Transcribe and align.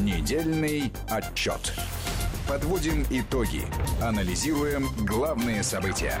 Недельный 0.00 0.90
отчет. 1.10 1.74
Подводим 2.48 3.04
итоги. 3.10 3.60
Анализируем 4.00 4.86
главные 5.06 5.62
события. 5.62 6.18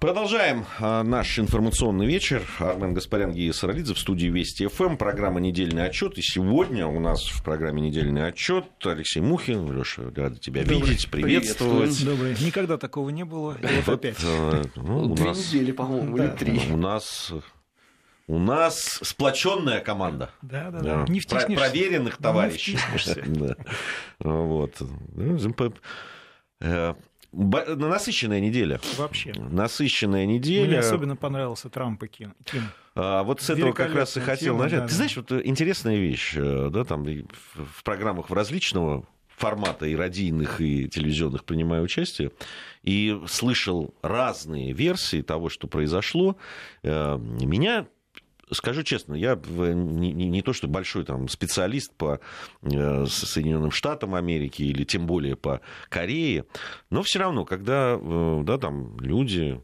Продолжаем 0.00 0.64
а, 0.80 1.02
наш 1.02 1.38
информационный 1.38 2.06
вечер. 2.06 2.42
Армен 2.58 2.94
Гаспарян, 2.94 3.32
Гия 3.32 3.52
Саралидзе 3.52 3.92
в 3.92 3.98
студии 3.98 4.28
Вести 4.28 4.66
ФМ. 4.66 4.96
Программа 4.96 5.40
«Недельный 5.40 5.84
отчет». 5.84 6.16
И 6.16 6.22
сегодня 6.22 6.86
у 6.86 7.00
нас 7.00 7.26
в 7.26 7.42
программе 7.42 7.82
«Недельный 7.82 8.26
отчет» 8.26 8.64
Алексей 8.82 9.20
Мухин. 9.20 9.70
Леша, 9.70 10.04
рада 10.16 10.38
тебя 10.38 10.62
Добрый. 10.62 10.80
видеть, 10.90 11.10
приветствовать. 11.10 12.04
Добрый. 12.04 12.34
Никогда 12.40 12.78
такого 12.78 13.10
не 13.10 13.24
было. 13.24 13.58
И 13.60 13.66
вот, 13.66 13.86
вот 13.86 13.94
опять. 13.94 14.16
Э, 14.22 14.62
ну, 14.76 15.14
Две 15.14 15.24
нас... 15.26 15.52
недели, 15.52 15.72
по-моему, 15.72 16.16
да. 16.16 16.24
или 16.24 16.32
три. 16.32 16.60
У 16.70 16.76
нас 16.76 17.32
у 18.26 18.38
нас 18.38 19.00
сплоченная 19.02 19.80
команда. 19.80 20.30
Да, 20.42 20.70
да, 20.70 20.80
да. 20.80 21.04
Не 21.08 21.20
Про- 21.20 21.46
проверенных 21.46 22.16
товарищей. 22.16 22.78
да. 23.26 23.56
Вот. 24.18 24.74
Ну, 24.80 25.36
э, 26.60 26.94
насыщенная 27.32 28.40
неделя. 28.40 28.80
Вообще. 28.96 29.32
Насыщенная 29.36 30.24
неделя. 30.24 30.66
Мне 30.68 30.78
особенно 30.78 31.16
понравился 31.16 31.68
Трамп 31.68 32.02
и 32.04 32.08
Ким. 32.08 32.34
А, 32.94 33.22
вот 33.24 33.42
с 33.42 33.50
этого 33.50 33.72
как 33.72 33.94
раз 33.94 34.16
и 34.16 34.20
хотел 34.20 34.56
начать. 34.56 34.80
Да, 34.80 34.88
Ты 34.88 34.94
знаешь, 34.94 35.16
вот 35.16 35.32
интересная 35.32 35.96
вещь, 35.96 36.34
э, 36.36 36.70
да, 36.72 36.84
там 36.84 37.04
в 37.04 37.84
программах 37.84 38.30
в 38.30 38.32
различного 38.32 39.04
формата 39.36 39.86
и 39.86 39.96
радийных, 39.96 40.60
и 40.60 40.88
телевизионных 40.88 41.44
принимаю 41.44 41.82
участие, 41.82 42.30
и 42.82 43.20
слышал 43.26 43.94
разные 44.00 44.72
версии 44.72 45.22
того, 45.22 45.48
что 45.48 45.66
произошло. 45.66 46.36
Э, 46.82 47.18
меня 47.18 47.86
скажу 48.54 48.82
честно, 48.82 49.14
я 49.14 49.36
не, 49.36 50.12
не, 50.12 50.28
не 50.28 50.42
то, 50.42 50.52
что 50.52 50.68
большой 50.68 51.04
там, 51.04 51.28
специалист 51.28 51.92
по 51.94 52.20
э, 52.62 53.06
Соединенным 53.06 53.70
Штатам 53.70 54.14
Америки 54.14 54.62
или 54.62 54.84
тем 54.84 55.06
более 55.06 55.36
по 55.36 55.60
Корее, 55.88 56.46
но 56.90 57.02
все 57.02 57.18
равно, 57.18 57.44
когда 57.44 57.98
э, 58.00 58.42
да, 58.44 58.58
там 58.58 58.98
люди 59.00 59.60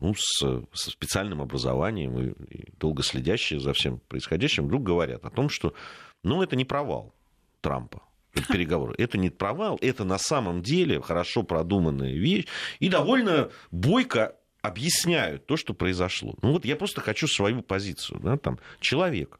ну, 0.00 0.14
с, 0.16 0.64
со 0.72 0.90
специальным 0.90 1.40
образованием 1.40 2.18
и, 2.18 2.54
и 2.54 2.72
долго 2.78 3.02
следящие 3.02 3.60
за 3.60 3.72
всем 3.72 4.00
происходящим, 4.08 4.66
вдруг 4.66 4.82
говорят 4.82 5.24
о 5.24 5.30
том, 5.30 5.48
что 5.48 5.74
ну, 6.22 6.42
это 6.42 6.56
не 6.56 6.64
провал 6.64 7.14
Трампа 7.60 8.02
переговоры. 8.48 8.94
Это 8.98 9.18
не 9.18 9.30
провал, 9.30 9.78
это 9.80 10.04
на 10.04 10.18
самом 10.18 10.62
деле 10.62 11.00
хорошо 11.00 11.42
продуманная 11.42 12.12
вещь 12.12 12.46
и 12.80 12.88
довольно 12.88 13.50
бойко 13.70 14.36
объясняют 14.66 15.46
то, 15.46 15.56
что 15.56 15.74
произошло. 15.74 16.34
Ну 16.42 16.52
вот 16.52 16.64
я 16.64 16.76
просто 16.76 17.00
хочу 17.00 17.26
свою 17.28 17.62
позицию. 17.62 18.20
Да, 18.20 18.36
там, 18.36 18.58
человек 18.80 19.38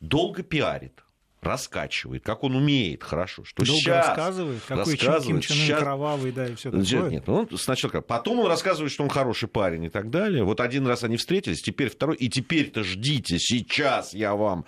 долго 0.00 0.42
пиарит, 0.42 1.02
раскачивает, 1.40 2.24
как 2.24 2.44
он 2.44 2.56
умеет 2.56 3.02
хорошо, 3.02 3.44
что 3.44 3.64
Долго 3.64 3.80
сейчас 3.80 4.08
рассказывает, 4.08 4.62
какой 4.66 4.94
рассказывает, 4.94 5.46
Ким 5.46 5.56
сейчас... 5.56 5.80
кровавый, 5.80 6.32
да, 6.32 6.46
и 6.46 6.54
все 6.54 6.70
такое. 6.70 7.10
Нет, 7.10 7.28
он 7.28 7.48
сначала, 7.56 8.00
потом 8.00 8.40
он 8.40 8.48
рассказывает, 8.48 8.92
что 8.92 9.04
он 9.04 9.10
хороший 9.10 9.48
парень 9.48 9.84
и 9.84 9.88
так 9.88 10.10
далее. 10.10 10.44
Вот 10.44 10.60
один 10.60 10.86
раз 10.86 11.04
они 11.04 11.16
встретились, 11.16 11.62
теперь 11.62 11.90
второй, 11.90 12.16
и 12.16 12.28
теперь-то 12.28 12.82
ждите, 12.82 13.38
сейчас 13.38 14.12
я 14.12 14.34
вам 14.34 14.64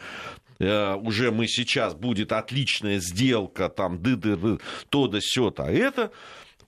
э, 0.59 0.95
уже 0.95 1.31
мы 1.33 1.49
сейчас 1.49 1.95
будет 1.95 2.33
отличная 2.33 3.01
сделка, 3.01 3.69
там, 3.69 4.01
ды 4.01 4.17
ды 4.17 4.37
ды 4.37 4.59
то 4.89 5.09
да 5.09 5.19
сё 5.21 5.51
то 5.51 5.65
а 5.65 5.71
это 5.71 6.12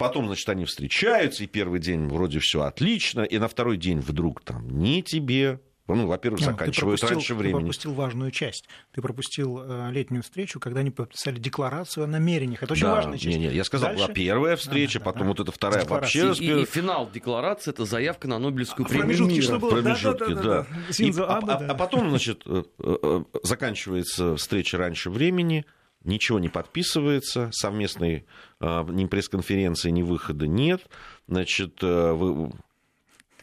Потом, 0.01 0.29
значит, 0.29 0.48
они 0.48 0.65
встречаются, 0.65 1.45
и 1.45 1.47
первый 1.47 1.79
день 1.79 2.09
вроде 2.09 2.39
все 2.39 2.62
отлично, 2.62 3.20
и 3.20 3.37
на 3.37 3.48
второй 3.48 3.77
день 3.77 4.01
вдруг 4.01 4.43
там 4.43 4.67
не 4.67 5.03
тебе, 5.03 5.61
ну, 5.87 6.06
во-первых, 6.06 6.41
заканчивают 6.41 7.05
раньше 7.05 7.34
времени. 7.34 7.59
Ты 7.59 7.61
пропустил 7.61 7.93
важную 7.93 8.31
часть. 8.31 8.67
Ты 8.95 9.03
пропустил 9.03 9.61
э, 9.62 9.91
летнюю 9.93 10.23
встречу, 10.23 10.59
когда 10.59 10.81
они 10.81 10.91
подписали 10.91 11.39
декларацию 11.39 12.05
о 12.05 12.06
намерениях. 12.06 12.62
Это 12.62 12.73
очень 12.73 12.84
да, 12.87 12.95
важная 12.95 13.19
часть. 13.19 13.37
Не, 13.37 13.48
не, 13.48 13.55
я 13.55 13.62
сказал, 13.62 13.91
Дальше... 13.91 14.05
была 14.06 14.15
первая 14.15 14.56
встреча, 14.56 15.01
да, 15.01 15.05
да, 15.05 15.11
потом 15.12 15.23
да. 15.23 15.28
вот 15.28 15.41
эта 15.41 15.53
вторая 15.53 15.84
вообще. 15.84 16.33
И, 16.33 16.62
и 16.62 16.65
финал 16.65 17.10
декларации 17.12 17.71
это 17.71 17.84
заявка 17.84 18.27
на 18.27 18.39
Нобелевскую 18.39 18.87
а 18.87 18.89
премию 18.89 19.27
мира. 19.27 19.59
Было, 19.59 19.71
промежутки, 19.71 20.33
да. 20.33 20.34
да, 20.34 20.43
да, 20.43 20.66
да. 20.89 21.05
И, 21.05 21.12
а, 21.19 21.41
а, 21.47 21.66
а 21.72 21.75
потом, 21.75 22.09
значит, 22.09 22.43
э, 22.47 22.62
э, 22.78 23.25
заканчивается 23.43 24.37
встреча 24.37 24.78
раньше 24.78 25.10
времени 25.10 25.66
ничего 26.05 26.38
не 26.38 26.49
подписывается, 26.49 27.50
совместной 27.53 28.25
э, 28.61 28.84
ни 28.88 29.06
пресс-конференции, 29.06 29.91
ни 29.91 30.03
выхода 30.03 30.47
нет. 30.47 30.83
Значит, 31.27 31.83
э, 31.83 32.12
вы, 32.12 32.53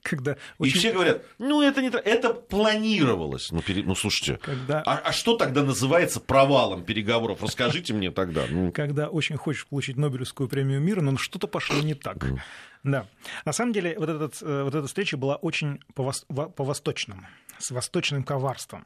когда 0.08 0.38
очень... 0.58 0.76
И 0.76 0.80
все 0.80 0.94
говорят, 0.94 1.24
ну 1.38 1.62
это 1.62 1.82
не 1.82 1.90
это 1.90 2.34
планировалось. 2.34 3.52
Ну, 3.52 3.62
пере... 3.62 3.84
ну 3.84 3.96
слушайте, 3.96 4.40
когда... 4.42 4.82
а, 4.86 5.02
а 5.04 5.12
что 5.12 5.36
тогда 5.36 5.64
называется 5.64 6.20
провалом 6.20 6.84
переговоров? 6.84 7.44
Расскажите 7.44 7.94
мне 7.94 8.12
тогда. 8.12 8.46
Ну... 8.50 8.72
Когда 8.72 9.10
очень 9.10 9.36
хочешь 9.38 9.68
получить 9.68 9.98
Нобелевскую 9.98 10.48
премию 10.48 10.80
мира, 10.80 11.02
но 11.02 11.18
что-то 11.18 11.48
пошло 11.48 11.82
не 11.82 11.94
так. 11.94 12.26
Да. 12.84 13.08
На 13.44 13.52
самом 13.52 13.74
деле, 13.74 13.96
вот, 14.00 14.08
этот, 14.08 14.42
э, 14.42 14.64
вот 14.64 14.74
эта 14.74 14.88
встреча 14.88 15.18
была 15.18 15.36
очень 15.36 15.80
по-восточному, 15.94 17.24
с 17.60 17.72
восточным 17.72 18.24
коварством. 18.24 18.86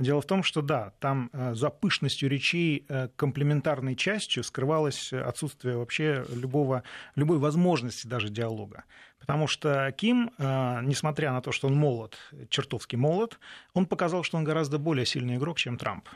Дело 0.00 0.22
в 0.22 0.24
том, 0.24 0.42
что 0.42 0.62
да, 0.62 0.94
там 0.98 1.28
э, 1.34 1.54
за 1.54 1.68
пышностью 1.68 2.30
речей 2.30 2.86
э, 2.88 3.08
комплементарной 3.16 3.94
частью 3.94 4.42
скрывалось 4.42 5.12
отсутствие 5.12 5.76
вообще 5.76 6.24
любого, 6.34 6.84
любой 7.16 7.36
возможности 7.36 8.06
даже 8.06 8.30
диалога. 8.30 8.84
Потому 9.18 9.46
что 9.46 9.92
Ким, 9.92 10.30
э, 10.38 10.80
несмотря 10.84 11.32
на 11.32 11.42
то, 11.42 11.52
что 11.52 11.68
он 11.68 11.74
молод, 11.74 12.16
чертовски 12.48 12.96
молод, 12.96 13.38
он 13.74 13.84
показал, 13.84 14.22
что 14.22 14.38
он 14.38 14.44
гораздо 14.44 14.78
более 14.78 15.04
сильный 15.04 15.36
игрок, 15.36 15.58
чем 15.58 15.76
Трамп. 15.76 16.08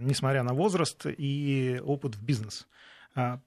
Несмотря 0.00 0.42
на 0.42 0.54
возраст 0.54 1.04
и 1.04 1.82
опыт 1.84 2.14
в 2.14 2.24
бизнес 2.24 2.66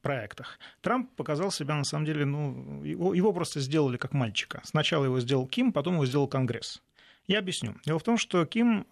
проектах. 0.02 0.60
Трамп 0.82 1.10
показал 1.16 1.52
себя, 1.52 1.76
на 1.76 1.84
самом 1.84 2.06
деле, 2.06 2.26
ну, 2.26 2.84
его, 2.84 3.14
его 3.14 3.34
просто 3.34 3.60
сделали 3.60 3.98
как 3.98 4.14
мальчика. 4.14 4.62
Сначала 4.64 5.06
его 5.06 5.20
сделал 5.20 5.48
Ким, 5.48 5.74
потом 5.74 5.96
его 5.96 6.06
сделал 6.06 6.28
Конгресс. 6.28 6.82
Я 7.28 7.40
объясню. 7.40 7.76
Дело 7.86 8.00
в 8.00 8.04
том, 8.04 8.18
что 8.18 8.46
Ким 8.46 8.86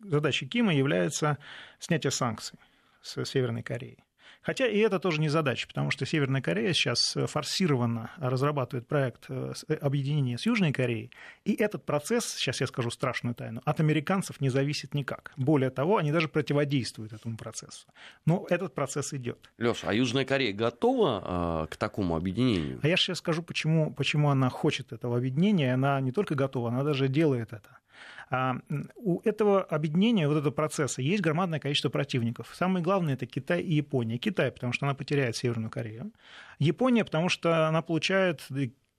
задачей 0.00 0.46
Кима 0.46 0.74
является 0.74 1.38
снятие 1.78 2.10
санкций 2.10 2.58
с 3.02 3.24
Северной 3.24 3.62
Кореи. 3.62 3.98
Хотя 4.42 4.66
и 4.66 4.78
это 4.78 4.98
тоже 4.98 5.20
не 5.20 5.28
задача, 5.28 5.66
потому 5.66 5.90
что 5.90 6.06
Северная 6.06 6.40
Корея 6.40 6.72
сейчас 6.72 7.16
форсированно 7.26 8.12
разрабатывает 8.16 8.86
проект 8.86 9.26
э, 9.28 9.52
э, 9.68 9.74
объединения 9.74 10.38
с 10.38 10.46
Южной 10.46 10.72
Кореей, 10.72 11.10
и 11.44 11.52
этот 11.54 11.84
процесс, 11.84 12.24
сейчас 12.34 12.60
я 12.60 12.66
скажу 12.66 12.90
страшную 12.90 13.34
тайну, 13.34 13.60
от 13.64 13.80
американцев 13.80 14.40
не 14.40 14.48
зависит 14.48 14.94
никак. 14.94 15.32
Более 15.36 15.70
того, 15.70 15.98
они 15.98 16.12
даже 16.12 16.28
противодействуют 16.28 17.12
этому 17.12 17.36
процессу. 17.36 17.86
Но 18.24 18.46
этот 18.48 18.74
процесс 18.74 19.12
идет. 19.12 19.50
Леша, 19.58 19.88
а 19.88 19.92
Южная 19.92 20.24
Корея 20.24 20.52
готова 20.54 21.64
э, 21.64 21.74
к 21.74 21.76
такому 21.76 22.16
объединению? 22.16 22.80
А 22.82 22.88
я 22.88 22.96
сейчас 22.96 23.18
скажу, 23.18 23.42
почему, 23.42 23.92
почему 23.92 24.30
она 24.30 24.48
хочет 24.48 24.92
этого 24.92 25.18
объединения. 25.18 25.74
Она 25.74 26.00
не 26.00 26.12
только 26.12 26.34
готова, 26.34 26.70
она 26.70 26.84
даже 26.84 27.08
делает 27.08 27.52
это. 27.52 27.77
А, 28.30 28.56
у 28.96 29.20
этого 29.20 29.62
объединения, 29.62 30.28
вот 30.28 30.38
этого 30.38 30.52
процесса, 30.52 31.02
есть 31.02 31.22
громадное 31.22 31.60
количество 31.60 31.88
противников. 31.88 32.50
Самое 32.54 32.84
главное– 32.84 33.14
это 33.14 33.26
Китай 33.26 33.62
и 33.62 33.74
Япония. 33.74 34.18
Китай, 34.18 34.52
потому 34.52 34.72
что 34.72 34.86
она 34.86 34.94
потеряет 34.94 35.36
Северную 35.36 35.70
Корею. 35.70 36.12
Япония, 36.58 37.04
потому 37.04 37.28
что 37.28 37.68
она 37.68 37.82
получает, 37.82 38.46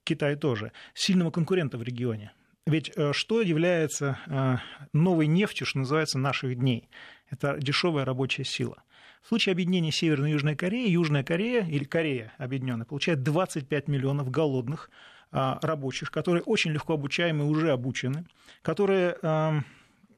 Китай 0.04 0.36
тоже, 0.36 0.72
сильного 0.94 1.32
конкурента 1.32 1.78
в 1.78 1.84
регионе. 1.84 2.32
Ведь 2.66 2.92
э, 2.96 3.14
что 3.14 3.42
является 3.42 4.20
э, 4.28 4.58
новой 4.94 5.28
нефтью, 5.28 5.66
что 5.66 5.80
называется, 5.80 6.20
наших 6.20 6.56
дней? 6.56 6.90
Это 7.30 7.58
дешевая 7.60 8.06
рабочая 8.06 8.44
сила. 8.44 8.84
В 9.22 9.28
случае 9.28 9.54
объединения 9.54 9.92
Северной 9.92 10.30
и 10.30 10.34
Южной 10.34 10.56
Кореи, 10.56 10.90
Южная 10.90 11.24
Корея 11.24 11.66
или 11.66 11.84
Корея 11.84 12.34
объединенная 12.38 12.86
получает 12.86 13.24
25 13.24 13.88
миллионов 13.88 14.30
голодных 14.32 14.90
рабочих, 15.32 16.12
которые 16.12 16.44
очень 16.44 16.72
легко 16.72 16.94
обучаемы, 16.94 17.46
уже 17.46 17.72
обучены, 17.72 18.26
которые 18.62 19.16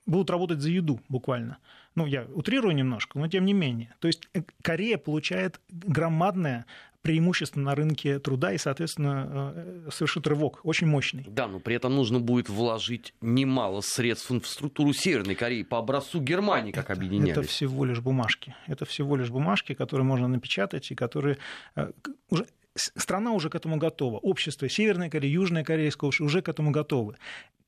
будут 0.06 0.30
работать 0.30 0.60
за 0.60 0.70
еду 0.70 1.00
буквально. 1.10 1.58
Ну, 1.96 2.06
я 2.06 2.26
утрирую 2.34 2.74
немножко, 2.74 3.20
но 3.20 3.28
тем 3.28 3.46
не 3.46 3.54
менее. 3.54 3.94
То 4.00 4.08
есть 4.08 4.28
э, 4.34 4.44
Корея 4.62 4.98
получает 4.98 5.60
громадное 5.70 6.66
преимущество 7.02 7.60
на 7.60 7.76
рынке 7.76 8.20
труда 8.20 8.54
и, 8.54 8.58
соответственно, 8.58 9.54
э, 9.56 9.90
совершит 9.92 10.26
рывок 10.28 10.62
очень 10.64 10.88
мощный. 10.88 11.26
Да, 11.28 11.48
но 11.48 11.60
при 11.60 11.76
этом 11.76 11.96
нужно 11.96 12.20
будет 12.20 12.48
вложить 12.48 13.14
немало 13.20 13.82
средств 13.82 14.30
в 14.30 14.36
инфраструктуру 14.36 14.94
Северной 14.94 15.36
Кореи 15.36 15.64
по 15.64 15.80
образцу 15.80 16.22
Германии, 16.22 16.72
как 16.72 16.86
это, 16.86 16.94
объединялись. 16.94 17.32
Это 17.32 17.44
всего 17.44 17.84
лишь 17.84 18.00
бумажки. 18.00 18.56
Это 18.68 18.86
всего 18.86 19.18
лишь 19.18 19.30
бумажки, 19.30 19.74
которые 19.74 20.06
можно 20.06 20.28
напечатать 20.28 20.92
и 20.92 20.96
которые 20.96 21.38
э, 21.76 21.92
уже 22.30 22.46
страна 22.76 23.32
уже 23.32 23.50
к 23.50 23.56
этому 23.56 23.78
готова. 23.78 24.18
Общество 24.18 24.70
Северной 24.70 25.10
Кореи, 25.10 25.30
Южной 25.30 25.64
Кореи 25.64 25.92
уже 26.22 26.42
к 26.42 26.50
этому 26.50 26.72
готовы. 26.72 27.18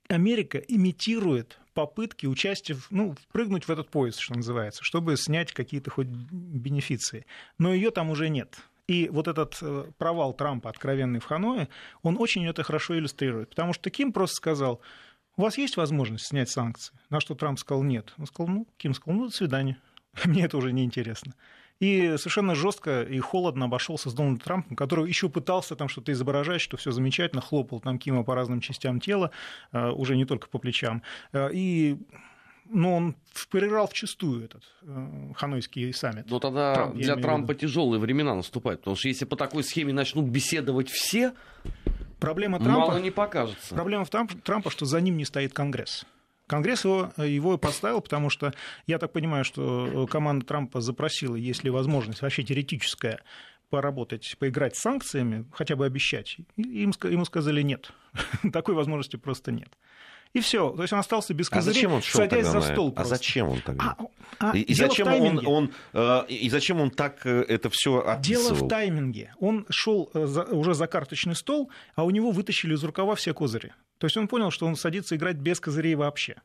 Америка 0.09 0.57
имитирует 0.57 1.59
попытки 1.73 2.25
участия, 2.25 2.77
ну, 2.89 3.15
впрыгнуть 3.29 3.65
в 3.65 3.69
этот 3.69 3.89
поезд, 3.89 4.19
что 4.19 4.35
называется, 4.35 4.83
чтобы 4.83 5.17
снять 5.17 5.53
какие-то 5.53 5.89
хоть 5.91 6.07
бенефиции. 6.07 7.25
Но 7.57 7.73
ее 7.73 7.91
там 7.91 8.09
уже 8.09 8.29
нет. 8.29 8.57
И 8.87 9.07
вот 9.09 9.27
этот 9.27 9.57
э, 9.61 9.85
провал 9.97 10.33
Трампа, 10.33 10.69
откровенный 10.69 11.19
в 11.19 11.25
Ханое, 11.25 11.69
он 12.01 12.17
очень 12.19 12.45
это 12.45 12.63
хорошо 12.63 12.97
иллюстрирует. 12.97 13.49
Потому 13.49 13.73
что 13.73 13.89
Ким 13.89 14.11
просто 14.11 14.35
сказал, 14.35 14.81
у 15.37 15.43
вас 15.43 15.57
есть 15.57 15.77
возможность 15.77 16.27
снять 16.27 16.49
санкции? 16.49 16.93
На 17.09 17.21
что 17.21 17.33
Трамп 17.33 17.59
сказал 17.59 17.83
нет. 17.83 18.13
Он 18.17 18.25
сказал, 18.25 18.53
ну, 18.53 18.67
Ким 18.77 18.93
сказал, 18.93 19.19
ну, 19.19 19.25
до 19.27 19.33
свидания. 19.33 19.77
Мне 20.25 20.45
это 20.45 20.57
уже 20.57 20.73
не 20.73 20.83
интересно. 20.83 21.33
И 21.83 22.15
совершенно 22.15 22.55
жестко 22.55 23.01
и 23.01 23.19
холодно 23.19 23.65
обошелся 23.65 24.09
с 24.09 24.13
Дональдом 24.13 24.39
Трампом, 24.39 24.77
который 24.77 25.05
еще 25.05 25.27
пытался 25.27 25.75
там 25.75 25.89
что-то 25.89 26.13
изображать, 26.13 26.61
что 26.61 26.77
все 26.77 26.91
замечательно, 26.91 27.41
хлопал 27.41 27.81
там 27.81 27.99
Кима 27.99 28.23
по 28.23 28.35
разным 28.35 28.61
частям 28.61 29.01
тела, 29.01 29.31
э, 29.73 29.89
уже 29.89 30.15
не 30.15 30.23
только 30.23 30.47
по 30.47 30.59
плечам. 30.59 31.03
Э, 31.33 31.49
и 31.51 31.97
но 32.69 32.95
он 32.95 33.15
проиграл 33.49 33.87
вчастую 33.87 34.45
этот 34.45 34.63
э, 34.83 35.33
ханойский 35.35 35.93
саммит. 35.93 36.29
Но 36.29 36.39
тогда 36.39 36.73
Трамп, 36.73 36.95
для 36.95 37.17
Трампа 37.17 37.53
тяжелые 37.53 37.99
времена 37.99 38.33
наступают, 38.33 38.79
потому 38.79 38.95
что 38.95 39.09
если 39.09 39.25
по 39.25 39.35
такой 39.35 39.65
схеме 39.65 39.91
начнут 39.91 40.23
беседовать 40.23 40.89
все, 40.89 41.33
проблема 42.21 42.59
Трампа, 42.59 42.79
мало 42.79 42.97
не 42.99 43.11
покажется. 43.11 43.75
Проблема 43.75 44.05
в 44.05 44.09
Трампа, 44.09 44.35
Трампа, 44.37 44.71
что 44.71 44.85
за 44.85 45.01
ним 45.01 45.17
не 45.17 45.25
стоит 45.25 45.51
Конгресс. 45.51 46.05
Конгресс 46.53 46.85
его, 46.85 47.11
его 47.17 47.57
поставил, 47.57 47.99
потому 47.99 48.29
что 48.29 48.53
я 48.85 48.99
так 48.99 49.11
понимаю, 49.11 49.43
что 49.43 50.05
команда 50.07 50.45
Трампа 50.45 50.81
запросила, 50.81 51.35
есть 51.35 51.63
ли 51.63 51.71
возможность 51.71 52.21
вообще 52.21 52.43
теоретическая 52.43 53.21
поработать, 53.71 54.35
поиграть 54.37 54.75
с 54.75 54.79
санкциями, 54.81 55.45
хотя 55.51 55.75
бы 55.75 55.83
обещать. 55.83 56.37
Им, 56.57 56.93
ему 57.05 57.25
сказали 57.25 57.63
нет. 57.63 57.89
Такой 58.53 58.75
возможности 58.75 59.15
просто 59.15 59.51
нет. 59.51 59.69
И 60.33 60.41
все. 60.41 60.69
То 60.69 60.83
есть 60.83 60.93
он 60.93 60.99
остался 60.99 61.33
без 61.33 61.49
козырей, 61.49 61.71
а 61.71 61.73
зачем 61.73 61.93
он 61.93 62.01
шел 62.03 62.21
садясь 62.21 62.45
за 62.45 62.61
стол. 62.61 62.93
А 62.95 63.03
зачем 63.03 63.49
он 63.49 63.61
тогда? 63.61 63.95
А, 64.39 64.51
а, 64.51 64.55
и, 64.55 64.61
и, 64.61 64.75
зачем 64.75 65.07
он, 65.07 65.45
он, 65.47 65.71
э, 65.93 66.25
и 66.27 66.49
зачем 66.51 66.81
он 66.81 66.91
так 66.91 67.25
э, 67.25 67.45
это 67.47 67.71
все 67.71 67.97
описывал? 67.99 68.57
Дело 68.57 68.65
в 68.65 68.67
тайминге. 68.67 69.33
Он 69.39 69.65
шел 69.71 70.11
э, 70.13 70.27
за, 70.27 70.43
уже 70.43 70.75
за 70.75 70.85
карточный 70.85 71.35
стол, 71.35 71.71
а 71.95 72.03
у 72.03 72.11
него 72.11 72.29
вытащили 72.29 72.75
из 72.75 72.83
рукава 72.83 73.15
все 73.15 73.33
козыри. 73.33 73.73
То 73.97 74.05
есть 74.05 74.17
он 74.17 74.27
понял, 74.27 74.51
что 74.51 74.65
он 74.65 74.75
садится 74.75 75.15
играть 75.15 75.37
без 75.37 75.59
козырей 75.59 75.95
вообще. 75.95 76.35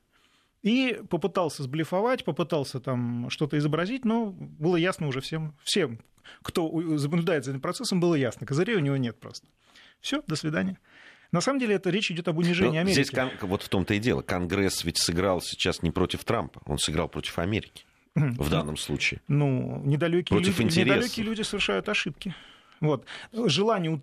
И 0.62 1.00
попытался 1.08 1.62
сблефовать, 1.62 2.24
попытался 2.24 2.80
там 2.80 3.30
что-то 3.30 3.58
изобразить, 3.58 4.04
но 4.04 4.26
было 4.26 4.76
ясно 4.76 5.06
уже 5.06 5.20
всем, 5.20 5.56
всем, 5.62 6.00
кто 6.42 6.68
наблюдает 6.70 7.44
за 7.44 7.52
этим 7.52 7.60
процессом, 7.60 8.00
было 8.00 8.14
ясно. 8.14 8.46
Козырей 8.46 8.76
у 8.76 8.80
него 8.80 8.96
нет 8.96 9.18
просто. 9.20 9.46
Все, 10.00 10.22
до 10.26 10.36
свидания. 10.36 10.78
На 11.30 11.40
самом 11.40 11.60
деле 11.60 11.74
это 11.74 11.90
речь 11.90 12.10
идет 12.10 12.28
об 12.28 12.38
унижении 12.38 12.76
Но 12.76 12.80
Америки. 12.80 13.02
Здесь 13.02 13.12
вот 13.42 13.62
в 13.62 13.68
том-то 13.68 13.94
и 13.94 13.98
дело. 13.98 14.22
Конгресс 14.22 14.84
ведь 14.84 14.98
сыграл 14.98 15.40
сейчас 15.42 15.82
не 15.82 15.90
против 15.90 16.24
Трампа, 16.24 16.60
он 16.64 16.78
сыграл 16.78 17.08
против 17.08 17.38
Америки 17.38 17.84
в 18.14 18.50
данном 18.50 18.76
случае. 18.76 19.20
Ну, 19.28 19.82
недалекие 19.84 20.38
люди, 20.38 20.62
недалекие 20.62 21.24
люди 21.24 21.42
совершают 21.42 21.88
ошибки. 21.88 22.34
Вот. 22.80 23.04
Желание 23.32 24.00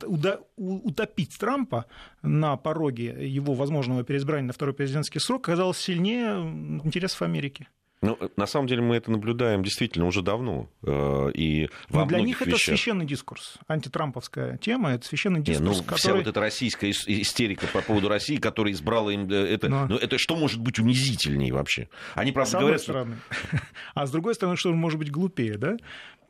утопить 0.57 1.37
Трампа 1.37 1.85
на 2.21 2.57
пороге 2.57 3.27
его 3.27 3.53
возможного 3.53 4.03
переизбрания 4.03 4.47
на 4.47 4.53
второй 4.53 4.73
президентский 4.73 5.19
срок 5.19 5.47
оказалось 5.47 5.77
сильнее 5.77 6.39
интересов 6.83 7.21
Америки. 7.21 7.67
Ну, 8.05 8.17
на 8.35 8.45
самом 8.45 8.67
деле 8.67 8.81
мы 8.81 8.95
это 8.97 9.09
наблюдаем 9.09 9.63
действительно 9.63 10.05
уже 10.05 10.21
давно. 10.21 10.69
Э, 10.83 11.31
и 11.33 11.69
во 11.89 12.01
Но 12.01 12.05
для 12.05 12.21
них 12.21 12.41
вещах... 12.41 12.55
это 12.55 12.57
священный 12.57 13.05
дискурс. 13.05 13.57
Антитрамповская 13.67 14.57
тема 14.57 14.91
это 14.91 15.07
священный 15.07 15.41
дискурс. 15.41 15.59
Не, 15.59 15.77
ну, 15.77 15.83
который... 15.83 15.97
Вся 15.97 16.13
вот 16.13 16.27
эта 16.27 16.39
российская 16.39 16.91
истерика 16.91 17.67
по 17.67 17.81
поводу 17.81 18.07
России, 18.07 18.37
которая 18.37 18.73
избрала 18.73 19.09
им 19.09 19.29
э, 19.29 19.35
это. 19.35 19.69
Но... 19.69 19.87
Ну, 19.87 19.95
это 19.97 20.17
что 20.17 20.35
может 20.35 20.59
быть 20.59 20.77
унизительнее 20.77 21.53
вообще? 21.53 21.89
Они, 22.13 22.31
правда, 22.31 22.51
с 22.51 22.59
говорят. 22.59 22.81
Стороны. 22.81 23.17
А 23.95 24.05
с 24.05 24.11
другой 24.11 24.35
стороны, 24.35 24.57
что 24.57 24.71
может 24.73 24.99
быть 24.99 25.09
глупее, 25.09 25.57
да? 25.57 25.77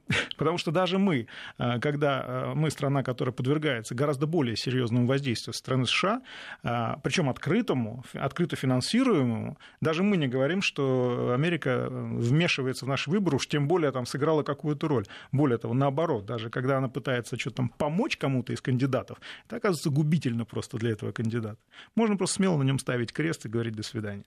Потому 0.38 0.58
что 0.58 0.72
даже 0.72 0.98
мы, 0.98 1.28
э, 1.58 1.80
когда 1.80 2.24
э, 2.26 2.54
мы 2.56 2.70
страна, 2.70 3.04
которая 3.04 3.34
подвергается 3.34 3.96
гораздо 3.96 4.28
более 4.28 4.56
серьезному 4.56 5.08
воздействию 5.08 5.54
со 5.54 5.60
стороны 5.60 5.86
США, 5.86 6.22
э, 6.64 6.96
причем 7.04 7.30
открытому, 7.30 8.04
открыто 8.14 8.56
финансируемому, 8.56 9.58
даже 9.82 10.04
мы 10.04 10.18
не 10.18 10.28
говорим, 10.28 10.62
что 10.62 11.32
Америка 11.34 11.88
вмешивается 11.90 12.86
в 12.86 12.88
наш 12.88 13.08
выбор, 13.08 13.36
уж 13.36 13.48
тем 13.48 13.68
более 13.68 13.92
там 13.92 14.06
сыграла 14.06 14.44
какую-то 14.44 14.88
роль. 14.88 15.06
Более 15.32 15.58
того, 15.58 15.74
наоборот, 15.74 16.26
даже 16.26 16.50
когда 16.50 16.78
она 16.78 16.88
пытается 16.88 17.38
что-то 17.38 17.58
там 17.58 17.70
помочь 17.70 18.18
кому-то 18.18 18.54
из 18.54 18.62
кандидатов, 18.62 19.20
это 19.48 19.58
оказывается 19.58 19.90
губительно 19.90 20.46
просто 20.46 20.78
для 20.78 20.92
этого 20.92 21.12
кандидата. 21.12 21.58
Можно 21.96 22.18
просто 22.18 22.36
смело 22.36 22.58
на 22.58 22.64
нем 22.64 22.80
ставить 22.80 23.12
крест 23.12 23.46
и 23.46 23.50
говорить 23.50 23.76
«до 23.76 23.84
свидания». 23.84 24.26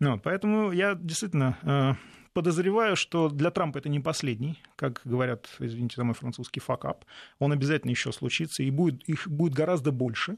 Ну, 0.00 0.18
поэтому 0.18 0.72
я 0.72 0.94
действительно 0.94 1.96
подозреваю, 2.34 2.96
что 2.96 3.28
для 3.28 3.50
Трампа 3.50 3.78
это 3.78 3.88
не 3.88 4.00
последний, 4.00 4.58
как 4.76 5.00
говорят, 5.04 5.48
извините 5.60 5.96
за 5.96 6.04
мой 6.04 6.14
французский 6.14 6.60
факап. 6.60 7.04
Он 7.38 7.52
обязательно 7.52 7.92
еще 7.92 8.12
случится, 8.12 8.62
и 8.62 8.70
будет, 8.70 9.08
их 9.08 9.28
будет 9.28 9.54
гораздо 9.54 9.92
больше, 9.92 10.36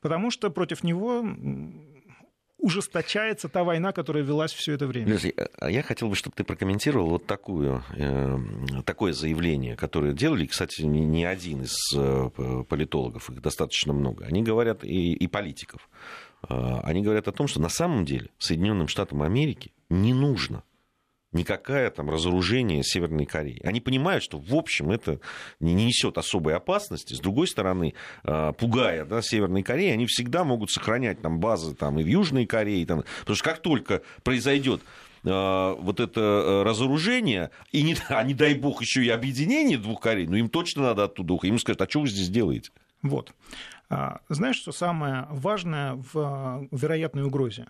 потому 0.00 0.30
что 0.30 0.50
против 0.50 0.82
него 0.82 1.24
ужесточается 2.58 3.48
та 3.48 3.64
война, 3.64 3.92
которая 3.92 4.24
велась 4.24 4.52
все 4.52 4.72
это 4.72 4.86
время. 4.86 5.06
Подожди, 5.06 5.34
а 5.58 5.70
я 5.70 5.82
хотел 5.82 6.08
бы, 6.08 6.16
чтобы 6.16 6.34
ты 6.34 6.42
прокомментировал 6.42 7.10
вот 7.10 7.26
такую, 7.26 7.84
э, 7.96 8.38
такое 8.84 9.12
заявление, 9.12 9.76
которое 9.76 10.14
делали, 10.14 10.46
кстати, 10.46 10.82
не 10.82 11.24
один 11.24 11.62
из 11.62 11.76
э, 11.94 12.30
политологов, 12.68 13.30
их 13.30 13.40
достаточно 13.40 13.92
много. 13.92 14.24
Они 14.24 14.42
говорят, 14.42 14.84
и, 14.84 15.12
и 15.12 15.26
политиков, 15.28 15.88
э, 15.88 16.25
они 16.48 17.02
говорят 17.02 17.28
о 17.28 17.32
том, 17.32 17.48
что 17.48 17.60
на 17.60 17.68
самом 17.68 18.04
деле 18.04 18.30
Соединенным 18.38 18.88
Штатам 18.88 19.22
Америки 19.22 19.72
не 19.88 20.14
нужно 20.14 20.62
никакое 21.36 21.90
там 21.90 22.10
разоружение 22.10 22.82
Северной 22.82 23.26
Кореи. 23.26 23.60
Они 23.64 23.80
понимают, 23.80 24.24
что 24.24 24.38
в 24.38 24.54
общем 24.54 24.90
это 24.90 25.20
не 25.60 25.74
несет 25.74 26.18
особой 26.18 26.54
опасности. 26.54 27.14
С 27.14 27.20
другой 27.20 27.46
стороны, 27.46 27.94
а, 28.24 28.52
пугая 28.52 29.04
да, 29.04 29.22
Северной 29.22 29.62
Кореи, 29.62 29.90
они 29.90 30.06
всегда 30.06 30.44
могут 30.44 30.70
сохранять 30.70 31.20
там 31.22 31.38
базы 31.38 31.74
там, 31.74 31.98
и 32.00 32.02
в 32.02 32.06
Южной 32.06 32.46
Корее. 32.46 32.84
Там, 32.86 33.04
потому 33.20 33.36
что 33.36 33.44
как 33.44 33.58
только 33.60 34.02
произойдет 34.24 34.82
а, 35.24 35.74
вот 35.74 36.00
это 36.00 36.62
разоружение, 36.64 37.50
и 37.70 37.82
не, 37.82 37.96
а 38.08 38.22
не 38.24 38.34
дай 38.34 38.54
бог 38.54 38.80
еще 38.80 39.04
и 39.04 39.08
объединение 39.08 39.78
двух 39.78 40.00
Корей, 40.00 40.26
ну 40.26 40.36
им 40.36 40.48
точно 40.48 40.82
надо 40.82 41.04
оттуда 41.04 41.34
уходить. 41.34 41.52
Им 41.52 41.58
скажут, 41.58 41.82
а 41.82 41.88
что 41.88 42.00
вы 42.00 42.08
здесь 42.08 42.28
делаете? 42.28 42.70
Вот. 43.02 43.32
А, 43.88 44.20
знаешь, 44.28 44.56
что 44.56 44.72
самое 44.72 45.26
важное 45.30 45.94
в 45.94 46.68
вероятной 46.70 47.24
угрозе? 47.24 47.66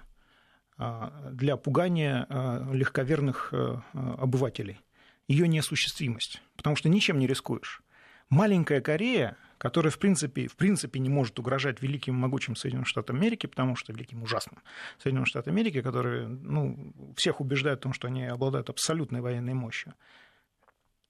А, 0.78 1.30
для 1.32 1.56
пугания 1.56 2.26
а, 2.28 2.70
легковерных 2.70 3.48
а, 3.52 3.80
обывателей. 4.18 4.80
Ее 5.26 5.48
неосуществимость, 5.48 6.42
потому 6.54 6.76
что 6.76 6.88
ничем 6.88 7.18
не 7.18 7.26
рискуешь. 7.26 7.82
Маленькая 8.28 8.80
Корея, 8.82 9.36
которая 9.56 9.90
в 9.90 9.98
принципе, 9.98 10.48
в 10.48 10.56
принципе 10.56 11.00
не 11.00 11.08
может 11.08 11.38
угрожать 11.38 11.80
великим 11.80 12.14
и 12.14 12.18
могучим 12.18 12.56
Соединенным 12.56 12.84
Штатам 12.84 13.16
Америки, 13.16 13.46
потому 13.46 13.74
что 13.74 13.92
великим 13.92 14.22
ужасным 14.22 14.62
Соединенным 14.98 15.26
Штатам 15.26 15.54
Америки, 15.54 15.80
которые 15.80 16.28
ну, 16.28 16.92
всех 17.16 17.40
убеждают 17.40 17.80
в 17.80 17.82
том, 17.84 17.92
что 17.94 18.08
они 18.08 18.24
обладают 18.24 18.68
абсолютной 18.68 19.22
военной 19.22 19.54
мощью. 19.54 19.94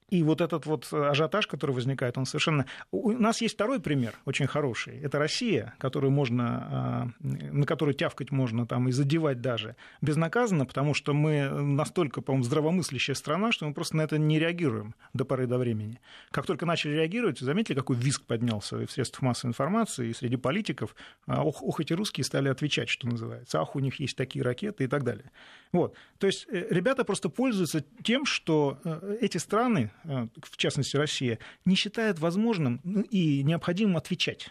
И 0.09 0.23
вот 0.23 0.41
этот 0.41 0.67
вот 0.67 0.93
ажиотаж, 0.93 1.47
который 1.47 1.73
возникает, 1.73 2.17
он 2.17 2.27
совершенно... 2.27 2.67
У 2.93 3.13
нас 3.13 3.41
есть 3.41 3.55
второй 3.55 3.81
пример, 3.81 4.15
очень 4.25 4.47
хороший. 4.47 5.01
Это 5.01 5.19
Россия, 5.19 5.75
которую 5.79 6.13
можно, 6.13 6.45
а, 6.71 7.09
на 7.21 7.67
которую 7.67 7.95
тявкать 7.95 8.31
можно 8.31 8.67
там, 8.67 8.89
и 8.89 8.93
задевать 8.93 9.41
даже 9.41 9.75
безнаказанно, 10.01 10.65
потому 10.65 10.95
что 10.95 11.13
мы 11.13 11.49
настолько, 11.49 12.21
по-моему, 12.21 12.45
здравомыслящая 12.45 13.17
страна, 13.17 13.51
что 13.51 13.67
мы 13.67 13.75
просто 13.75 13.97
на 13.97 14.03
это 14.03 14.19
не 14.19 14.39
реагируем 14.39 14.95
до 15.13 15.25
поры 15.25 15.47
до 15.47 15.59
времени. 15.59 16.01
Как 16.31 16.47
только 16.47 16.67
начали 16.67 16.93
реагировать, 16.93 17.39
заметили, 17.41 17.77
какой 17.77 17.97
визг 17.97 18.23
поднялся 18.25 18.81
и 18.81 18.87
в 18.87 18.93
средствах 18.93 19.23
массовой 19.23 19.51
информации, 19.51 20.09
и 20.09 20.15
среди 20.15 20.37
политиков. 20.37 20.95
А, 21.27 21.43
ох, 21.43 21.63
ох, 21.63 21.81
эти 21.81 21.93
русские 21.93 22.25
стали 22.25 22.49
отвечать, 22.49 22.89
что 22.89 23.09
называется. 23.09 23.61
Ах, 23.61 23.75
у 23.75 23.81
них 23.81 23.99
есть 24.01 24.17
такие 24.17 24.45
ракеты 24.45 24.85
и 24.85 24.87
так 24.87 25.03
далее. 25.03 25.31
Вот. 25.73 25.95
То 26.19 26.27
есть 26.27 26.47
э, 26.49 26.67
ребята 26.71 27.05
просто 27.05 27.29
пользуются 27.29 27.85
тем, 28.03 28.25
что 28.25 28.79
э, 28.85 29.19
эти 29.21 29.39
страны, 29.39 29.91
э, 29.91 29.96
в 30.05 30.57
частности 30.57 30.97
Россия, 30.97 31.39
не 31.65 31.75
считают 31.75 32.19
возможным 32.19 32.81
ну, 32.85 33.03
и 33.03 33.43
необходимым 33.43 33.97
отвечать. 33.97 34.49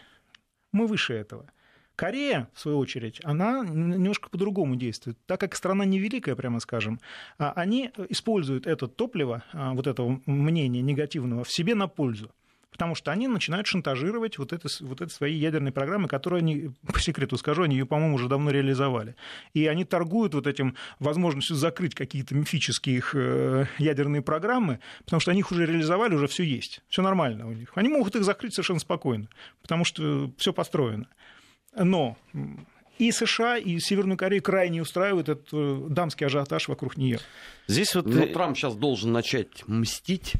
Мы 0.72 0.86
выше 0.86 1.14
этого. 1.14 1.50
Корея, 1.96 2.50
в 2.52 2.60
свою 2.60 2.78
очередь, 2.78 3.20
она 3.24 3.64
немножко 3.64 4.28
по-другому 4.28 4.76
действует. 4.76 5.18
Так 5.26 5.40
как 5.40 5.56
страна 5.56 5.86
невеликая, 5.86 6.36
прямо 6.36 6.60
скажем, 6.60 7.00
а 7.38 7.52
они 7.52 7.90
используют 8.10 8.66
это 8.66 8.86
топливо, 8.86 9.44
а, 9.52 9.72
вот 9.72 9.86
этого 9.86 10.20
мнения 10.26 10.82
негативного, 10.82 11.44
в 11.44 11.50
себе 11.50 11.74
на 11.74 11.88
пользу 11.88 12.30
потому 12.76 12.94
что 12.94 13.10
они 13.10 13.26
начинают 13.26 13.66
шантажировать 13.66 14.36
вот 14.36 14.52
это, 14.52 14.68
вот 14.80 15.00
это 15.00 15.10
свои 15.10 15.32
ядерные 15.32 15.72
программы, 15.72 16.08
которые 16.08 16.40
они, 16.40 16.70
по 16.92 17.00
секрету 17.00 17.38
скажу, 17.38 17.62
они 17.62 17.76
ее, 17.76 17.86
по-моему, 17.86 18.16
уже 18.16 18.28
давно 18.28 18.50
реализовали. 18.50 19.16
И 19.54 19.66
они 19.66 19.86
торгуют 19.86 20.34
вот 20.34 20.46
этим 20.46 20.76
возможностью 20.98 21.56
закрыть 21.56 21.94
какие-то 21.94 22.34
мифические 22.34 22.98
их 22.98 23.14
э, 23.14 23.64
ядерные 23.78 24.20
программы, 24.20 24.80
потому 25.06 25.20
что 25.20 25.30
они 25.30 25.40
их 25.40 25.50
уже 25.50 25.64
реализовали, 25.64 26.16
уже 26.16 26.26
все 26.26 26.42
есть, 26.42 26.82
все 26.90 27.00
нормально 27.00 27.48
у 27.48 27.52
них. 27.52 27.72
Они 27.76 27.88
могут 27.88 28.14
их 28.14 28.24
закрыть 28.24 28.52
совершенно 28.52 28.80
спокойно, 28.80 29.28
потому 29.62 29.86
что 29.86 30.30
все 30.36 30.52
построено. 30.52 31.06
Но 31.74 32.18
и 32.98 33.10
США, 33.10 33.56
и 33.56 33.78
Северную 33.78 34.18
Корею 34.18 34.42
крайне 34.42 34.82
устраивает 34.82 35.30
этот 35.30 35.48
э, 35.50 35.86
дамский 35.88 36.26
ажиотаж 36.26 36.68
вокруг 36.68 36.98
нее. 36.98 37.20
Здесь 37.68 37.94
вот 37.94 38.04
Но 38.04 38.26
Трамп 38.26 38.54
сейчас 38.54 38.74
должен 38.74 39.12
начать 39.12 39.66
мстить 39.66 40.34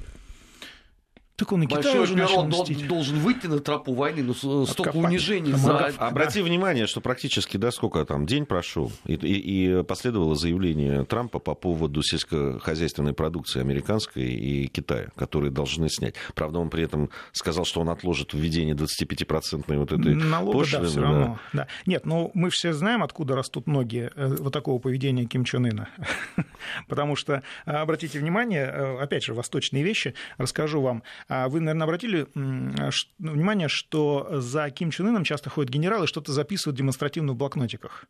Так 1.36 1.52
он 1.52 1.62
и 1.62 1.66
Китай 1.66 1.98
уже 1.98 2.16
начал 2.16 2.46
мстить. 2.46 2.88
должен 2.88 3.18
выйти 3.18 3.46
на 3.46 3.58
тропу 3.58 3.92
войны, 3.92 4.22
но 4.22 4.34
ну, 4.42 4.64
столько 4.66 4.90
Откопать. 4.90 5.10
унижений 5.10 5.52
за... 5.52 5.88
Обрати 5.98 6.40
внимание, 6.40 6.86
что 6.86 7.02
практически, 7.02 7.58
да, 7.58 7.70
сколько 7.70 8.04
там, 8.06 8.24
день 8.24 8.46
прошел, 8.46 8.90
и, 9.04 9.14
и, 9.14 9.80
и 9.80 9.82
последовало 9.82 10.34
заявление 10.34 11.04
Трампа 11.04 11.38
по 11.38 11.54
поводу 11.54 12.02
сельскохозяйственной 12.02 13.12
продукции 13.12 13.60
американской 13.60 14.24
и 14.24 14.66
Китая, 14.68 15.08
которые 15.14 15.50
должны 15.50 15.90
снять. 15.90 16.14
Правда, 16.34 16.58
он 16.58 16.70
при 16.70 16.84
этом 16.84 17.10
сказал, 17.32 17.66
что 17.66 17.82
он 17.82 17.90
отложит 17.90 18.32
введение 18.32 18.74
25-процентной 18.74 19.76
вот 19.76 19.92
этой 19.92 20.14
Налога, 20.14 20.58
пошлины. 20.58 20.84
Да, 20.84 20.88
все 20.88 21.00
да. 21.00 21.02
равно. 21.02 21.38
Да. 21.52 21.66
Нет, 21.84 22.06
ну 22.06 22.30
мы 22.32 22.48
все 22.48 22.72
знаем, 22.72 23.02
откуда 23.02 23.36
растут 23.36 23.66
ноги 23.66 24.10
э, 24.14 24.36
вот 24.38 24.52
такого 24.52 24.78
поведения 24.78 25.26
Ким 25.26 25.44
Чен 25.44 25.66
Ына. 25.66 25.88
Потому 26.88 27.14
что, 27.14 27.42
э, 27.66 27.70
обратите 27.70 28.18
внимание, 28.18 28.64
э, 28.64 28.98
опять 29.02 29.22
же, 29.24 29.34
восточные 29.34 29.82
вещи, 29.82 30.14
расскажу 30.38 30.80
вам, 30.80 31.02
вы, 31.28 31.60
наверное, 31.60 31.84
обратили 31.84 32.26
внимание, 32.34 33.68
что 33.68 34.40
за 34.40 34.70
Ким 34.70 34.90
Чен 34.90 35.08
Ыном 35.08 35.24
часто 35.24 35.50
ходят 35.50 35.70
генералы, 35.70 36.06
что-то 36.06 36.32
записывают 36.32 36.76
демонстративно 36.76 37.32
в 37.32 37.36
блокнотиках. 37.36 38.06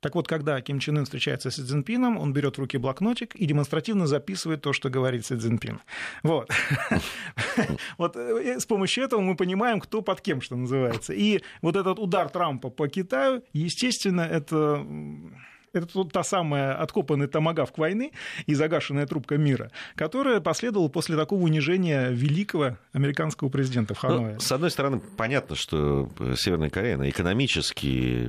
Так 0.00 0.14
вот, 0.14 0.28
когда 0.28 0.60
Ким 0.60 0.78
Чен 0.78 0.98
Ын 0.98 1.04
встречается 1.04 1.50
с 1.50 1.56
Си 1.56 1.62
Цзиньпином, 1.62 2.18
он 2.18 2.32
берет 2.32 2.56
в 2.56 2.60
руки 2.60 2.78
блокнотик 2.78 3.34
и 3.34 3.46
демонстративно 3.46 4.06
записывает 4.06 4.62
то, 4.62 4.72
что 4.72 4.90
говорит 4.90 5.26
Си 5.26 5.36
Цзиньпин. 5.36 5.80
Вот. 6.22 6.50
Вот 7.98 8.16
э, 8.16 8.60
с 8.60 8.66
помощью 8.66 9.04
этого 9.04 9.20
мы 9.20 9.36
понимаем, 9.36 9.80
кто 9.80 10.02
под 10.02 10.20
кем, 10.20 10.40
что 10.40 10.56
называется. 10.56 11.12
И 11.12 11.42
вот 11.62 11.76
этот 11.76 11.98
удар 11.98 12.28
Трампа 12.28 12.68
по 12.70 12.88
Китаю, 12.88 13.42
естественно, 13.52 14.20
это 14.20 14.84
это 15.76 16.04
та 16.04 16.22
самая 16.22 16.74
откопанная 16.74 17.28
томагавк 17.28 17.78
войны 17.78 18.12
и 18.46 18.54
загашенная 18.54 19.06
трубка 19.06 19.36
мира, 19.36 19.70
которая 19.94 20.40
последовала 20.40 20.88
после 20.88 21.16
такого 21.16 21.42
унижения 21.42 22.08
великого 22.10 22.78
американского 22.92 23.48
президента 23.48 23.94
в 23.94 23.98
Ханое. 23.98 24.34
Ну, 24.34 24.40
с 24.40 24.52
одной 24.52 24.70
стороны, 24.70 25.00
понятно, 25.16 25.56
что 25.56 26.10
Северная 26.36 26.70
Корея, 26.70 26.98
экономически 27.08 27.86
и, 27.86 28.28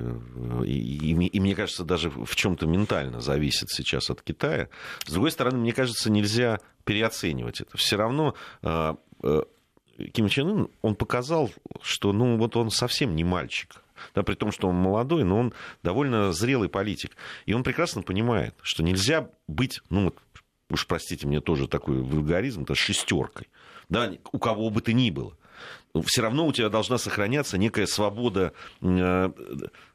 и, 0.65 1.27
и 1.27 1.39
мне 1.39 1.55
кажется, 1.55 1.83
даже 1.83 2.09
в 2.09 2.35
чем-то 2.35 2.67
ментально 2.67 3.21
зависит 3.21 3.69
сейчас 3.69 4.09
от 4.09 4.21
Китая. 4.21 4.69
С 5.05 5.11
другой 5.11 5.31
стороны, 5.31 5.57
мне 5.57 5.73
кажется, 5.73 6.11
нельзя 6.11 6.59
переоценивать 6.83 7.61
это. 7.61 7.77
Все 7.77 7.97
равно 7.97 8.35
а, 8.61 8.97
Ким 10.13 10.29
Чен 10.29 10.49
Ын, 10.49 10.67
он 10.81 10.95
показал, 10.95 11.49
что 11.81 12.13
ну, 12.13 12.37
вот 12.37 12.55
он 12.55 12.69
совсем 12.69 13.15
не 13.15 13.23
мальчик 13.23 13.81
да, 14.15 14.23
при 14.23 14.35
том, 14.35 14.51
что 14.51 14.67
он 14.67 14.75
молодой, 14.75 15.23
но 15.23 15.39
он 15.39 15.53
довольно 15.83 16.31
зрелый 16.31 16.69
политик. 16.69 17.15
И 17.45 17.53
он 17.53 17.63
прекрасно 17.63 18.01
понимает, 18.01 18.55
что 18.61 18.83
нельзя 18.83 19.29
быть, 19.47 19.81
ну, 19.89 20.13
уж 20.69 20.87
простите 20.87 21.27
мне 21.27 21.41
тоже 21.41 21.67
такой 21.67 22.01
вульгаризм, 22.01 22.63
это 22.63 22.75
шестеркой, 22.75 23.47
да, 23.89 24.11
у 24.31 24.39
кого 24.39 24.69
бы 24.69 24.81
ты 24.81 24.93
ни 24.93 25.11
было. 25.11 25.37
Все 26.05 26.21
равно 26.21 26.45
у 26.45 26.51
тебя 26.51 26.69
должна 26.69 26.97
сохраняться 26.97 27.57
некая 27.57 27.87
свобода, 27.87 28.53
э, 28.81 29.29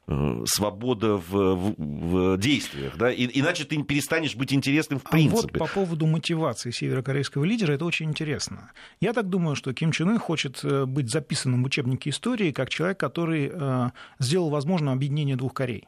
э, 0.07 0.43
свобода 0.45 1.17
в, 1.17 1.31
в, 1.31 1.75
в 1.77 2.37
действиях, 2.37 2.97
да? 2.97 3.11
И, 3.11 3.29
иначе 3.39 3.65
ты 3.65 3.81
перестанешь 3.83 4.35
быть 4.35 4.53
интересным 4.53 4.99
в 4.99 5.03
принципе. 5.03 5.37
А 5.37 5.59
вот 5.59 5.67
по 5.67 5.67
поводу 5.67 6.05
мотивации 6.05 6.71
северокорейского 6.71 7.43
лидера 7.43 7.73
это 7.73 7.85
очень 7.85 8.09
интересно. 8.09 8.71
Я 8.99 9.13
так 9.13 9.29
думаю, 9.29 9.55
что 9.55 9.73
Ким 9.73 9.91
Чен 9.91 10.09
Ын 10.09 10.19
хочет 10.19 10.63
э, 10.63 10.85
быть 10.85 11.09
записанным 11.11 11.63
в 11.63 11.65
учебнике 11.67 12.09
истории 12.09 12.51
как 12.51 12.69
человек, 12.69 12.99
который 12.99 13.51
сделал 14.19 14.49
возможным 14.49 14.93
объединение 14.93 15.35
двух 15.35 15.53
Корей. 15.53 15.87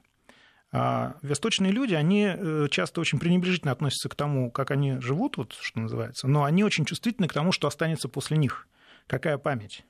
А 0.71 1.15
восточные 1.21 1.71
люди, 1.71 1.93
они 1.93 2.33
часто 2.69 2.99
очень 2.99 3.19
пренебрежительно 3.19 3.71
относятся 3.71 4.09
к 4.09 4.15
тому, 4.15 4.51
как 4.51 4.71
они 4.71 4.99
живут, 4.99 5.37
вот, 5.37 5.55
что 5.59 5.79
называется, 5.79 6.27
но 6.27 6.43
они 6.43 6.63
очень 6.63 6.85
чувствительны 6.85 7.27
к 7.27 7.33
тому, 7.33 7.51
что 7.51 7.67
останется 7.67 8.09
после 8.09 8.37
них. 8.37 8.67
Какая 9.07 9.37
память? 9.37 9.85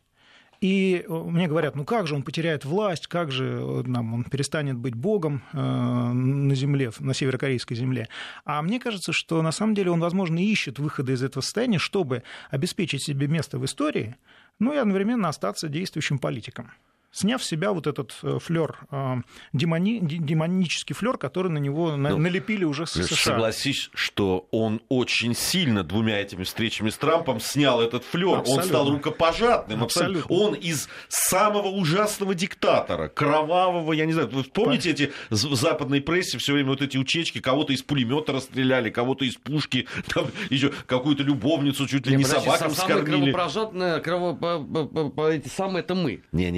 И 0.62 1.06
мне 1.08 1.48
говорят, 1.48 1.76
ну 1.76 1.86
как 1.86 2.08
же 2.08 2.16
он 2.16 2.24
потеряет 2.24 2.66
власть, 2.66 3.08
как 3.08 3.32
же 3.32 3.84
нам, 3.86 4.14
он 4.14 4.24
перестанет 4.24 4.78
быть 4.78 4.96
богом 4.96 5.44
э, 5.54 5.58
на 5.58 6.56
земле, 6.56 6.92
на 7.00 7.14
северокорейской 7.14 7.76
земле. 7.76 8.08
А 8.46 8.62
мне 8.62 8.80
кажется, 8.80 9.12
что 9.14 9.42
на 9.42 9.52
самом 9.52 9.76
деле 9.76 9.92
он, 9.92 10.00
возможно, 10.00 10.40
ищет 10.40 10.80
выхода 10.80 11.12
из 11.14 11.24
этого 11.24 11.42
состояния, 11.42 11.80
чтобы 11.80 12.24
обеспечить 12.50 13.04
себе 13.04 13.28
место 13.28 13.60
в 13.60 13.66
истории, 13.66 14.16
ну 14.60 14.74
и 14.74 14.78
одновременно 14.78 15.30
остаться 15.30 15.68
действующим 15.68 16.20
политиком 16.20 16.72
сняв 17.16 17.44
с 17.44 17.48
себя 17.48 17.72
вот 17.72 17.88
этот 17.88 18.14
э, 18.24 18.40
флер, 18.40 18.78
э, 18.92 19.16
демони, 19.54 20.00
демонический 20.02 20.94
флер, 20.94 21.18
который 21.18 21.50
на 21.50 21.60
него 21.60 21.96
ну, 21.96 22.18
налепили 22.18 22.66
уже 22.66 22.86
с 22.86 22.92
США. 22.92 23.16
Согласись, 23.16 23.90
что 23.94 24.48
он 24.52 24.82
очень 24.90 25.34
сильно 25.34 25.84
двумя 25.84 26.20
этими 26.20 26.44
встречами 26.44 26.90
с 26.90 26.98
Трампом 26.98 27.40
снял 27.40 27.82
этот 27.82 28.04
флер. 28.04 28.44
Он 28.46 28.64
стал 28.64 28.90
рукопожатным. 28.90 29.84
Абсолютно. 29.84 30.20
Абсолютно. 30.20 30.46
Он 30.46 30.54
из 30.56 30.90
самого 31.08 31.68
ужасного 31.68 32.36
диктатора, 32.36 33.08
кровавого, 33.08 33.94
я 33.94 34.06
не 34.06 34.12
знаю, 34.12 34.30
вы 34.30 34.44
помните 34.44 34.92
эти 34.92 35.14
в 35.30 35.56
западной 35.56 36.02
прессе 36.02 36.38
все 36.38 36.54
время 36.54 36.70
вот 36.70 36.82
эти 36.82 36.98
учечки, 36.98 37.40
кого-то 37.40 37.72
из 37.72 37.82
пулемета 37.82 38.34
расстреляли, 38.34 38.90
кого-то 38.90 39.24
из 39.24 39.36
пушки, 39.36 39.88
там 40.14 40.28
еще 40.50 40.74
какую-то 40.86 41.24
любовницу 41.24 41.88
чуть 41.88 42.06
ли 42.08 42.18
не, 42.18 42.24
не 42.24 42.26
собакам 42.26 42.72
скормили. 42.72 43.32
Самые 43.32 44.02
кровопрожатные, 44.02 45.38
эти 45.38 45.48
самые 45.48 45.82
это 45.82 45.96
мы. 45.96 46.22
Не, 46.34 46.52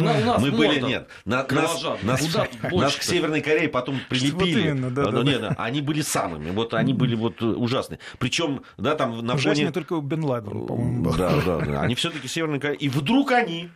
нет. 0.00 0.10
Это 0.10 0.20
на, 0.20 0.32
нас 0.32 0.42
мы 0.42 0.50
были, 0.50 0.80
нет, 0.80 1.08
на, 1.24 1.46
нас, 1.48 1.82
нас, 2.02 2.34
нас 2.70 2.96
к 2.96 3.02
Северной 3.02 3.40
Корее 3.40 3.68
потом 3.68 4.00
прилепили. 4.08 4.68
Именно, 4.68 4.90
да, 4.90 5.02
но, 5.02 5.22
да, 5.22 5.30
нет, 5.30 5.40
да. 5.40 5.54
они 5.58 5.80
были 5.80 6.00
самыми, 6.00 6.50
вот 6.50 6.74
они 6.74 6.94
были 6.94 7.14
вот 7.14 7.42
ужасные. 7.42 7.98
Причем, 8.18 8.62
да, 8.78 8.94
там 8.94 9.24
на 9.24 9.34
Ужаснее 9.34 9.66
фоне... 9.66 9.72
только 9.72 10.00
Бен 10.00 10.24
Ладен, 10.24 10.66
по-моему, 10.66 11.02
был. 11.02 11.14
Да, 11.14 11.32
да, 11.44 11.58
да. 11.60 11.80
Они 11.82 11.94
все-таки 11.94 12.28
Северная 12.28 12.60
Корея. 12.60 12.78
И 12.78 12.88
вдруг 12.88 13.32
они 13.32 13.70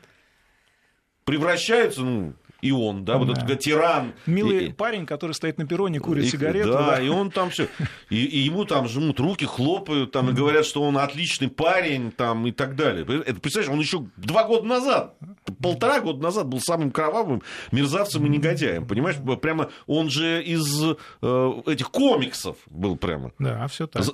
превращаются, 1.25 2.03
ну, 2.03 2.35
и 2.61 2.73
он, 2.73 3.05
да, 3.05 3.19
вот 3.19 3.37
этот 3.37 3.61
тиран. 3.61 4.13
Милый 4.27 4.67
и, 4.67 4.73
парень, 4.73 5.07
который 5.07 5.33
стоит 5.33 5.59
на 5.59 5.67
перроне, 5.67 6.01
курит 6.01 6.25
и, 6.25 6.29
сигарету. 6.29 6.73
Да, 6.73 6.97
да, 6.97 7.03
и 7.03 7.09
он 7.09 7.31
там 7.31 7.51
все. 7.51 7.69
И, 8.11 8.25
и 8.25 8.39
ему 8.39 8.65
там 8.65 8.89
жмут 8.89 9.21
руки, 9.21 9.45
хлопают, 9.45 10.13
там, 10.13 10.31
и 10.31 10.33
говорят, 10.33 10.67
что 10.67 10.83
он 10.83 10.99
отличный 10.99 11.49
парень, 11.49 12.11
там, 12.13 12.47
и 12.47 12.53
так 12.53 12.77
далее. 12.77 13.05
Это, 13.05 13.41
представляешь, 13.41 13.73
он 13.73 13.81
еще 13.81 14.07
два 14.17 14.45
года 14.45 14.67
назад, 14.67 15.17
полтора 15.61 16.01
года 16.01 16.23
назад 16.23 16.47
был 16.47 16.61
самым 16.61 16.91
кровавым 16.91 17.43
мерзавцем 17.73 18.25
и 18.27 18.29
негодяем. 18.29 18.87
Понимаешь, 18.87 19.17
прямо 19.41 19.71
он 19.87 20.11
же 20.11 20.43
из 20.43 20.83
э, 21.23 21.63
этих 21.67 21.91
комиксов 21.91 22.57
был 22.67 22.97
прямо. 22.97 23.33
Да, 23.39 23.67
все 23.69 23.87
так. 23.87 24.05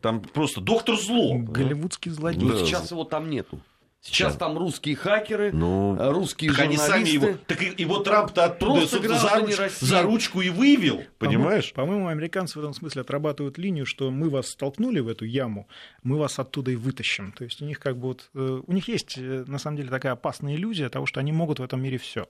Там 0.00 0.20
просто 0.20 0.60
доктор 0.60 0.96
зло. 0.96 1.38
Голливудский 1.38 2.10
злодей. 2.10 2.48
Да. 2.48 2.58
Сейчас 2.58 2.90
его 2.90 3.04
там 3.04 3.30
нету. 3.30 3.60
Сейчас 4.00 4.36
там 4.36 4.56
русские 4.56 4.94
хакеры, 4.94 5.50
ну, 5.52 5.96
русские 6.12 6.50
так 6.50 6.58
журналисты. 6.58 6.92
Они 6.92 7.04
сами 7.04 7.08
его, 7.12 7.38
так 7.46 7.62
и, 7.62 7.74
его 7.82 7.98
Трамп-то 7.98 8.44
оттуда 8.44 8.86
за, 8.86 9.40
руч, 9.40 9.56
за 9.80 10.02
ручку 10.02 10.40
и 10.40 10.50
вывел, 10.50 11.02
понимаешь? 11.18 11.72
По-моему, 11.72 12.04
по 12.04 12.10
американцы 12.12 12.58
в 12.58 12.62
этом 12.62 12.74
смысле 12.74 13.02
отрабатывают 13.02 13.58
линию, 13.58 13.86
что 13.86 14.10
мы 14.10 14.30
вас 14.30 14.50
столкнули 14.50 15.00
в 15.00 15.08
эту 15.08 15.24
яму, 15.24 15.66
мы 16.04 16.16
вас 16.16 16.38
оттуда 16.38 16.70
и 16.70 16.76
вытащим. 16.76 17.32
То 17.32 17.42
есть 17.44 17.60
у 17.60 17.64
них 17.64 17.80
как 17.80 17.96
бы 17.96 18.08
вот, 18.08 18.30
э, 18.34 18.62
у 18.64 18.72
них 18.72 18.86
есть 18.86 19.18
э, 19.18 19.44
на 19.46 19.58
самом 19.58 19.78
деле 19.78 19.90
такая 19.90 20.12
опасная 20.12 20.54
иллюзия 20.54 20.88
того, 20.88 21.06
что 21.06 21.18
они 21.18 21.32
могут 21.32 21.58
в 21.58 21.62
этом 21.62 21.82
мире 21.82 21.98
все. 21.98 22.28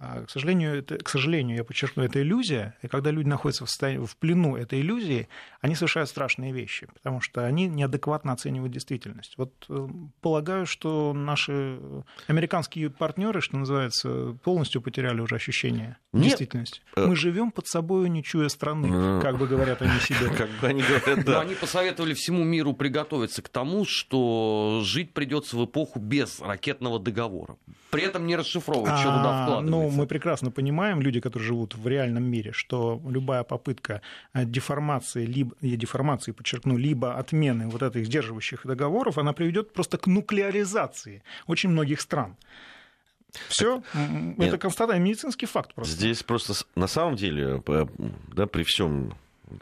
А, 0.00 0.24
к 0.24 0.30
сожалению, 0.30 0.78
это, 0.78 0.96
к 0.96 1.08
сожалению, 1.08 1.56
я 1.56 1.64
подчеркну, 1.64 2.04
это 2.04 2.22
иллюзия, 2.22 2.76
и 2.82 2.88
когда 2.88 3.10
люди 3.10 3.26
находятся 3.26 3.66
в, 3.66 3.68
состоянии, 3.68 4.04
в 4.04 4.16
плену 4.16 4.56
этой 4.56 4.80
иллюзии, 4.80 5.28
они 5.60 5.74
совершают 5.74 6.08
страшные 6.08 6.52
вещи, 6.52 6.86
потому 6.94 7.20
что 7.20 7.44
они 7.44 7.66
неадекватно 7.66 8.32
оценивают 8.32 8.72
действительность. 8.72 9.34
Вот 9.36 9.66
э, 9.68 9.88
полагаю, 10.20 10.66
что 10.66 11.12
наши 11.12 11.80
американские 12.28 12.90
партнеры, 12.90 13.40
что 13.40 13.56
называется, 13.56 14.38
полностью 14.44 14.82
потеряли 14.82 15.20
уже 15.20 15.34
ощущение 15.34 15.96
Нет. 16.12 16.28
действительности. 16.28 16.80
Э, 16.96 17.06
Мы 17.06 17.16
живем 17.16 17.50
под 17.50 17.66
собой, 17.66 18.08
не 18.08 18.22
чуя 18.22 18.48
страны, 18.48 19.20
как 19.20 19.36
бы 19.36 19.46
говорят 19.46 19.82
они 19.82 20.00
себе. 20.00 20.30
Как 20.38 20.48
бы 20.60 20.66
они 20.66 20.82
говорят, 20.82 21.24
да. 21.24 21.40
Они 21.40 21.54
посоветовали 21.54 22.14
всему 22.14 22.44
миру 22.44 22.72
приготовиться 22.72 23.42
к 23.42 23.48
тому, 23.48 23.84
что 23.84 24.80
жить 24.84 25.12
придется 25.12 25.56
в 25.56 25.64
эпоху 25.64 25.98
без 25.98 26.40
ракетного 26.40 26.98
договора. 26.98 27.56
При 27.90 28.02
этом 28.02 28.26
не 28.26 28.36
расшифровывать, 28.36 28.98
что 29.00 29.10
туда 29.10 29.44
вкладывается. 29.44 29.70
Ну, 29.70 29.90
мы 29.90 30.06
прекрасно 30.06 30.50
понимаем, 30.50 31.00
люди, 31.02 31.20
которые 31.20 31.46
живут 31.46 31.74
в 31.74 31.86
реальном 31.86 32.24
мире, 32.24 32.52
что 32.52 33.00
любая 33.06 33.42
попытка 33.42 34.00
э, 34.32 34.44
деформации, 34.44 35.26
либо, 35.26 35.54
я 35.60 35.76
деформации 35.76 36.32
подчеркну, 36.32 36.78
либо 36.78 37.18
отмены 37.18 37.68
вот 37.68 37.82
этих 37.82 38.06
сдерживающих 38.06 38.66
договоров, 38.66 39.18
она 39.18 39.32
приведет 39.32 39.72
просто 39.72 39.98
к 39.98 40.06
нуклеаризации 40.06 41.22
очень 41.46 41.70
многих 41.70 42.00
стран. 42.00 42.36
Все, 43.48 43.82
это 44.38 44.58
констатация, 44.58 45.00
медицинский 45.00 45.46
факт 45.46 45.74
просто. 45.74 45.94
Здесь 45.94 46.22
просто 46.22 46.54
на 46.74 46.86
самом 46.86 47.16
деле, 47.16 47.62
да, 48.34 48.46
при 48.46 48.64
всем 48.64 49.14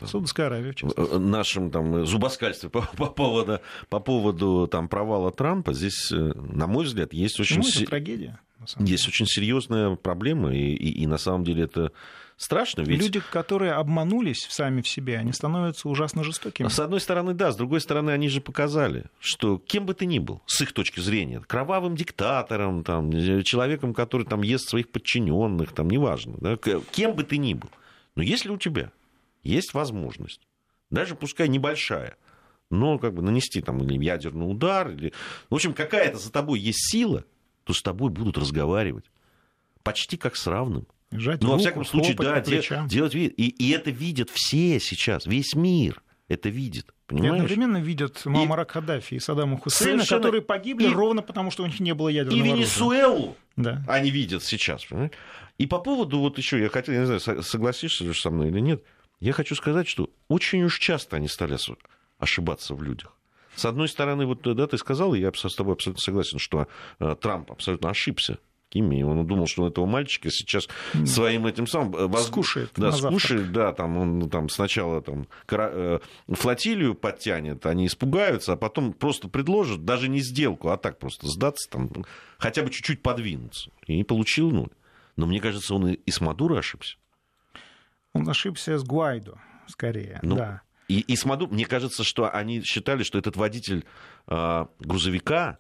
Саудовская 0.05 0.47
Аравия, 0.47 0.73
в 0.73 0.75
частности. 0.75 1.15
Э, 1.15 1.19
нашем 1.19 1.71
там 1.71 2.07
зубоскальстве 2.07 2.69
по, 2.69 2.83
по 2.97 3.07
поводу, 3.07 3.61
по 3.89 4.01
поводу 4.01 4.69
там, 4.71 4.89
провала 4.89 5.31
Трампа, 5.31 5.73
здесь, 5.73 6.11
э, 6.13 6.17
на 6.17 6.67
мой 6.67 6.85
взгляд, 6.85 7.13
есть 7.13 7.39
очень... 7.41 7.61
Ну, 7.61 7.69
это 7.69 7.85
трагедия. 7.85 8.41
Есть 8.79 9.07
очень 9.07 9.27
серьезная 9.27 9.95
проблема, 9.97 10.55
и, 10.55 10.75
и, 10.75 11.03
и 11.03 11.07
на 11.07 11.19
самом 11.19 11.45
деле 11.45 11.65
это 11.65 11.93
страшно. 12.37 12.83
Ведь... 12.83 13.01
Люди, 13.01 13.21
которые 13.21 13.73
обманулись 13.73 14.47
сами 14.51 14.83
в 14.83 14.89
себе, 14.89 15.19
они 15.19 15.33
становятся 15.33 15.89
ужасно 15.89 16.25
жестокими. 16.25 16.69
С 16.69 16.79
одной 16.79 17.01
стороны, 17.01 17.35
да, 17.35 17.53
с 17.53 17.57
другой 17.57 17.81
стороны, 17.81 18.11
они 18.11 18.29
же 18.29 18.41
показали, 18.41 19.07
что 19.19 19.59
кем 19.59 19.87
бы 19.87 19.95
ты 19.95 20.07
ни 20.07 20.19
был, 20.19 20.43
с 20.47 20.61
их 20.61 20.73
точки 20.73 21.01
зрения, 21.01 21.41
кровавым 21.41 21.97
диктатором, 21.97 22.85
там, 22.85 23.11
человеком, 23.43 23.95
который 23.95 24.27
там 24.27 24.43
ест 24.43 24.69
своих 24.69 24.91
подчиненных, 24.91 25.73
там, 25.73 25.89
неважно, 25.89 26.37
да, 26.41 26.57
кем 26.93 27.15
бы 27.15 27.25
ты 27.25 27.39
ни 27.39 27.55
был, 27.55 27.71
но 28.15 28.23
если 28.23 28.51
у 28.51 28.57
тебя 28.57 28.93
есть 29.43 29.75
возможность, 29.75 30.41
даже 30.91 31.15
пускай 31.15 31.49
небольшая, 31.49 32.17
но 32.71 32.99
как 32.99 33.15
бы 33.15 33.23
нанести 33.23 33.61
там 33.61 33.83
или 33.83 34.03
ядерный 34.05 34.51
удар, 34.51 34.91
или... 34.91 35.13
в 35.51 35.55
общем, 35.55 35.73
какая-то 35.73 36.19
за 36.19 36.33
тобой 36.33 36.59
есть 36.59 36.91
сила, 36.91 37.25
то 37.65 37.73
с 37.73 37.83
тобой 37.83 38.11
будут 38.11 38.39
разговаривать 38.39 39.05
почти 39.83 40.17
как 40.17 40.35
с 40.37 40.47
равным. 40.49 40.87
Жать 41.13 41.41
ну, 41.41 41.49
руку, 41.49 41.53
во 41.53 41.59
всяком 41.59 41.85
случае, 41.85 42.17
да, 42.17 42.41
де- 42.41 42.63
делать 42.89 43.15
вид. 43.15 43.35
И, 43.37 43.49
и 43.49 43.71
это 43.71 43.91
видят 43.91 44.31
все 44.31 44.81
сейчас, 44.81 45.27
весь 45.27 45.55
мир 45.55 46.03
это 46.29 46.49
видит. 46.49 46.93
Понимаешь? 47.07 47.33
И 47.33 47.37
одновременно 47.37 47.77
видят 47.77 48.25
Мамара 48.25 48.65
и... 48.65 48.67
Каддафи 48.67 49.15
и 49.15 49.21
Саддама 49.21 49.59
Хусейна, 49.59 49.99
Совершенно... 49.99 50.21
которые 50.21 50.43
погибли 50.43 50.87
и... 50.87 50.93
ровно 50.93 51.23
потому, 51.23 51.51
что 51.51 51.63
у 51.63 51.67
них 51.67 51.79
не 51.79 51.95
было 51.95 52.09
ядерного 52.09 52.41
оружия. 52.41 52.55
И 52.55 52.59
Венесуэлу 52.59 53.37
да. 53.55 53.85
они 53.87 54.11
видят 54.11 54.43
сейчас. 54.43 54.85
Понимаешь? 54.85 55.13
И 55.59 55.67
по 55.67 55.79
поводу 55.79 56.19
вот 56.19 56.39
еще, 56.39 56.61
я 56.61 56.69
хотел, 56.69 56.95
я 56.95 57.01
не 57.01 57.19
знаю, 57.19 57.43
согласишься 57.43 58.13
со 58.13 58.31
мной 58.31 58.49
или 58.49 58.61
нет, 58.61 58.83
я 59.21 59.33
хочу 59.33 59.55
сказать, 59.55 59.87
что 59.89 60.11
очень 60.29 60.65
уж 60.65 60.79
часто 60.79 61.17
они 61.17 61.29
стали 61.29 61.57
ошибаться 62.19 62.75
в 62.75 62.83
людях. 62.83 63.17
С 63.55 63.65
одной 63.65 63.89
стороны, 63.89 64.27
вот 64.27 64.43
да, 64.43 64.67
ты 64.67 64.77
сказал, 64.77 65.15
и 65.15 65.21
я 65.21 65.33
с 65.33 65.55
тобой 65.55 65.75
абсолютно 65.75 66.03
согласен, 66.03 66.39
что 66.39 66.67
э, 66.99 67.17
Трамп 67.19 67.53
абсолютно 67.53 67.89
ошибся 67.89 68.39
Кими. 68.77 69.03
Он 69.03 69.27
думал, 69.27 69.47
что 69.47 69.63
он 69.63 69.71
этого 69.71 69.87
мальчика 69.87 70.31
сейчас 70.31 70.69
своим 71.07 71.47
этим 71.47 71.67
самым... 71.67 71.97
Э, 71.97 72.07
воз... 72.07 72.27
Скушает. 72.27 72.71
Да, 72.77 72.93
скушает, 72.93 73.53
да, 73.53 73.73
там 73.73 73.97
он 73.97 74.29
там 74.29 74.49
сначала 74.51 75.01
там, 75.01 75.27
кра... 75.47 76.01
флотилию 76.29 76.95
подтянет, 76.95 77.65
они 77.65 77.87
испугаются, 77.87 78.53
а 78.53 78.57
потом 78.57 78.93
просто 78.93 79.29
предложат, 79.29 79.85
даже 79.85 80.09
не 80.09 80.21
сделку, 80.21 80.69
а 80.69 80.77
так 80.77 80.99
просто 80.99 81.27
сдаться, 81.27 81.71
там, 81.71 81.91
хотя 82.39 82.63
бы 82.63 82.71
чуть-чуть 82.71 83.03
подвинуться. 83.03 83.71
И 83.87 83.97
не 83.97 84.05
получил 84.05 84.51
нуль. 84.51 84.71
Но 85.17 85.27
мне 85.27 85.41
кажется, 85.41 85.75
он 85.75 85.89
и 85.89 86.11
с 86.11 86.21
Мадуро 86.21 86.59
ошибся. 86.59 86.99
Он 88.13 88.29
ошибся 88.29 88.77
с 88.77 88.85
Гуайдо, 88.85 89.39
скорее, 89.67 90.19
ну, 90.23 90.37
да. 90.37 90.63
И, 90.89 91.01
и 91.01 91.17
с 91.17 91.25
Мадуро, 91.25 91.51
мне 91.51 91.65
кажется, 91.65 92.05
что 92.05 92.29
они 92.29 92.63
считали, 92.63 93.03
что 93.03 93.19
этот 93.19 93.37
водитель 93.37 93.87
э, 94.27 94.67
грузовика, 94.81 95.59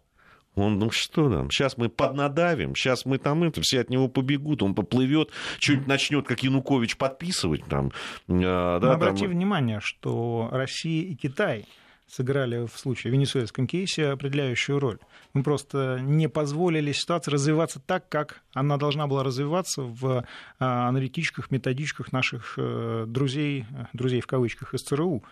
он, 0.56 0.78
ну 0.78 0.90
что 0.90 1.30
там, 1.30 1.50
сейчас 1.50 1.76
мы 1.76 1.88
поднадавим, 1.88 2.74
сейчас 2.74 3.04
мы 3.04 3.18
там 3.18 3.44
это, 3.44 3.60
все 3.60 3.80
от 3.80 3.90
него 3.90 4.08
побегут, 4.08 4.62
он 4.62 4.74
поплывет, 4.74 5.30
чуть 5.58 5.86
начнет, 5.86 6.26
как 6.26 6.42
Янукович, 6.42 6.96
подписывать 6.96 7.64
там. 7.66 7.92
Э, 8.28 8.78
да, 8.80 8.80
Но 8.80 8.90
обрати 8.92 9.24
там... 9.24 9.30
внимание, 9.30 9.80
что 9.80 10.48
Россия 10.50 11.04
и 11.04 11.14
Китай 11.14 11.66
сыграли 12.08 12.66
в 12.66 12.78
случае 12.78 13.12
венесуэльском 13.12 13.66
кейсе 13.66 14.08
определяющую 14.08 14.78
роль. 14.78 14.98
Мы 15.34 15.42
просто 15.42 15.98
не 16.00 16.28
позволили 16.28 16.92
ситуации 16.92 17.32
развиваться 17.32 17.80
так, 17.80 18.08
как 18.08 18.42
она 18.54 18.76
должна 18.76 19.06
была 19.06 19.24
развиваться 19.24 19.82
в 19.82 20.24
а, 20.58 20.88
аналитических 20.88 21.50
методичках 21.50 22.12
наших 22.12 22.54
э, 22.56 23.04
друзей, 23.06 23.66
друзей 23.92 24.20
в 24.20 24.26
кавычках 24.26 24.72
из 24.74 24.82
ЦРУ. 24.82 25.24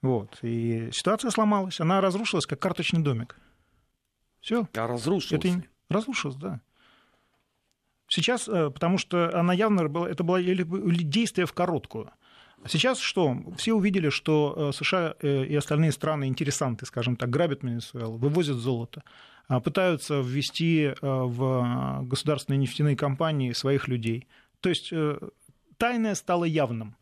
Вот. 0.00 0.38
И 0.42 0.90
ситуация 0.92 1.30
сломалась, 1.30 1.80
она 1.80 2.00
разрушилась, 2.00 2.46
как 2.46 2.60
карточный 2.60 3.02
домик. 3.02 3.36
Все. 4.42 4.68
А 4.76 4.86
разрушилась? 4.86 5.44
Это 5.44 5.62
разрушилась, 5.88 6.36
да. 6.36 6.60
Сейчас, 8.08 8.46
э, 8.48 8.68
потому 8.70 8.98
что 8.98 9.38
она 9.38 9.54
явно 9.54 9.88
была, 9.88 10.10
это 10.10 10.22
было 10.22 10.42
действие 10.42 11.46
в 11.46 11.54
короткую. 11.54 12.10
Сейчас 12.66 12.98
что? 12.98 13.36
Все 13.56 13.72
увидели, 13.72 14.10
что 14.10 14.54
э, 14.54 14.72
США 14.76 15.14
э, 15.22 15.46
и 15.46 15.54
остальные 15.54 15.92
страны, 15.92 16.26
интересанты, 16.26 16.84
скажем 16.84 17.16
так, 17.16 17.30
грабят 17.30 17.62
Венесуэлу, 17.62 18.18
вывозят 18.18 18.56
золото, 18.56 19.02
а 19.48 19.60
пытаются 19.60 20.20
ввести 20.20 20.92
в 21.00 22.02
государственные 22.02 22.58
нефтяные 22.58 22.96
компании 22.96 23.52
своих 23.52 23.88
людей. 23.88 24.28
То 24.60 24.68
есть 24.68 24.92
тайное 25.78 26.14
стало 26.14 26.44
явным 26.44 26.96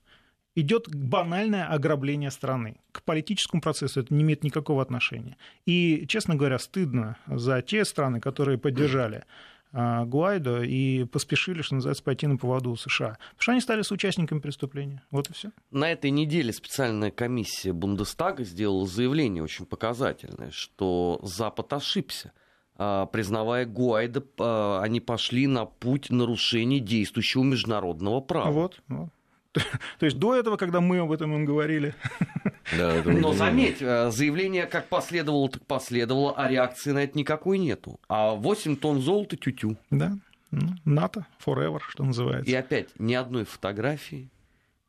идет 0.55 0.89
банальное 0.95 1.67
ограбление 1.67 2.31
страны. 2.31 2.77
К 2.93 3.03
политическому 3.03 3.63
процессу 3.63 4.01
это 4.01 4.13
не 4.13 4.23
имеет 4.23 4.45
никакого 4.45 4.83
отношения. 4.83 5.37
И, 5.67 6.07
честно 6.09 6.35
говоря, 6.35 6.59
стыдно 6.59 7.17
за 7.27 7.63
те 7.63 7.85
страны, 7.85 8.21
которые 8.21 8.59
поддержали 8.59 9.25
а, 9.73 10.05
Гуайдо 10.05 10.63
и 10.63 11.05
поспешили, 11.05 11.63
что 11.63 11.77
называется, 11.77 12.03
пойти 12.03 12.27
на 12.27 12.37
поводу 12.37 12.71
у 12.71 12.77
США. 12.77 13.19
Потому 13.31 13.43
что 13.43 13.53
они 13.53 13.61
стали 13.61 13.83
соучастниками 13.83 14.41
преступления. 14.41 15.03
Вот 15.11 15.31
и 15.31 15.33
все. 15.33 15.51
На 15.71 15.93
этой 15.93 16.11
неделе 16.11 16.53
специальная 16.53 17.11
комиссия 17.11 17.73
Бундестага 17.73 18.45
сделала 18.45 18.87
заявление 18.87 19.43
очень 19.43 19.67
показательное, 19.67 20.51
что 20.51 21.21
Запад 21.23 21.73
ошибся. 21.73 22.33
А, 22.77 23.07
признавая 23.07 23.67
Гуайдо, 23.67 24.25
а, 24.39 24.81
они 24.83 25.01
пошли 25.01 25.47
на 25.47 25.67
путь 25.67 26.11
нарушения 26.11 26.81
действующего 26.81 27.45
международного 27.45 28.21
права. 28.21 28.51
Вот, 28.51 28.83
вот. 28.89 29.11
То 29.99 30.07
есть 30.07 30.19
до 30.19 30.35
этого, 30.35 30.57
когда 30.57 30.81
мы 30.81 30.99
об 30.99 31.13
этом 31.13 31.35
им 31.35 31.45
говорили. 31.45 31.95
Да, 32.77 33.03
Но 33.05 33.33
заметь, 33.33 33.79
э, 33.81 34.13
заявление 34.13 34.67
как 34.67 34.87
последовало, 34.87 35.49
так 35.49 35.67
последовало, 35.67 36.35
а 36.37 36.49
реакции 36.49 36.93
на 36.93 37.03
это 37.03 37.19
никакой 37.19 37.59
нету. 37.59 37.99
А 38.09 38.31
8 38.35 38.77
тонн 38.77 39.01
золота 39.01 39.37
тютю. 39.37 39.77
Да, 39.91 40.13
ну, 40.53 40.69
НАТО, 40.85 41.27
forever, 41.45 41.81
что 41.89 42.05
называется. 42.05 42.49
И 42.49 42.55
опять 42.55 42.91
ни 42.97 43.15
одной 43.15 43.45
фотографии, 43.45 44.31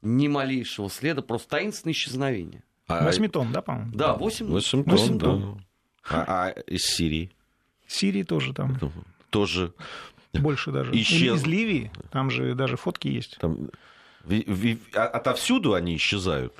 ни 0.04 0.28
малейшего 0.28 0.92
следа, 0.92 1.24
просто 1.24 1.50
таинственное 1.50 1.94
исчезновение. 1.94 2.64
8 2.88 3.26
а, 3.26 3.30
тонн, 3.30 3.52
да, 3.52 3.62
по-моему? 3.64 3.92
Да, 3.96 4.14
8, 4.16 4.46
8 4.48 4.84
тонн, 4.84 4.98
8 4.98 5.20
тонн. 5.20 5.42
Да. 6.10 6.26
А, 6.28 6.48
а 6.48 6.50
из 6.68 6.82
Сирии? 6.82 7.32
Сирии 7.88 8.24
тоже 8.24 8.54
там. 8.54 8.78
Тоже. 9.30 9.74
Больше 10.34 10.72
даже. 10.72 10.94
Исчез... 10.94 11.22
Или 11.22 11.34
из 11.34 11.46
Ливии, 11.46 11.92
там 12.12 12.30
же 12.30 12.54
даже 12.56 12.78
фотки 12.78 13.08
есть. 13.08 13.38
Там 13.40 13.58
а, 13.64 13.70
отовсюду 14.94 15.74
они 15.74 15.96
исчезают. 15.96 16.54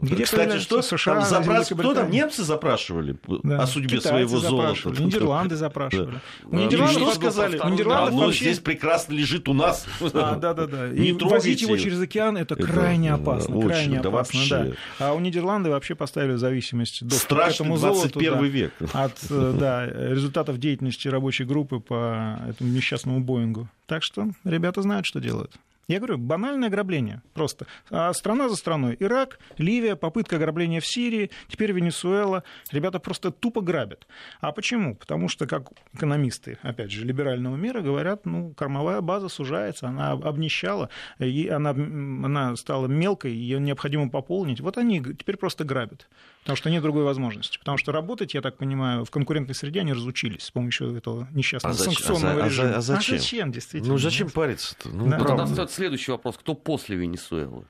Где 0.00 0.24
Кстати, 0.24 0.58
что 0.58 0.80
США, 0.80 1.14
там 1.16 1.24
запрас... 1.24 1.68
кто 1.68 1.94
там 1.94 2.10
немцы 2.10 2.44
запрашивали 2.44 3.16
да. 3.42 3.62
о 3.62 3.66
судьбе 3.66 3.98
Китайцы 3.98 4.08
своего 4.08 4.38
золота? 4.38 5.02
Нидерланды 5.02 5.56
запрашивали. 5.56 6.12
Да. 6.12 6.20
У 6.44 6.56
Нидерландов 6.56 7.02
что 7.02 7.14
сказали? 7.14 7.58
У 7.58 7.68
Нидерландов 7.68 8.14
Оно 8.14 8.26
вообще... 8.26 8.44
здесь 8.44 8.58
прекрасно 8.60 9.14
лежит 9.14 9.48
у 9.48 9.54
нас. 9.54 9.86
А, 10.00 10.36
да, 10.36 10.54
да, 10.54 10.66
да. 10.66 10.92
И 10.92 11.12
возить 11.12 11.62
его 11.62 11.76
через 11.76 12.00
океан 12.00 12.36
это, 12.36 12.54
это 12.54 12.62
крайне 12.62 13.12
опасно, 13.12 13.56
очень, 13.56 13.68
крайне 13.68 14.00
да 14.00 14.08
опасно, 14.08 14.38
вообще. 14.38 14.76
да. 14.98 15.08
А 15.08 15.14
у 15.14 15.20
Нидерландов 15.20 15.72
вообще 15.72 15.94
поставили 15.94 16.36
зависимость 16.36 17.02
этому 17.02 17.76
золоту, 17.76 18.20
21 18.20 18.32
да, 18.32 18.40
век 18.42 18.72
от 18.92 19.16
э, 19.30 19.56
да, 19.58 19.86
результатов 19.86 20.58
деятельности 20.58 21.08
рабочей 21.08 21.44
группы 21.44 21.80
по 21.80 22.38
этому 22.48 22.70
несчастному 22.70 23.20
Боингу. 23.20 23.68
Так 23.86 24.02
что 24.02 24.28
ребята 24.44 24.82
знают, 24.82 25.06
что 25.06 25.20
делают. 25.20 25.52
Я 25.88 26.00
говорю, 26.00 26.18
банальное 26.18 26.68
ограбление 26.68 27.22
просто. 27.32 27.66
А 27.90 28.12
страна 28.12 28.50
за 28.50 28.56
страной. 28.56 28.94
Ирак, 29.00 29.38
Ливия, 29.56 29.96
попытка 29.96 30.36
ограбления 30.36 30.80
в 30.80 30.86
Сирии, 30.86 31.30
теперь 31.48 31.72
Венесуэла. 31.72 32.44
Ребята 32.70 32.98
просто 32.98 33.30
тупо 33.30 33.62
грабят. 33.62 34.06
А 34.42 34.52
почему? 34.52 34.94
Потому 34.94 35.28
что, 35.28 35.46
как 35.46 35.70
экономисты, 35.94 36.58
опять 36.60 36.90
же, 36.90 37.06
либерального 37.06 37.56
мира 37.56 37.80
говорят, 37.80 38.26
ну, 38.26 38.52
кормовая 38.52 39.00
база 39.00 39.30
сужается, 39.30 39.88
она 39.88 40.12
обнищала, 40.12 40.90
и 41.18 41.48
она, 41.48 41.70
она 41.70 42.54
стала 42.56 42.86
мелкой, 42.86 43.32
ее 43.32 43.58
необходимо 43.58 44.10
пополнить. 44.10 44.60
Вот 44.60 44.76
они 44.76 45.02
теперь 45.02 45.38
просто 45.38 45.64
грабят. 45.64 46.06
Потому 46.42 46.56
что 46.56 46.70
нет 46.70 46.82
другой 46.82 47.04
возможности. 47.04 47.58
Потому 47.58 47.76
что 47.76 47.92
работать, 47.92 48.34
я 48.34 48.40
так 48.40 48.56
понимаю, 48.56 49.04
в 49.04 49.10
конкурентной 49.10 49.54
среде 49.54 49.80
они 49.80 49.92
разучились 49.92 50.44
с 50.44 50.50
помощью 50.50 50.96
этого 50.96 51.28
несчастного 51.32 51.74
а 51.74 51.78
санкционного 51.78 52.42
а, 52.42 52.46
режима. 52.46 52.68
А, 52.68 52.76
а 52.76 52.80
зачем? 52.80 53.16
А 53.16 53.18
зачем, 53.18 53.52
действительно? 53.52 53.92
Ну 53.92 53.98
зачем 53.98 54.30
париться-то? 54.30 54.88
Ну, 54.88 55.08
да. 55.08 55.18
Тогда 55.18 55.42
остается 55.42 55.76
следующий 55.76 56.10
вопрос. 56.10 56.36
Кто 56.38 56.54
после 56.54 56.96
Венесуэлы? 56.96 57.66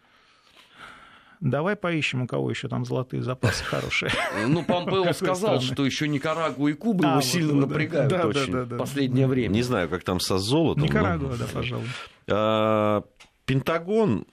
Давай 1.40 1.76
поищем, 1.76 2.22
у 2.22 2.26
кого 2.26 2.50
еще 2.50 2.68
там 2.68 2.84
золотые 2.84 3.22
запасы 3.22 3.62
хорошие. 3.64 4.10
Ну, 4.46 4.64
Помпео 4.64 5.12
сказал, 5.12 5.60
что 5.60 5.84
еще 5.84 6.08
Никарагуа 6.08 6.68
и 6.68 6.72
Куба 6.72 7.08
его 7.08 7.20
сильно 7.20 7.54
напрягают 7.54 8.12
очень 8.12 8.52
в 8.52 8.76
последнее 8.76 9.26
время. 9.26 9.52
Не 9.52 9.62
знаю, 9.62 9.88
как 9.88 10.02
там 10.04 10.20
со 10.20 10.38
золотом. 10.38 10.84
Никарагуа, 10.84 11.36
да, 11.36 11.46
пожалуй. 11.52 11.86
А, 12.28 13.04
Пентагон 13.46 14.26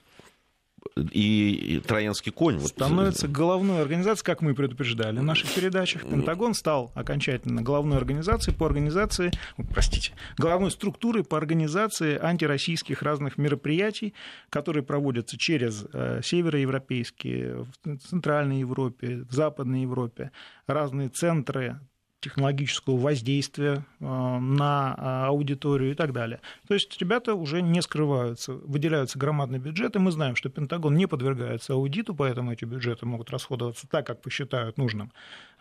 и 0.96 1.82
Троянский 1.86 2.32
конь. 2.32 2.60
Становится 2.60 3.26
вот... 3.26 3.36
головной 3.36 3.82
организацией, 3.82 4.24
как 4.24 4.40
мы 4.40 4.54
предупреждали 4.54 5.18
в 5.18 5.22
наших 5.22 5.52
передачах. 5.52 6.02
Пентагон 6.02 6.54
стал 6.54 6.90
окончательно 6.94 7.62
головной 7.62 7.98
организацией 7.98 8.56
по 8.56 8.66
организации, 8.66 9.30
простите, 9.72 10.12
головной 10.38 10.70
структурой 10.70 11.24
по 11.24 11.36
организации 11.36 12.18
антироссийских 12.18 13.02
разных 13.02 13.36
мероприятий, 13.36 14.14
которые 14.48 14.82
проводятся 14.82 15.36
через 15.38 15.84
э, 15.92 16.20
североевропейские, 16.22 17.66
в 17.82 17.98
Центральной 17.98 18.60
Европе, 18.60 19.24
в 19.28 19.32
Западной 19.32 19.82
Европе, 19.82 20.30
разные 20.66 21.08
центры 21.08 21.78
технологического 22.26 22.96
воздействия 22.96 23.84
на 24.00 25.26
аудиторию 25.28 25.92
и 25.92 25.94
так 25.94 26.12
далее. 26.12 26.40
То 26.66 26.74
есть 26.74 27.00
ребята 27.00 27.34
уже 27.34 27.62
не 27.62 27.80
скрываются, 27.80 28.52
выделяются 28.52 29.18
громадные 29.18 29.60
бюджеты. 29.60 30.00
Мы 30.00 30.10
знаем, 30.10 30.34
что 30.34 30.48
Пентагон 30.48 30.96
не 30.96 31.06
подвергается 31.06 31.74
аудиту, 31.74 32.14
поэтому 32.14 32.52
эти 32.52 32.64
бюджеты 32.64 33.06
могут 33.06 33.30
расходоваться 33.30 33.86
так, 33.88 34.06
как 34.06 34.22
посчитают 34.22 34.76
нужным 34.76 35.12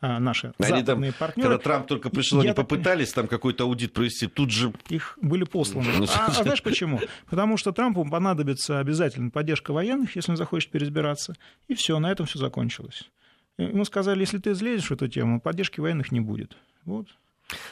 наши 0.02 0.54
они 0.58 0.80
западные 0.80 1.12
там, 1.12 1.20
партнеры. 1.20 1.50
Когда 1.50 1.64
Трамп 1.64 1.88
только 1.88 2.10
пришел, 2.10 2.42
они 2.42 2.54
попытались 2.54 3.14
там 3.14 3.28
какой-то 3.28 3.64
аудит 3.64 3.94
провести, 3.94 4.28
тут 4.28 4.52
же... 4.52 4.74
Их 4.90 5.18
были 5.22 5.44
посланы. 5.44 5.88
Ну, 5.98 6.06
а, 6.16 6.28
а 6.28 6.32
знаешь 6.32 6.64
почему? 6.64 7.00
Потому 7.30 7.58
что 7.58 7.72
Трампу 7.72 8.04
понадобится 8.06 8.80
обязательно 8.80 9.30
поддержка 9.30 9.72
военных, 9.72 10.16
если 10.16 10.32
он 10.32 10.38
захочет 10.38 10.72
переизбираться, 10.72 11.36
и 11.68 11.76
все, 11.76 12.00
на 12.00 12.12
этом 12.12 12.26
все 12.26 12.40
закончилось. 12.40 13.10
Ему 13.58 13.86
сказали, 13.86 14.20
если 14.22 14.38
ты 14.38 14.52
излезешь 14.52 14.90
в 14.90 14.92
эту 14.92 15.08
тему, 15.08 15.40
поддержки 15.40 15.80
военных 15.80 16.12
не 16.12 16.20
будет. 16.20 16.58
Вот. 16.84 17.08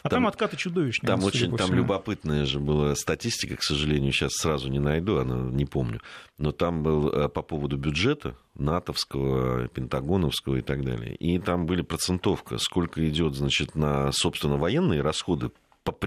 А 0.03 0.09
там, 0.09 0.17
там 0.17 0.27
откаты 0.27 0.55
чудовищные. 0.55 1.07
Там 1.07 1.23
очень 1.23 1.55
там 1.57 1.73
любопытная 1.73 2.45
же 2.45 2.59
была 2.59 2.95
статистика, 2.95 3.55
к 3.55 3.63
сожалению, 3.63 4.11
сейчас 4.11 4.33
сразу 4.33 4.69
не 4.69 4.79
найду, 4.79 5.17
она 5.17 5.49
не 5.49 5.65
помню. 5.65 5.99
Но 6.37 6.51
там 6.51 6.83
был 6.83 7.09
э, 7.09 7.27
по 7.27 7.41
поводу 7.41 7.77
бюджета 7.77 8.35
натовского, 8.53 9.67
пентагоновского 9.69 10.57
и 10.57 10.61
так 10.61 10.85
далее. 10.85 11.15
И 11.15 11.39
там 11.39 11.65
были 11.65 11.81
процентовка, 11.81 12.59
сколько 12.59 13.07
идет, 13.09 13.33
значит, 13.33 13.73
на, 13.73 14.11
собственно, 14.11 14.57
военные 14.57 15.01
расходы 15.01 15.49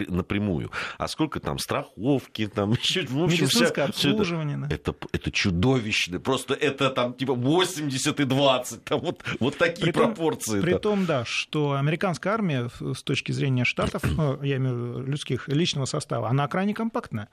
напрямую. 0.09 0.71
А 0.99 1.09
сколько 1.09 1.41
там 1.41 1.59
страховки, 1.59 2.47
там 2.47 2.73
еще... 2.81 3.03
В 3.07 3.23
общем, 3.23 3.45
Медицинское 3.45 3.91
вся, 3.93 4.11
обслуживание. 4.11 4.57
Это, 4.57 4.69
да. 4.69 4.75
это, 4.75 5.09
это 5.13 5.31
чудовищно. 5.31 6.21
Просто 6.21 6.55
это 6.55 6.91
там 6.91 7.15
типа 7.15 7.35
80 7.35 8.21
и 8.21 8.25
20. 8.25 8.85
Там 8.85 9.01
вот, 9.01 9.25
вот 9.41 9.59
такие 9.59 9.85
при 9.85 9.93
пропорции. 9.93 10.61
При 10.61 10.79
том, 10.79 11.07
да, 11.07 11.25
что 11.25 11.73
американская 11.75 12.33
армия 12.33 12.71
с 12.81 13.03
точки 13.03 13.33
зрения 13.33 13.65
штатов, 13.65 14.03
ну, 14.05 14.43
я 14.43 14.57
имею 14.57 14.75
в 14.75 14.79
виду 14.79 15.03
людских, 15.03 15.49
личного 15.49 15.87
состава, 15.87 16.29
она 16.29 16.47
крайне 16.49 16.75
компактная. 16.75 17.29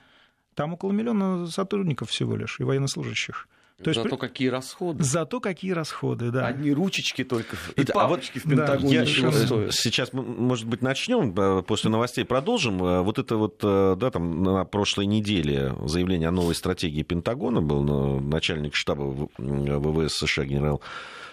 Там 0.55 0.73
около 0.73 0.91
миллиона 0.91 1.47
сотрудников 1.47 2.09
всего 2.09 2.35
лишь 2.35 2.59
и 2.59 2.63
военнослужащих. 2.63 3.47
То 3.81 3.89
есть, 3.89 4.03
Зато 4.03 4.17
какие 4.17 4.49
расходы. 4.49 5.03
Зато 5.03 5.39
какие 5.39 5.71
расходы, 5.71 6.29
да. 6.31 6.45
Одни 6.45 6.71
ручечки 6.71 7.23
только, 7.23 7.57
и 7.75 7.83
да, 7.83 7.93
папочки 7.93 8.37
а 8.37 8.41
вот, 8.43 8.45
в 8.45 8.49
Пентагоне 8.49 8.99
да, 8.99 9.05
чего 9.05 9.31
стоят. 9.31 9.73
Сейчас, 9.73 10.13
может 10.13 10.67
быть, 10.67 10.81
начнем, 10.81 11.33
после 11.63 11.89
новостей 11.89 12.23
продолжим. 12.23 12.83
Э, 12.83 13.01
вот 13.01 13.17
это 13.17 13.35
вот, 13.35 13.59
э, 13.63 13.95
да, 13.97 14.11
там 14.11 14.43
на 14.43 14.63
прошлой 14.65 15.07
неделе 15.07 15.75
заявление 15.85 16.29
о 16.29 16.31
новой 16.31 16.53
стратегии 16.53 17.01
Пентагона 17.01 17.61
был 17.61 17.83
начальник 18.21 18.75
штаба 18.75 19.27
ВВС 19.37 20.17
США 20.17 20.45
генерал 20.45 20.81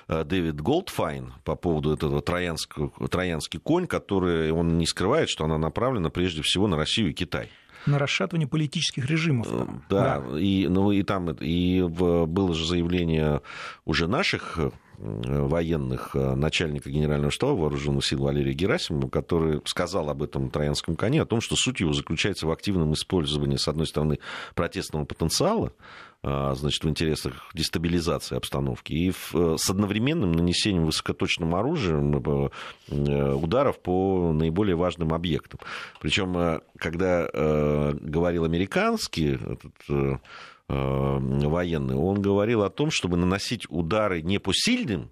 э, 0.08 0.24
Дэвид 0.24 0.60
Голдфайн 0.60 1.34
по 1.44 1.56
поводу 1.56 1.92
этого 1.92 2.22
троянского, 2.22 2.90
троянский 3.08 3.60
конь, 3.60 3.86
который 3.86 4.50
он 4.50 4.78
не 4.78 4.86
скрывает, 4.86 5.28
что 5.28 5.44
она 5.44 5.58
направлена 5.58 6.08
прежде 6.08 6.40
всего 6.42 6.66
на 6.66 6.76
Россию 6.76 7.10
и 7.10 7.12
Китай 7.12 7.50
на 7.86 7.98
расшатывание 7.98 8.46
политических 8.48 9.06
режимов. 9.06 9.48
Да, 9.88 10.20
да. 10.20 10.38
И, 10.38 10.66
ну, 10.68 10.92
и 10.92 11.02
там 11.02 11.30
и 11.30 11.82
было 11.82 12.54
же 12.54 12.66
заявление 12.66 13.40
уже 13.84 14.06
наших 14.06 14.58
военных 15.00 16.14
э, 16.14 16.34
начальника 16.34 16.90
генерального 16.90 17.30
штаба 17.30 17.52
вооруженных 17.52 18.04
сил 18.04 18.22
Валерия 18.22 18.52
Герасимова, 18.52 19.08
который 19.08 19.60
сказал 19.64 20.10
об 20.10 20.22
этом 20.22 20.50
троянском 20.50 20.94
коне, 20.94 21.22
о 21.22 21.26
том, 21.26 21.40
что 21.40 21.56
суть 21.56 21.80
его 21.80 21.92
заключается 21.92 22.46
в 22.46 22.50
активном 22.50 22.92
использовании, 22.92 23.56
с 23.56 23.66
одной 23.66 23.86
стороны, 23.86 24.18
протестного 24.54 25.06
потенциала, 25.06 25.72
а, 26.22 26.54
значит, 26.54 26.84
в 26.84 26.88
интересах 26.88 27.50
дестабилизации 27.54 28.36
обстановки 28.36 28.92
и 28.92 29.10
в, 29.10 29.56
с 29.56 29.70
одновременным 29.70 30.32
нанесением 30.32 30.84
высокоточным 30.84 31.54
оружием 31.54 32.50
э, 32.90 33.32
ударов 33.32 33.78
по 33.78 34.30
наиболее 34.32 34.76
важным 34.76 35.14
объектам. 35.14 35.60
Причем, 35.98 36.36
э, 36.36 36.60
когда 36.76 37.26
э, 37.32 37.94
говорил 38.02 38.44
американский 38.44 39.32
этот, 39.32 40.20
военный, 40.70 41.94
он 41.94 42.20
говорил 42.20 42.62
о 42.62 42.70
том, 42.70 42.90
чтобы 42.90 43.16
наносить 43.16 43.66
удары 43.70 44.22
не 44.22 44.38
по 44.38 44.52
сильным 44.54 45.10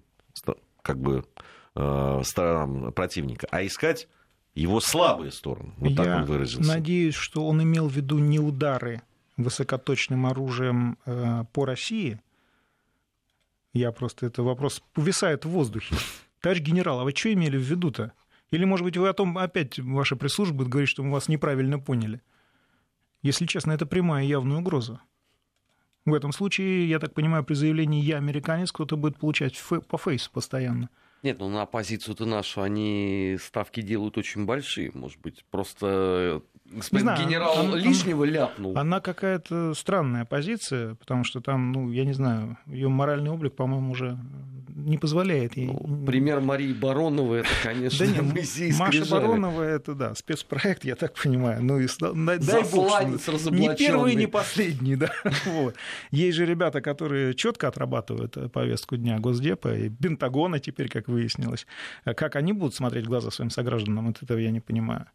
как 0.81 0.99
бы, 0.99 1.25
сторонам 1.73 2.91
противника, 2.93 3.47
а 3.51 3.65
искать 3.65 4.07
его 4.55 4.79
слабые 4.79 5.31
стороны. 5.31 5.73
Вот 5.77 5.91
Я 5.91 5.95
так 5.95 6.17
он 6.17 6.25
выразился. 6.25 6.69
Надеюсь, 6.69 7.15
что 7.15 7.47
он 7.47 7.61
имел 7.63 7.87
в 7.87 7.93
виду 7.93 8.19
не 8.19 8.39
удары 8.39 9.01
высокоточным 9.37 10.25
оружием 10.25 10.97
э, 11.05 11.45
по 11.53 11.65
России, 11.65 12.19
я 13.73 13.91
просто, 13.91 14.25
это 14.25 14.43
вопрос 14.43 14.81
повисает 14.93 15.45
в 15.45 15.49
воздухе. 15.49 15.95
Товарищ 16.41 16.61
генерал, 16.61 16.99
а 16.99 17.03
вы 17.03 17.11
что 17.15 17.31
имели 17.31 17.57
в 17.57 17.61
виду-то? 17.61 18.13
Или, 18.51 18.65
может 18.65 18.83
быть, 18.83 18.97
вы 18.97 19.07
о 19.07 19.13
том 19.13 19.37
опять 19.37 19.79
ваша 19.79 20.15
пресс-служба 20.15 20.57
будет 20.57 20.69
говорить, 20.69 20.89
что 20.89 21.03
мы 21.03 21.11
вас 21.11 21.27
неправильно 21.27 21.79
поняли? 21.79 22.21
Если 23.21 23.45
честно, 23.45 23.73
это 23.73 23.85
прямая 23.85 24.25
явная 24.25 24.57
угроза. 24.57 25.01
В 26.05 26.13
этом 26.13 26.31
случае, 26.31 26.89
я 26.89 26.99
так 26.99 27.13
понимаю, 27.13 27.43
при 27.43 27.53
заявлении 27.53 28.01
«я 28.01 28.17
американец» 28.17 28.71
кто-то 28.71 28.97
будет 28.97 29.17
получать 29.17 29.61
по 29.87 29.97
фейсу 29.97 30.31
постоянно. 30.31 30.89
Нет, 31.21 31.39
ну 31.39 31.49
на 31.49 31.63
оппозицию-то 31.63 32.25
нашу 32.25 32.61
они 32.61 33.37
ставки 33.41 33.81
делают 33.81 34.17
очень 34.17 34.45
большие. 34.45 34.91
Может 34.93 35.19
быть, 35.19 35.43
просто 35.51 36.41
господин 36.71 37.05
знаю, 37.05 37.27
генерал 37.27 37.59
он, 37.59 37.75
лишнего 37.75 38.23
он, 38.23 38.29
ляпнул. 38.29 38.77
Она 38.77 38.99
какая-то 38.99 39.73
странная 39.73 40.25
позиция, 40.25 40.95
потому 40.95 41.23
что 41.23 41.41
там, 41.41 41.71
ну, 41.71 41.91
я 41.91 42.05
не 42.05 42.13
знаю, 42.13 42.57
ее 42.65 42.89
моральный 42.89 43.31
облик, 43.31 43.55
по-моему, 43.55 43.91
уже 43.91 44.17
не 44.75 44.97
позволяет 44.97 45.57
ей. 45.57 45.67
Ну, 45.67 46.05
пример 46.05 46.41
Марии 46.41 46.73
Бароновой, 46.73 47.41
это, 47.41 47.49
конечно, 47.63 48.05
да 48.05 48.11
нет, 48.11 48.77
Маша 48.77 49.05
Баронова, 49.09 49.61
это, 49.61 49.93
да, 49.93 50.15
спецпроект, 50.15 50.85
я 50.85 50.95
так 50.95 51.13
понимаю. 51.15 51.63
Ну, 51.63 51.79
и 51.79 51.87
дай 51.99 52.63
бог, 52.71 52.89
что 53.19 53.49
не 53.51 53.75
первый, 53.75 54.15
не 54.15 54.27
последний, 54.27 54.95
да. 54.95 55.11
вот. 55.45 55.75
Есть 56.11 56.37
же 56.37 56.45
ребята, 56.45 56.81
которые 56.81 57.33
четко 57.33 57.67
отрабатывают 57.67 58.37
э, 58.37 58.49
повестку 58.49 58.97
дня 58.97 59.19
Госдепа 59.19 59.75
и 59.75 59.89
Пентагона 59.89 60.59
теперь, 60.59 60.89
как 60.89 61.07
выяснилось. 61.07 61.67
Как 62.03 62.35
они 62.35 62.53
будут 62.53 62.75
смотреть 62.75 63.05
в 63.05 63.09
глаза 63.09 63.31
своим 63.31 63.49
согражданам, 63.49 64.07
вот 64.07 64.23
этого 64.23 64.37
я 64.37 64.51
не 64.51 64.59
понимаю. 64.59 65.05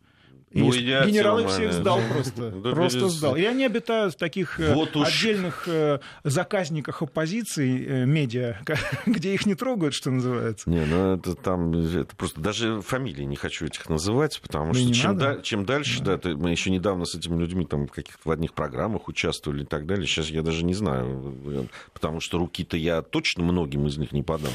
Ну, 0.54 0.70
генерал 0.70 1.40
их 1.40 1.48
всех 1.48 1.72
сдал 1.72 2.00
просто. 2.10 2.50
Да, 2.50 2.70
просто 2.70 3.08
сдал. 3.08 3.34
И 3.34 3.42
они 3.42 3.64
обитают 3.64 4.14
в 4.14 4.16
таких 4.16 4.60
э, 4.60 4.72
вот 4.72 4.94
уж... 4.94 5.08
отдельных 5.08 5.64
э, 5.66 5.98
заказниках 6.22 7.02
оппозиции 7.02 7.84
э, 7.84 8.04
медиа, 8.06 8.58
где 9.06 9.34
их 9.34 9.46
не 9.46 9.56
трогают, 9.56 9.94
что 9.94 10.12
называется. 10.12 10.70
Не, 10.70 10.84
ну 10.86 11.14
это 11.16 11.34
там 11.34 11.72
это 11.74 12.14
просто 12.14 12.40
даже 12.40 12.80
фамилии 12.82 13.24
не 13.24 13.34
хочу 13.34 13.66
этих 13.66 13.88
называть, 13.88 14.40
потому 14.40 14.68
ну, 14.68 14.74
что 14.74 14.94
чем, 14.94 15.18
да, 15.18 15.40
чем 15.42 15.64
дальше, 15.64 16.02
да. 16.02 16.18
да, 16.18 16.30
мы 16.30 16.52
еще 16.52 16.70
недавно 16.70 17.04
с 17.04 17.16
этими 17.16 17.40
людьми 17.40 17.66
там 17.66 17.88
в 17.88 17.92
каких-то 17.92 18.20
в 18.24 18.30
одних 18.30 18.54
программах 18.54 19.08
участвовали 19.08 19.64
и 19.64 19.66
так 19.66 19.86
далее. 19.86 20.06
Сейчас 20.06 20.28
я 20.28 20.42
даже 20.42 20.64
не 20.64 20.74
знаю, 20.74 21.68
потому 21.92 22.20
что 22.20 22.38
руки-то 22.38 22.76
я 22.76 23.02
точно 23.02 23.42
многим 23.42 23.88
из 23.88 23.98
них 23.98 24.12
не 24.12 24.22
подам. 24.22 24.52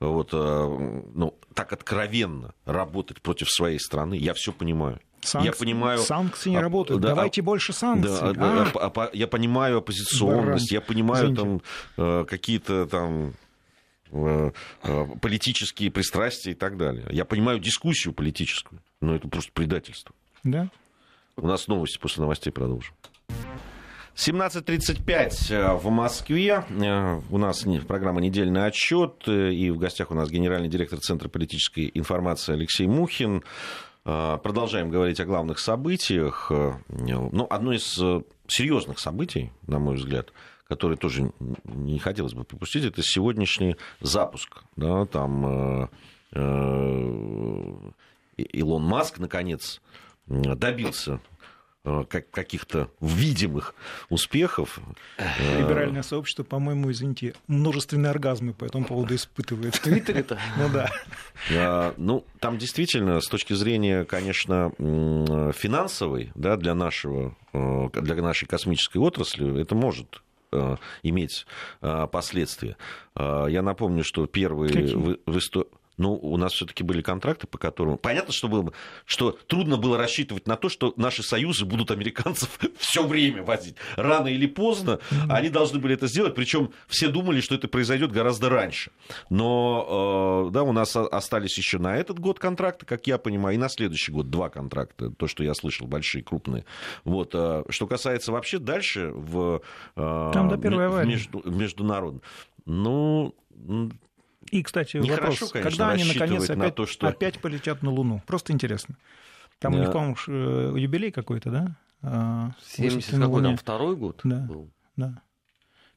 Вот, 0.00 0.32
ну, 0.32 1.34
так 1.54 1.72
откровенно 1.72 2.52
работать 2.64 3.22
против 3.22 3.48
своей 3.48 3.78
страны, 3.78 4.14
я 4.14 4.34
все 4.34 4.52
понимаю. 4.52 5.00
Санкции, 5.26 5.46
я 5.46 5.52
понимаю... 5.52 5.98
Санкции 5.98 6.50
не 6.50 6.56
а, 6.56 6.62
работают. 6.62 7.02
Да, 7.02 7.08
Давайте 7.08 7.40
а, 7.40 7.44
больше 7.44 7.72
санкций. 7.72 8.34
Да, 8.34 8.70
а? 8.72 8.72
а, 8.74 8.92
а, 8.94 9.10
я 9.12 9.26
понимаю 9.26 9.78
оппозиционность, 9.78 10.70
Баран. 10.70 10.74
я 10.74 10.80
понимаю 10.80 11.34
там 11.34 11.62
э, 11.96 12.24
какие-то 12.28 12.86
там 12.86 13.34
э, 14.12 14.50
э, 14.82 15.06
политические 15.20 15.90
пристрастия 15.90 16.52
и 16.52 16.54
так 16.54 16.76
далее. 16.76 17.06
Я 17.10 17.24
понимаю 17.24 17.58
дискуссию 17.58 18.14
политическую, 18.14 18.80
но 19.00 19.14
это 19.14 19.28
просто 19.28 19.52
предательство. 19.52 20.14
Да. 20.44 20.68
У 21.36 21.46
нас 21.46 21.68
новости, 21.68 21.98
после 21.98 22.22
новостей 22.22 22.50
продолжим. 22.50 22.94
17.35 24.16 25.76
в 25.76 25.90
Москве. 25.90 26.64
У 27.30 27.36
нас 27.38 27.66
программа 27.86 28.22
«Недельный 28.22 28.64
отчет». 28.64 29.28
И 29.28 29.70
в 29.70 29.76
гостях 29.76 30.10
у 30.10 30.14
нас 30.14 30.30
генеральный 30.30 30.68
директор 30.68 30.98
Центра 30.98 31.28
политической 31.28 31.90
информации 31.92 32.54
Алексей 32.54 32.86
Мухин. 32.86 33.44
Э, 34.08 34.38
продолжаем 34.40 34.88
говорить 34.88 35.18
о 35.18 35.24
главных 35.24 35.58
событиях. 35.58 36.46
Э, 36.50 36.74
ну, 36.88 37.46
одно 37.50 37.72
из 37.72 38.00
э, 38.00 38.22
серьезных 38.46 39.00
событий, 39.00 39.50
на 39.66 39.80
мой 39.80 39.96
взгляд, 39.96 40.32
которое 40.68 40.96
тоже 40.96 41.32
не 41.64 41.98
хотелось 41.98 42.32
бы 42.32 42.44
пропустить, 42.44 42.84
это 42.84 43.02
сегодняшний 43.02 43.76
запуск. 44.00 44.62
Да, 44.76 45.06
там 45.06 45.90
Илон 48.36 48.82
Маск, 48.82 49.18
наконец, 49.18 49.80
добился 50.26 51.14
Э, 51.14 51.35
каких-то 52.08 52.90
видимых 53.00 53.74
успехов. 54.08 54.80
Э, 55.18 55.60
Либеральное 55.60 56.02
сообщество, 56.02 56.42
по-моему, 56.42 56.90
извините, 56.90 57.34
множественные 57.46 58.10
оргазмы 58.10 58.52
по 58.52 58.64
этому 58.64 58.84
поводу 58.84 59.14
испытывает. 59.14 59.74
В 59.74 59.80
Твиттере-то? 59.80 60.38
Ну 60.58 60.68
да. 60.72 60.90
Э, 61.50 61.92
ну, 61.96 62.24
там 62.40 62.58
действительно, 62.58 63.20
с 63.20 63.28
точки 63.28 63.52
зрения, 63.52 64.04
конечно, 64.04 64.72
финансовой, 65.52 66.32
да, 66.34 66.56
для 66.56 66.74
нашего, 66.74 67.36
для 67.52 68.22
нашей 68.22 68.46
космической 68.46 68.98
отрасли, 68.98 69.60
это 69.60 69.74
может 69.74 70.22
иметь 71.02 71.46
последствия. 71.80 72.76
Я 73.16 73.62
напомню, 73.62 74.04
что 74.04 74.26
первый 74.26 74.68
в, 74.94 75.18
в 75.26 75.36
Ну, 75.98 76.14
у 76.14 76.36
нас 76.36 76.52
все-таки 76.52 76.84
были 76.84 77.00
контракты, 77.00 77.46
по 77.46 77.58
которым... 77.58 77.96
Понятно, 77.96 78.32
что, 78.32 78.48
было, 78.48 78.72
что 79.06 79.32
трудно 79.46 79.76
было 79.78 79.96
рассчитывать 79.96 80.46
на 80.46 80.56
то, 80.56 80.68
что 80.68 80.92
наши 80.96 81.22
союзы 81.22 81.64
будут 81.64 81.90
американцев 81.90 82.58
все 82.78 83.06
время 83.06 83.42
возить. 83.42 83.76
Рано 83.96 84.28
или 84.28 84.46
поздно 84.46 85.00
mm-hmm. 85.10 85.30
они 85.30 85.48
должны 85.48 85.78
были 85.78 85.94
это 85.94 86.06
сделать, 86.06 86.34
причем 86.34 86.70
все 86.86 87.08
думали, 87.08 87.40
что 87.40 87.54
это 87.54 87.68
произойдет 87.68 88.12
гораздо 88.12 88.50
раньше. 88.50 88.90
Но 89.30 90.46
э, 90.48 90.52
да, 90.52 90.64
у 90.64 90.72
нас 90.72 90.94
остались 90.96 91.56
еще 91.56 91.78
на 91.78 91.96
этот 91.96 92.18
год 92.18 92.38
контракты, 92.38 92.84
как 92.84 93.06
я 93.06 93.16
понимаю, 93.16 93.54
и 93.54 93.58
на 93.58 93.68
следующий 93.68 94.12
год 94.12 94.28
два 94.28 94.50
контракта, 94.50 95.10
то, 95.10 95.26
что 95.26 95.44
я 95.44 95.54
слышал, 95.54 95.86
большие, 95.86 96.22
крупные. 96.22 96.66
Вот. 97.04 97.30
Э, 97.34 97.64
что 97.70 97.86
касается 97.86 98.32
вообще 98.32 98.58
дальше 98.58 99.12
в, 99.14 99.62
э, 99.96 100.30
Там 100.34 100.48
до 100.48 100.58
первой 100.58 101.06
между, 101.06 101.42
международном, 101.48 102.22
ну, 102.66 103.34
и, 104.50 104.62
кстати, 104.62 104.96
Нехорошо, 104.96 105.32
вопрос, 105.32 105.52
конечно, 105.52 105.70
когда 105.70 105.90
они 105.90 106.04
наконец 106.04 106.44
опять, 106.44 106.56
на 106.56 106.70
то, 106.70 106.86
что... 106.86 107.08
опять 107.08 107.38
полетят 107.40 107.82
на 107.82 107.90
Луну? 107.90 108.22
Просто 108.26 108.52
интересно. 108.52 108.96
Там 109.58 109.72
да. 109.72 109.78
у 109.78 109.80
них, 109.82 109.92
по-моему, 109.92 110.16
э, 110.28 110.78
юбилей 110.78 111.10
какой-то, 111.10 111.50
да? 111.50 111.76
70 112.02 113.14
а, 113.14 113.20
какой 113.20 113.42
там, 113.42 113.56
второй 113.56 113.96
год 113.96 114.20
да, 114.22 114.40
был? 114.40 114.70
Да. 114.96 115.22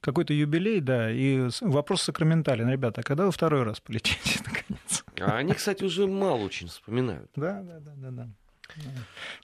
Какой-то 0.02 0.34
юбилей, 0.34 0.80
да, 0.80 1.12
и 1.12 1.50
вопрос 1.62 2.04
сакраментален. 2.04 2.70
Ребята, 2.70 3.02
а 3.02 3.04
когда 3.04 3.26
вы 3.26 3.32
второй 3.32 3.64
раз 3.64 3.80
полетите, 3.82 4.40
наконец? 4.46 5.04
А 5.20 5.38
они, 5.38 5.54
кстати, 5.54 5.84
уже 5.84 6.08
мало 6.08 6.40
очень 6.40 6.68
вспоминают. 6.68 7.30
Да, 7.36 7.62
да, 7.62 7.80
да, 7.80 7.94
да, 7.96 8.12
да. 8.12 8.30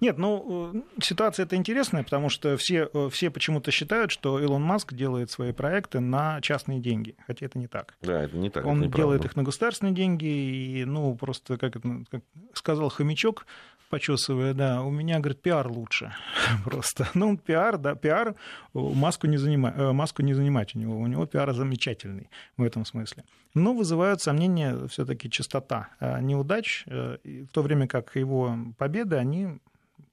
Нет, 0.02 0.18
ну, 0.18 0.72
э, 0.74 1.02
ситуация 1.02 1.46
это 1.46 1.56
интересная, 1.56 2.04
потому 2.04 2.30
что 2.30 2.58
все, 2.58 2.90
э, 2.94 3.10
все 3.12 3.30
почему-то 3.30 3.72
считают, 3.72 4.12
что 4.12 4.40
Илон 4.40 4.62
Маск 4.62 4.94
делает 4.94 5.32
свои 5.32 5.52
проекты 5.52 6.00
на 6.00 6.42
частные 6.42 6.80
деньги, 6.80 7.16
хотя 7.28 7.46
это 7.46 7.58
не 7.58 7.68
так. 7.68 7.96
Да, 8.02 8.24
это 8.24 8.36
не 8.36 8.50
так. 8.50 8.66
Он 8.66 8.90
делает 8.90 9.26
их 9.26 9.36
на 9.36 9.44
государственные 9.44 9.94
деньги, 9.94 10.26
и, 10.26 10.86
ну, 10.86 11.16
просто, 11.16 11.58
как, 11.58 11.76
это, 11.76 12.04
как 12.10 12.22
сказал 12.54 12.90
хомячок, 12.90 13.46
почесывая, 13.90 14.54
да, 14.54 14.82
у 14.82 14.90
меня, 14.90 15.20
говорит, 15.20 15.42
пиар 15.42 15.68
лучше 15.68 16.14
просто. 16.66 17.08
Ну, 17.14 17.38
пиар, 17.38 17.78
да, 17.78 17.96
пиар 17.96 18.36
Маску 18.74 19.28
не, 19.28 19.38
занима, 19.38 19.74
э, 19.76 19.92
Маску 19.92 20.22
не 20.22 20.34
занимать 20.34 20.76
у 20.76 20.80
него, 20.80 21.00
у 21.00 21.08
него 21.08 21.26
пиар 21.26 21.54
замечательный 21.54 22.30
в 22.58 22.64
этом 22.64 22.86
смысле. 22.86 23.24
Но 23.54 23.74
вызывают 23.74 24.22
сомнения 24.22 24.88
все 24.88 25.06
таки 25.06 25.30
частота 25.30 25.88
неудач, 26.02 26.84
в 26.86 27.48
то 27.54 27.62
время 27.62 27.88
как 27.88 28.18
его 28.18 28.58
победы, 28.78 29.15
они 29.16 29.60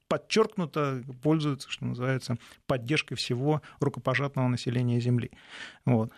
подчеркнуто 0.07 1.03
пользуются, 1.21 1.69
что 1.71 1.85
называется, 1.85 2.37
поддержкой 2.67 3.15
всего 3.15 3.61
рукопожатного 3.79 4.47
населения 4.47 4.99
Земли. 4.99 5.31
Вот 5.85 6.11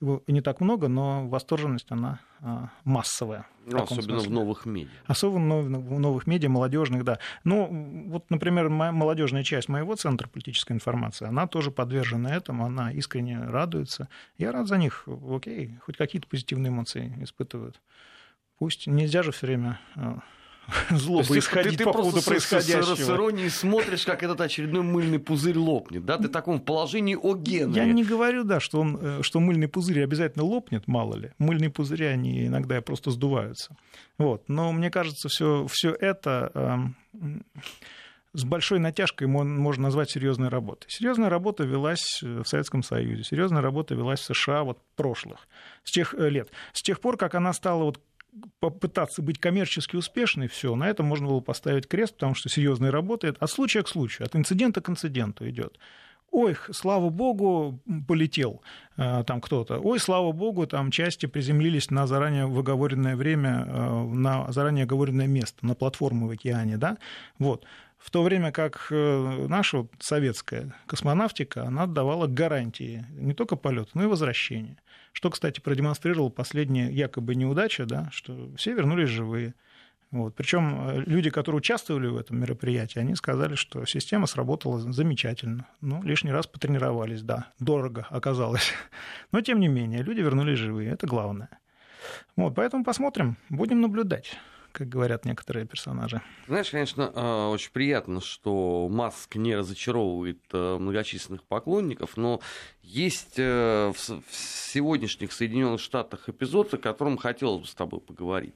его 0.00 0.22
не 0.26 0.40
так 0.40 0.60
много, 0.60 0.88
но 0.88 1.28
восторженность, 1.28 1.90
она 1.90 2.20
а, 2.40 2.70
массовая. 2.84 3.46
Ну, 3.66 3.82
особенно 3.82 4.02
смысле. 4.02 4.28
в 4.28 4.32
новых 4.32 4.66
медиа. 4.66 4.90
Особенно 5.06 5.58
в 5.58 6.00
новых 6.00 6.26
медиа, 6.26 6.48
молодежных, 6.48 7.04
да. 7.04 7.18
Ну, 7.44 8.06
вот, 8.08 8.30
например, 8.30 8.70
молодежная 8.70 9.42
часть 9.42 9.68
моего 9.68 9.94
центра 9.96 10.26
политической 10.28 10.72
информации, 10.72 11.26
она 11.26 11.46
тоже 11.46 11.70
подвержена 11.70 12.34
этому, 12.34 12.64
она 12.64 12.92
искренне 12.92 13.40
радуется. 13.40 14.08
Я 14.38 14.52
рад 14.52 14.68
за 14.68 14.78
них, 14.78 15.06
окей, 15.30 15.78
хоть 15.84 15.96
какие-то 15.96 16.26
позитивные 16.26 16.70
эмоции 16.70 17.12
испытывают. 17.20 17.80
Пусть 18.58 18.86
нельзя 18.86 19.22
же 19.22 19.32
все 19.32 19.46
время 19.46 19.80
а, 19.96 20.20
злобы 20.90 21.38
исходить 21.38 21.78
ты, 21.78 21.84
по 21.84 21.92
поводу 21.92 22.22
происходящего. 22.22 22.94
С, 22.94 22.98
с, 22.98 23.10
иронией 23.10 23.50
смотришь, 23.50 24.04
как 24.04 24.22
этот 24.22 24.40
очередной 24.40 24.82
мыльный 24.82 25.18
пузырь 25.18 25.58
лопнет, 25.58 26.04
да? 26.04 26.18
Ты 26.18 26.28
в 26.28 26.32
таком 26.32 26.60
положении 26.60 27.14
о 27.14 27.34
Генри. 27.34 27.76
Я 27.76 27.86
не 27.86 28.04
говорю, 28.04 28.44
да, 28.44 28.60
что, 28.60 28.80
он, 28.80 28.98
э, 29.00 29.22
что 29.22 29.40
мыльный 29.40 29.68
пузырь 29.68 30.02
обязательно 30.02 30.44
лопнет, 30.44 30.86
мало 30.86 31.16
ли. 31.16 31.32
Мыльные 31.38 31.70
пузыри, 31.70 32.06
они 32.06 32.46
иногда 32.46 32.80
просто 32.80 33.10
сдуваются. 33.10 33.76
Вот. 34.18 34.48
Но 34.48 34.72
мне 34.72 34.90
кажется, 34.90 35.28
все, 35.28 35.66
все 35.68 35.92
это 35.92 36.92
э, 37.12 37.40
с 38.32 38.44
большой 38.44 38.78
натяжкой 38.78 39.26
можно 39.26 39.84
назвать 39.84 40.10
серьезной 40.10 40.48
работой. 40.48 40.88
Серьезная 40.88 41.30
работа 41.30 41.64
велась 41.64 42.22
в 42.22 42.44
Советском 42.44 42.82
Союзе, 42.82 43.24
серьезная 43.24 43.62
работа 43.62 43.94
велась 43.94 44.20
в 44.20 44.34
США 44.34 44.62
вот 44.62 44.78
прошлых, 44.94 45.48
с 45.84 45.90
тех 45.90 46.14
э, 46.14 46.28
лет. 46.28 46.50
С 46.72 46.82
тех 46.82 47.00
пор, 47.00 47.16
как 47.16 47.34
она 47.34 47.52
стала 47.52 47.84
вот 47.84 48.00
попытаться 48.60 49.22
быть 49.22 49.38
коммерчески 49.38 49.96
успешной, 49.96 50.48
все, 50.48 50.74
на 50.74 50.88
этом 50.88 51.06
можно 51.06 51.26
было 51.26 51.40
поставить 51.40 51.88
крест, 51.88 52.14
потому 52.14 52.34
что 52.34 52.48
серьезно 52.48 52.90
работает, 52.90 53.36
от 53.40 53.50
случая 53.50 53.82
к 53.82 53.88
случаю, 53.88 54.26
от 54.26 54.36
инцидента 54.36 54.80
к 54.80 54.88
инциденту 54.88 55.48
идет. 55.48 55.78
Ой, 56.32 56.56
слава 56.70 57.10
богу, 57.10 57.80
полетел 58.06 58.62
э, 58.96 59.24
там 59.26 59.40
кто-то. 59.40 59.80
Ой, 59.80 59.98
слава 59.98 60.30
богу, 60.30 60.64
там 60.66 60.92
части 60.92 61.26
приземлились 61.26 61.90
на 61.90 62.06
заранее 62.06 62.46
выговоренное 62.46 63.16
время, 63.16 63.64
э, 63.66 64.04
на 64.04 64.52
заранее 64.52 64.84
оговоренное 64.84 65.26
место, 65.26 65.66
на 65.66 65.74
платформу 65.74 66.28
в 66.28 66.30
океане, 66.30 66.76
да, 66.76 66.98
вот. 67.38 67.64
В 68.00 68.10
то 68.10 68.22
время 68.22 68.50
как 68.50 68.86
э, 68.90 69.46
наша 69.46 69.86
советская 69.98 70.74
космонавтика, 70.86 71.64
она 71.64 71.86
давала 71.86 72.26
гарантии 72.26 73.04
не 73.10 73.34
только 73.34 73.56
полета, 73.56 73.90
но 73.92 74.04
и 74.04 74.06
возвращения. 74.06 74.78
Что, 75.12 75.28
кстати, 75.28 75.60
продемонстрировал 75.60 76.30
последняя 76.30 76.90
якобы 76.90 77.34
неудача, 77.34 77.84
да, 77.84 78.08
что 78.10 78.50
все 78.56 78.72
вернулись 78.72 79.10
живые. 79.10 79.54
Вот. 80.10 80.34
Причем 80.34 80.88
э, 80.88 81.04
люди, 81.06 81.28
которые 81.28 81.58
участвовали 81.58 82.06
в 82.06 82.16
этом 82.16 82.40
мероприятии, 82.40 82.98
они 83.00 83.14
сказали, 83.14 83.54
что 83.54 83.84
система 83.84 84.26
сработала 84.26 84.80
замечательно. 84.80 85.66
Ну, 85.82 86.02
лишний 86.02 86.32
раз 86.32 86.46
потренировались, 86.46 87.20
да, 87.20 87.52
дорого 87.58 88.06
оказалось. 88.08 88.72
Но, 89.30 89.42
тем 89.42 89.60
не 89.60 89.68
менее, 89.68 90.02
люди 90.02 90.20
вернулись 90.20 90.58
живые, 90.58 90.90
это 90.90 91.06
главное. 91.06 91.50
Вот, 92.34 92.54
поэтому 92.54 92.82
посмотрим, 92.82 93.36
будем 93.50 93.82
наблюдать 93.82 94.38
как 94.72 94.88
говорят 94.88 95.24
некоторые 95.24 95.66
персонажи. 95.66 96.20
Знаешь, 96.46 96.70
конечно, 96.70 97.12
э, 97.14 97.46
очень 97.48 97.72
приятно, 97.72 98.20
что 98.20 98.88
Маск 98.90 99.36
не 99.36 99.54
разочаровывает 99.56 100.40
э, 100.52 100.78
многочисленных 100.78 101.44
поклонников, 101.44 102.16
но 102.16 102.40
есть 102.82 103.38
э, 103.38 103.92
в 103.96 104.34
сегодняшних 104.34 105.32
Соединенных 105.32 105.80
Штатах 105.80 106.28
эпизод, 106.28 106.74
о 106.74 106.78
котором 106.78 107.16
хотелось 107.16 107.62
бы 107.62 107.66
с 107.66 107.74
тобой 107.74 108.00
поговорить. 108.00 108.54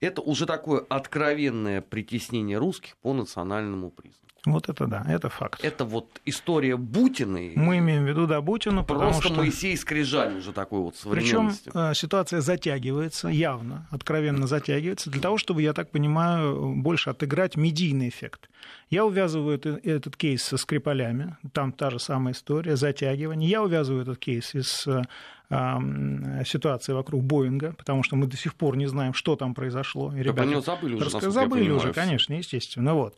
Это 0.00 0.20
уже 0.20 0.46
такое 0.46 0.84
откровенное 0.88 1.80
притеснение 1.80 2.58
русских 2.58 2.96
по 2.98 3.12
национальному 3.12 3.90
признаку. 3.90 4.33
Вот 4.46 4.68
это 4.68 4.86
да, 4.86 5.04
это 5.08 5.30
факт. 5.30 5.64
Это 5.64 5.84
вот 5.84 6.20
история 6.26 6.76
Бутины. 6.76 7.52
Мы 7.56 7.78
имеем 7.78 8.04
в 8.04 8.08
виду, 8.08 8.26
да, 8.26 8.40
Бутину, 8.40 8.84
Просто 8.84 9.28
что... 9.28 9.34
Моисей 9.34 9.76
Скрижаль 9.76 10.36
уже 10.36 10.52
такой 10.52 10.80
вот 10.80 10.96
современности. 10.96 11.70
Причем 11.70 11.80
э, 11.80 11.94
ситуация 11.94 12.40
затягивается, 12.40 13.28
явно, 13.28 13.86
откровенно 13.90 14.46
затягивается, 14.46 15.10
для 15.10 15.22
того, 15.22 15.38
чтобы, 15.38 15.62
я 15.62 15.72
так 15.72 15.90
понимаю, 15.90 16.74
больше 16.76 17.10
отыграть 17.10 17.56
медийный 17.56 18.08
эффект. 18.08 18.50
Я 18.90 19.06
увязываю 19.06 19.58
этот 19.58 20.16
кейс 20.16 20.42
со 20.42 20.56
Скрипалями, 20.56 21.36
там 21.52 21.72
та 21.72 21.90
же 21.90 21.98
самая 21.98 22.34
история, 22.34 22.76
затягивание. 22.76 23.48
Я 23.48 23.62
увязываю 23.62 24.02
этот 24.02 24.18
кейс 24.18 24.54
с 24.54 25.04
ситуации 25.50 26.92
вокруг 26.92 27.22
Боинга, 27.22 27.74
потому 27.76 28.02
что 28.02 28.16
мы 28.16 28.26
до 28.26 28.36
сих 28.36 28.54
пор 28.54 28.76
не 28.76 28.86
знаем, 28.86 29.14
что 29.14 29.36
там 29.36 29.54
произошло. 29.54 30.12
И 30.14 30.22
ребята 30.22 30.50
так 30.50 30.64
забыли 30.64 30.94
уже, 30.94 31.04
рассказ... 31.04 31.32
Забыли 31.32 31.70
уже, 31.70 31.92
конечно, 31.92 32.34
естественно. 32.34 32.94
Вот. 32.94 33.14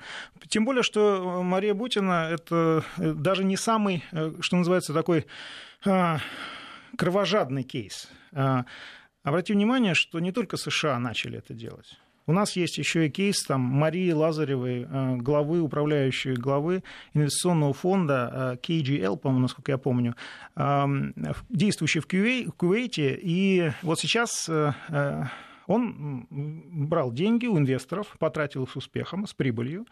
Тем 0.49 0.65
более, 0.65 0.83
что 0.83 1.43
Мария 1.43 1.73
Бутина– 1.73 2.29
это 2.31 2.85
э, 2.99 3.13
даже 3.13 3.45
не 3.45 3.57
самый, 3.57 4.05
э, 4.13 4.33
что 4.41 4.57
называется, 4.57 4.93
такой 4.93 5.27
а, 5.85 6.19
кровожадный 6.97 7.63
кейс. 7.63 8.09
А, 8.33 8.65
обрати 9.23 9.53
внимание, 9.53 9.95
что 9.95 10.19
не 10.19 10.33
только 10.33 10.57
США 10.57 10.99
начали 10.99 11.39
это 11.39 11.55
делать. 11.55 11.99
У 12.29 12.33
нас 12.33 12.57
есть 12.57 12.77
еще 12.79 13.07
и 13.07 13.11
кейс 13.11 13.45
там, 13.45 13.61
Марии 13.61 14.11
Лазаревой, 14.11 14.87
э, 14.89 15.17
главы, 15.17 15.61
управляющей 15.61 16.35
главы 16.35 16.83
инвестиционного 17.15 17.73
фонда 17.73 18.59
э, 18.63 18.67
KGL, 18.67 19.17
по-моему, 19.17 19.43
насколько 19.43 19.71
я 19.71 19.79
помню, 19.79 20.17
эм, 20.57 21.15
действующий 21.49 22.01
в 22.01 22.07
Кувейте. 22.57 23.19
И 23.23 23.71
вот 23.83 24.01
сейчас 24.01 24.49
э, 24.49 24.73
он 25.69 26.27
брал 26.31 27.13
деньги 27.13 27.47
у 27.47 27.59
инвесторов, 27.59 28.17
потратил 28.19 28.65
их 28.65 28.71
с 28.71 28.77
успехом, 28.77 29.27
с 29.27 29.33
прибылью, 29.33 29.87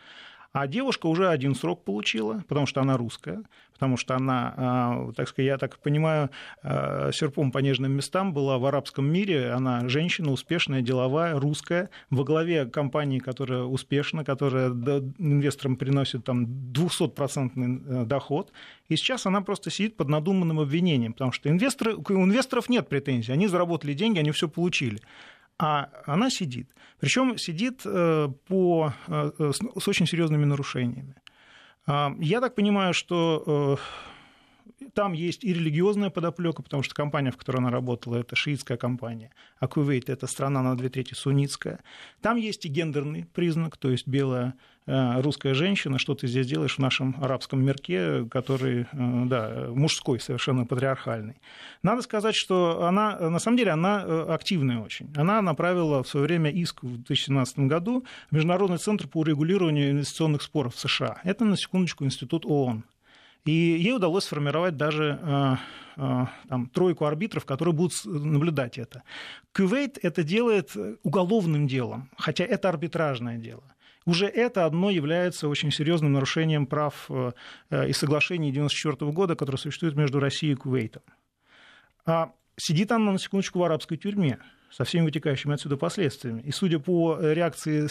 а 0.54 0.68
девушка 0.68 1.06
уже 1.06 1.28
один 1.28 1.56
срок 1.56 1.82
получила, 1.84 2.44
потому 2.46 2.66
что 2.66 2.80
она 2.80 2.96
русская, 2.96 3.42
потому 3.72 3.96
что 3.96 4.14
она, 4.14 4.54
а, 4.56 5.12
так 5.16 5.28
сказать, 5.28 5.48
я 5.48 5.58
так 5.58 5.80
понимаю, 5.80 6.30
а, 6.62 7.10
серпом 7.12 7.50
по 7.50 7.58
нежным 7.58 7.90
местам 7.90 8.32
была 8.32 8.58
в 8.58 8.64
арабском 8.64 9.04
мире. 9.04 9.50
Она 9.50 9.88
женщина 9.88 10.30
успешная, 10.30 10.80
деловая, 10.80 11.40
русская, 11.40 11.90
во 12.08 12.22
главе 12.22 12.66
компании, 12.66 13.18
которая 13.18 13.64
успешна, 13.64 14.24
которая 14.24 14.68
инвесторам 14.68 15.74
приносит 15.74 16.22
там 16.22 16.44
200% 16.44 17.50
э, 17.56 18.04
доход. 18.04 18.52
И 18.88 18.94
сейчас 18.94 19.26
она 19.26 19.40
просто 19.40 19.70
сидит 19.70 19.96
под 19.96 20.08
надуманным 20.08 20.60
обвинением, 20.60 21.14
потому 21.14 21.32
что 21.32 21.48
инвесторы, 21.48 21.96
у 21.96 22.24
инвесторов 22.24 22.68
нет 22.68 22.88
претензий, 22.88 23.32
они 23.32 23.48
заработали 23.48 23.92
деньги, 23.92 24.20
они 24.20 24.30
все 24.30 24.48
получили 24.48 25.00
а 25.58 25.88
она 26.06 26.30
сидит. 26.30 26.68
Причем 27.00 27.38
сидит 27.38 27.82
э, 27.84 28.28
по, 28.48 28.92
э, 29.08 29.52
с 29.78 29.88
очень 29.88 30.06
серьезными 30.06 30.44
нарушениями. 30.44 31.14
Я 31.86 32.40
так 32.40 32.54
понимаю, 32.54 32.94
что 32.94 33.42
э, 33.46 33.76
там 34.92 35.12
есть 35.12 35.44
и 35.44 35.53
религиозная 35.53 36.11
подоплека, 36.11 36.62
потому 36.62 36.83
что 36.83 36.94
компания, 36.94 37.31
в 37.31 37.37
которой 37.37 37.59
она 37.59 37.70
работала, 37.70 38.16
это 38.16 38.37
шиитская 38.37 38.77
компания, 38.77 39.31
а 39.59 39.68
Кувейт– 39.68 40.09
это 40.11 40.27
страна 40.27 40.62
на 40.62 40.77
две 40.77 40.88
трети 40.88 41.14
суннитская. 41.14 41.81
Там 42.20 42.37
есть 42.37 42.64
и 42.64 42.68
гендерный 42.68 43.27
признак, 43.33 43.77
то 43.77 43.90
есть 43.90 44.07
белая 44.07 44.55
э, 44.87 45.20
русская 45.20 45.55
женщина, 45.55 45.99
что 45.99 46.14
ты 46.14 46.27
здесь 46.27 46.47
делаешь 46.47 46.77
в 46.77 46.79
нашем 46.79 47.16
арабском 47.20 47.64
мирке, 47.64 48.27
который, 48.27 48.83
э, 48.83 48.87
да, 48.92 49.66
мужской, 49.70 50.20
совершенно 50.20 50.66
патриархальный. 50.66 51.40
Надо 51.83 52.03
сказать, 52.03 52.35
что 52.35 52.85
она, 52.85 53.18
на 53.18 53.38
самом 53.38 53.57
деле, 53.57 53.70
она 53.70 54.03
активная 54.35 54.81
очень. 54.81 55.12
Она 55.16 55.42
направила 55.42 56.03
в 56.03 56.09
свое 56.09 56.27
время 56.27 56.51
иск 56.51 56.83
в 56.83 56.97
2017 56.97 57.61
году 57.61 58.05
в 58.31 58.35
Международный 58.35 58.79
центр 58.79 59.09
по 59.09 59.20
урегулированию 59.20 59.90
инвестиционных 59.90 60.42
споров 60.42 60.75
в 60.75 60.81
США. 60.81 61.20
Это, 61.25 61.44
на 61.44 61.57
секундочку, 61.57 62.05
институт 62.05 62.44
ООН. 62.47 62.85
И 63.44 63.52
ей 63.52 63.92
удалось 63.92 64.24
сформировать 64.24 64.76
даже 64.76 65.18
э, 65.20 65.57
э, 65.96 66.26
там, 66.48 66.66
тройку 66.70 67.04
арбитров, 67.04 67.44
которые 67.44 67.74
будут 67.74 67.92
наблюдать 68.04 68.78
это. 68.78 69.02
Кувейт 69.54 69.98
это 70.02 70.22
делает 70.22 70.74
уголовным 71.02 71.66
делом, 71.66 72.11
хотя 72.16 72.44
это 72.44 72.70
арбитражное 72.70 73.37
дело. 73.37 73.64
Уже 74.07 74.26
это 74.26 74.64
одно 74.64 74.90
является 74.90 75.48
очень 75.48 75.70
серьезным 75.70 76.12
нарушением 76.12 76.66
прав 76.66 77.11
э, 77.11 77.33
и 77.70 77.92
соглашений 77.92 78.48
1994 78.48 79.12
года, 79.12 79.37
которые 79.37 79.59
существуют 79.59 79.94
между 79.94 80.20
Россией 80.20 80.52
и 80.52 80.57
Кувейтом. 80.57 81.02
А 82.07 82.33
сидит 82.57 82.92
она, 82.92 83.12
на 83.12 83.18
секундочку, 83.18 83.59
в 83.59 83.64
арабской 83.64 83.98
тюрьме 83.98 84.38
со 84.70 84.85
всеми 84.85 85.04
вытекающими 85.04 85.52
отсюда 85.52 85.76
последствиями. 85.76 86.40
И 86.40 86.50
судя 86.50 86.78
по 86.78 87.18
реакции 87.20 87.87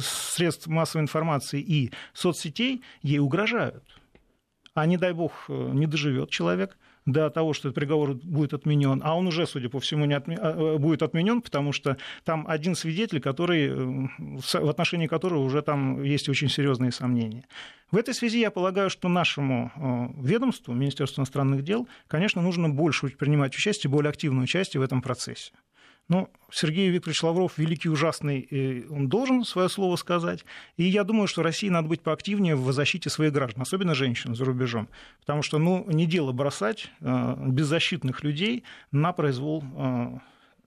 средств 0.00 0.66
массовой 0.66 1.02
информации 1.02 1.60
и 1.60 1.92
соцсетей, 2.12 2.82
ей 3.02 3.20
угрожают 3.20 3.84
а 4.76 4.86
не 4.86 4.98
дай 4.98 5.12
бог 5.12 5.32
э, 5.48 5.70
не 5.72 5.86
доживет 5.86 6.30
человек 6.30 6.76
до 7.06 7.30
того, 7.30 7.54
что 7.54 7.68
этот 7.68 7.76
приговор 7.76 8.14
будет 8.14 8.52
отменен, 8.52 9.00
а 9.02 9.16
он 9.16 9.26
уже, 9.26 9.46
судя 9.46 9.68
по 9.68 9.80
всему, 9.80 10.04
не 10.04 10.14
отме... 10.14 10.36
А, 10.38 10.74
э, 10.74 10.78
будет 10.78 11.02
отменен, 11.02 11.40
потому 11.40 11.72
что 11.72 11.96
там 12.24 12.44
один 12.46 12.74
свидетель, 12.74 13.20
который, 13.20 13.68
э, 13.68 14.08
в 14.28 14.68
отношении 14.68 15.06
которого 15.06 15.42
уже 15.42 15.62
там 15.62 16.02
есть 16.02 16.28
очень 16.28 16.50
серьезные 16.50 16.92
сомнения. 16.92 17.44
В 17.90 17.96
этой 17.96 18.12
связи 18.12 18.38
я 18.40 18.50
полагаю, 18.50 18.90
что 18.90 19.08
нашему 19.08 20.12
ведомству, 20.20 20.74
Министерству 20.74 21.20
иностранных 21.20 21.62
дел, 21.62 21.88
конечно, 22.08 22.42
нужно 22.42 22.68
больше 22.68 23.08
принимать 23.08 23.54
участие, 23.54 23.90
более 23.90 24.10
активное 24.10 24.44
участие 24.44 24.80
в 24.80 24.84
этом 24.84 25.00
процессе. 25.00 25.52
Ну, 26.08 26.28
Сергей 26.52 26.88
Викторович 26.90 27.22
Лавров 27.24 27.58
великий 27.58 27.88
ужасный, 27.88 28.86
он 28.88 29.08
должен 29.08 29.44
свое 29.44 29.68
слово 29.68 29.96
сказать. 29.96 30.44
И 30.76 30.84
я 30.84 31.02
думаю, 31.02 31.26
что 31.26 31.42
России 31.42 31.68
надо 31.68 31.88
быть 31.88 32.00
поактивнее 32.00 32.54
в 32.54 32.72
защите 32.72 33.10
своих 33.10 33.32
граждан, 33.32 33.62
особенно 33.62 33.94
женщин 33.94 34.34
за 34.34 34.44
рубежом. 34.44 34.88
Потому 35.20 35.42
что, 35.42 35.58
ну, 35.58 35.84
не 35.88 36.06
дело 36.06 36.32
бросать 36.32 36.90
э, 37.00 37.34
беззащитных 37.48 38.22
людей 38.22 38.62
на 38.92 39.12
произвол 39.12 39.64
э, 39.76 40.18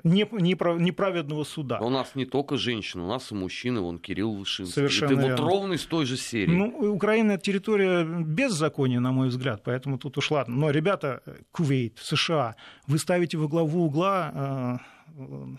неправедного 0.04 1.44
суда. 1.44 1.80
у 1.80 1.90
нас 1.90 2.16
не 2.16 2.26
только 2.26 2.58
женщины, 2.58 3.04
у 3.04 3.08
нас 3.08 3.32
и 3.32 3.36
мужчины, 3.36 3.82
вон 3.82 4.00
Кирилл 4.00 4.34
Вышинский. 4.34 4.74
Совершенно 4.74 5.12
Это 5.14 5.22
верно. 5.22 5.44
вот 5.44 5.52
ровно 5.52 5.74
из 5.74 5.86
той 5.86 6.06
же 6.06 6.18
серии. 6.18 6.56
Ну, 6.56 6.94
Украина– 6.94 7.38
территория 7.40 8.04
беззакония, 8.04 9.00
на 9.00 9.12
мой 9.12 9.28
взгляд, 9.28 9.62
поэтому 9.64 9.98
тут 9.98 10.18
уж 10.18 10.32
ладно. 10.32 10.56
Но, 10.56 10.72
ребята, 10.72 11.22
Кувейт, 11.52 11.98
США, 12.00 12.56
вы 12.88 12.98
ставите 12.98 13.38
во 13.38 13.48
главу 13.48 13.86
угла 13.86 14.32
э, 14.34 14.99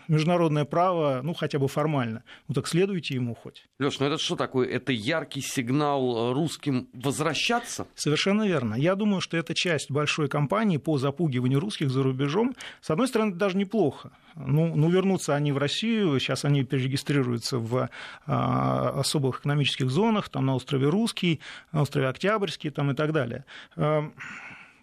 международное 0.07 0.65
право, 0.65 1.21
ну, 1.23 1.33
хотя 1.33 1.59
бы 1.59 1.67
формально. 1.67 2.23
Ну, 2.47 2.53
так 2.53 2.67
следуйте 2.67 3.15
ему 3.15 3.35
хоть. 3.35 3.65
Леш, 3.79 3.99
ну 3.99 4.07
это 4.07 4.17
что 4.17 4.35
такое? 4.35 4.67
Это 4.67 4.91
яркий 4.91 5.41
сигнал 5.41 6.33
русским 6.33 6.87
возвращаться? 6.93 7.87
Совершенно 7.95 8.47
верно. 8.47 8.75
Я 8.75 8.95
думаю, 8.95 9.21
что 9.21 9.37
это 9.37 9.53
часть 9.53 9.91
большой 9.91 10.27
кампании 10.27 10.77
по 10.77 10.97
запугиванию 10.97 11.59
русских 11.59 11.89
за 11.89 12.03
рубежом. 12.03 12.55
С 12.81 12.89
одной 12.89 13.07
стороны, 13.07 13.29
это 13.29 13.37
даже 13.37 13.57
неплохо. 13.57 14.11
Ну, 14.35 14.75
ну 14.75 14.89
вернутся 14.89 15.35
они 15.35 15.51
в 15.51 15.57
Россию, 15.57 16.19
сейчас 16.19 16.45
они 16.45 16.63
перерегистрируются 16.63 17.57
в 17.57 17.89
а, 18.25 18.89
особых 18.99 19.41
экономических 19.41 19.89
зонах, 19.89 20.29
там 20.29 20.45
на 20.45 20.55
острове 20.55 20.87
Русский, 20.87 21.41
на 21.71 21.81
острове 21.81 22.07
Октябрьский 22.07 22.69
там, 22.69 22.91
и 22.91 22.93
так 22.93 23.11
далее. 23.11 23.45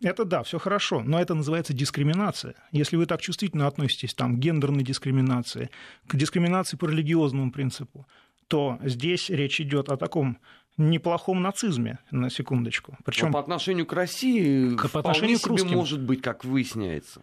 Это 0.02 0.24
да, 0.24 0.42
все 0.42 0.58
хорошо, 0.58 1.02
но 1.02 1.20
это 1.20 1.34
называется 1.34 1.72
дискриминация. 1.72 2.54
Если 2.70 2.96
вы 2.96 3.06
так 3.06 3.20
чувствительно 3.20 3.66
относитесь 3.66 4.14
там, 4.14 4.36
к 4.36 4.38
гендерной 4.38 4.84
дискриминации, 4.84 5.70
к 6.06 6.16
дискриминации 6.16 6.76
по 6.76 6.86
религиозному 6.86 7.50
принципу, 7.50 8.06
то 8.46 8.78
здесь 8.82 9.28
речь 9.28 9.60
идет 9.60 9.88
о 9.88 9.96
таком 9.96 10.38
неплохом 10.76 11.42
нацизме, 11.42 11.98
на 12.10 12.30
секундочку. 12.30 12.96
Причем 13.04 13.32
по 13.32 13.40
отношению 13.40 13.86
к 13.86 13.92
России 13.92 14.74
к, 14.76 14.88
по 14.88 15.00
отношению 15.00 15.40
к 15.40 15.46
русским. 15.46 15.72
может 15.72 16.00
быть, 16.00 16.22
как 16.22 16.44
выясняется. 16.44 17.22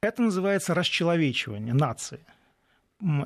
Это 0.00 0.22
называется 0.22 0.74
расчеловечивание 0.74 1.74
нации 1.74 2.26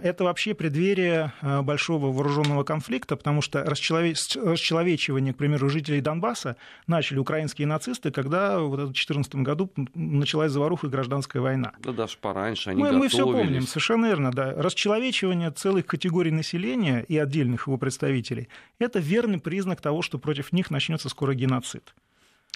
это 0.03 0.25
вообще 0.25 0.55
преддверие 0.55 1.33
э, 1.43 1.62
большого 1.62 2.12
вооруженного 2.12 2.65
конфликта, 2.65 3.17
потому 3.17 3.43
что 3.43 3.62
расчеловечивание, 3.65 5.35
к 5.35 5.37
примеру, 5.37 5.69
жителей 5.69 6.01
Донбасса 6.01 6.57
начали 6.87 7.19
украинские 7.19 7.67
нацисты, 7.67 8.11
когда 8.11 8.59
в 8.61 8.77
2014 8.77 9.35
году 9.37 9.71
началась 9.95 10.53
заваруха 10.53 10.87
и 10.87 10.91
гражданская 10.91 11.43
война. 11.43 11.73
Да 11.81 11.93
даже 11.93 12.17
пораньше 12.19 12.71
они 12.71 12.81
мы, 12.81 12.89
готовились. 12.89 13.12
Мы 13.12 13.25
все 13.25 13.33
помним, 13.33 13.62
совершенно 13.67 14.07
верно, 14.07 14.31
да. 14.33 14.55
Расчеловечивание 14.57 15.51
целых 15.51 15.87
категорий 15.87 16.31
населения 16.31 17.05
и 17.07 17.19
отдельных 17.19 17.67
его 17.67 17.77
представителей– 17.77 18.49
это 18.79 18.99
верный 18.99 19.39
признак 19.39 19.81
того, 19.81 20.03
что 20.03 20.19
против 20.19 20.53
них 20.53 20.71
начнется 20.71 21.09
скоро 21.09 21.35
геноцид. 21.35 21.95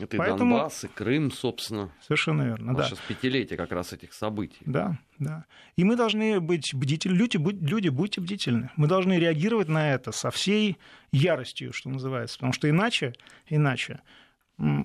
Это 0.00 0.16
Поэтому... 0.16 0.54
и 0.54 0.58
Донбасс, 0.58 0.84
и 0.84 0.88
Крым, 0.88 1.30
собственно. 1.30 1.90
Совершенно 2.00 2.42
верно, 2.42 2.74
да. 2.74 2.84
Сейчас 2.84 2.98
пятилетие 3.00 3.56
как 3.56 3.72
раз 3.72 3.92
этих 3.92 4.12
событий. 4.12 4.60
Да, 4.64 4.98
да. 5.18 5.44
И 5.76 5.84
мы 5.84 5.96
должны 5.96 6.40
быть 6.40 6.74
бдительны. 6.74 7.16
Люди, 7.16 7.36
будь, 7.36 7.60
люди, 7.60 7.88
будьте 7.88 8.20
бдительны. 8.20 8.70
Мы 8.76 8.86
должны 8.86 9.18
реагировать 9.18 9.68
на 9.68 9.92
это 9.92 10.12
со 10.12 10.30
всей 10.30 10.78
яростью, 11.12 11.72
что 11.72 11.90
называется. 11.90 12.36
Потому 12.36 12.52
что 12.52 12.68
иначе, 12.68 13.14
иначе 13.48 14.00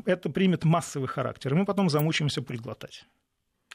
это 0.06 0.30
примет 0.30 0.64
массовый 0.64 1.08
характер. 1.08 1.54
И 1.54 1.58
мы 1.58 1.66
потом 1.66 1.90
замучаемся 1.90 2.42
приглотать. 2.42 3.06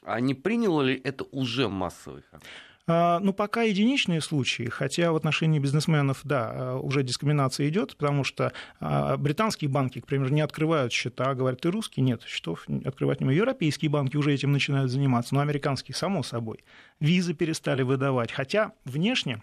А 0.03 0.21
не 0.21 0.35
приняло 0.35 0.83
ли 0.83 1.01
это 1.03 1.25
уже 1.31 1.69
массовый 1.69 2.23
характер? 2.23 2.51
А, 2.93 3.21
ну, 3.21 3.33
пока 3.33 3.63
единичные 3.63 4.21
случаи, 4.21 4.65
хотя 4.65 5.13
в 5.13 5.17
отношении 5.17 5.61
бизнесменов, 5.61 6.23
да, 6.25 6.51
а, 6.53 6.77
уже 6.77 7.05
дискриминация 7.05 7.69
идет, 7.69 7.97
потому 7.97 8.25
что 8.25 8.53
а, 8.81 9.17
британские 9.17 9.71
банки, 9.71 10.01
к 10.01 10.07
примеру, 10.07 10.31
не 10.31 10.41
открывают 10.41 10.93
счета, 10.93 11.33
говорят, 11.37 11.61
ты 11.61 11.71
русский, 11.71 12.01
нет, 12.01 12.25
счетов 12.25 12.67
открывать 12.85 13.21
не 13.21 13.27
могу. 13.27 13.37
Европейские 13.37 13.93
банки 13.93 14.17
уже 14.17 14.35
этим 14.35 14.51
начинают 14.51 14.91
заниматься, 14.91 15.37
но 15.37 15.41
американские, 15.41 15.95
само 15.95 16.25
собой. 16.25 16.65
Визы 16.99 17.33
перестали 17.33 17.83
выдавать, 17.83 18.33
хотя 18.33 18.73
внешне 18.85 19.41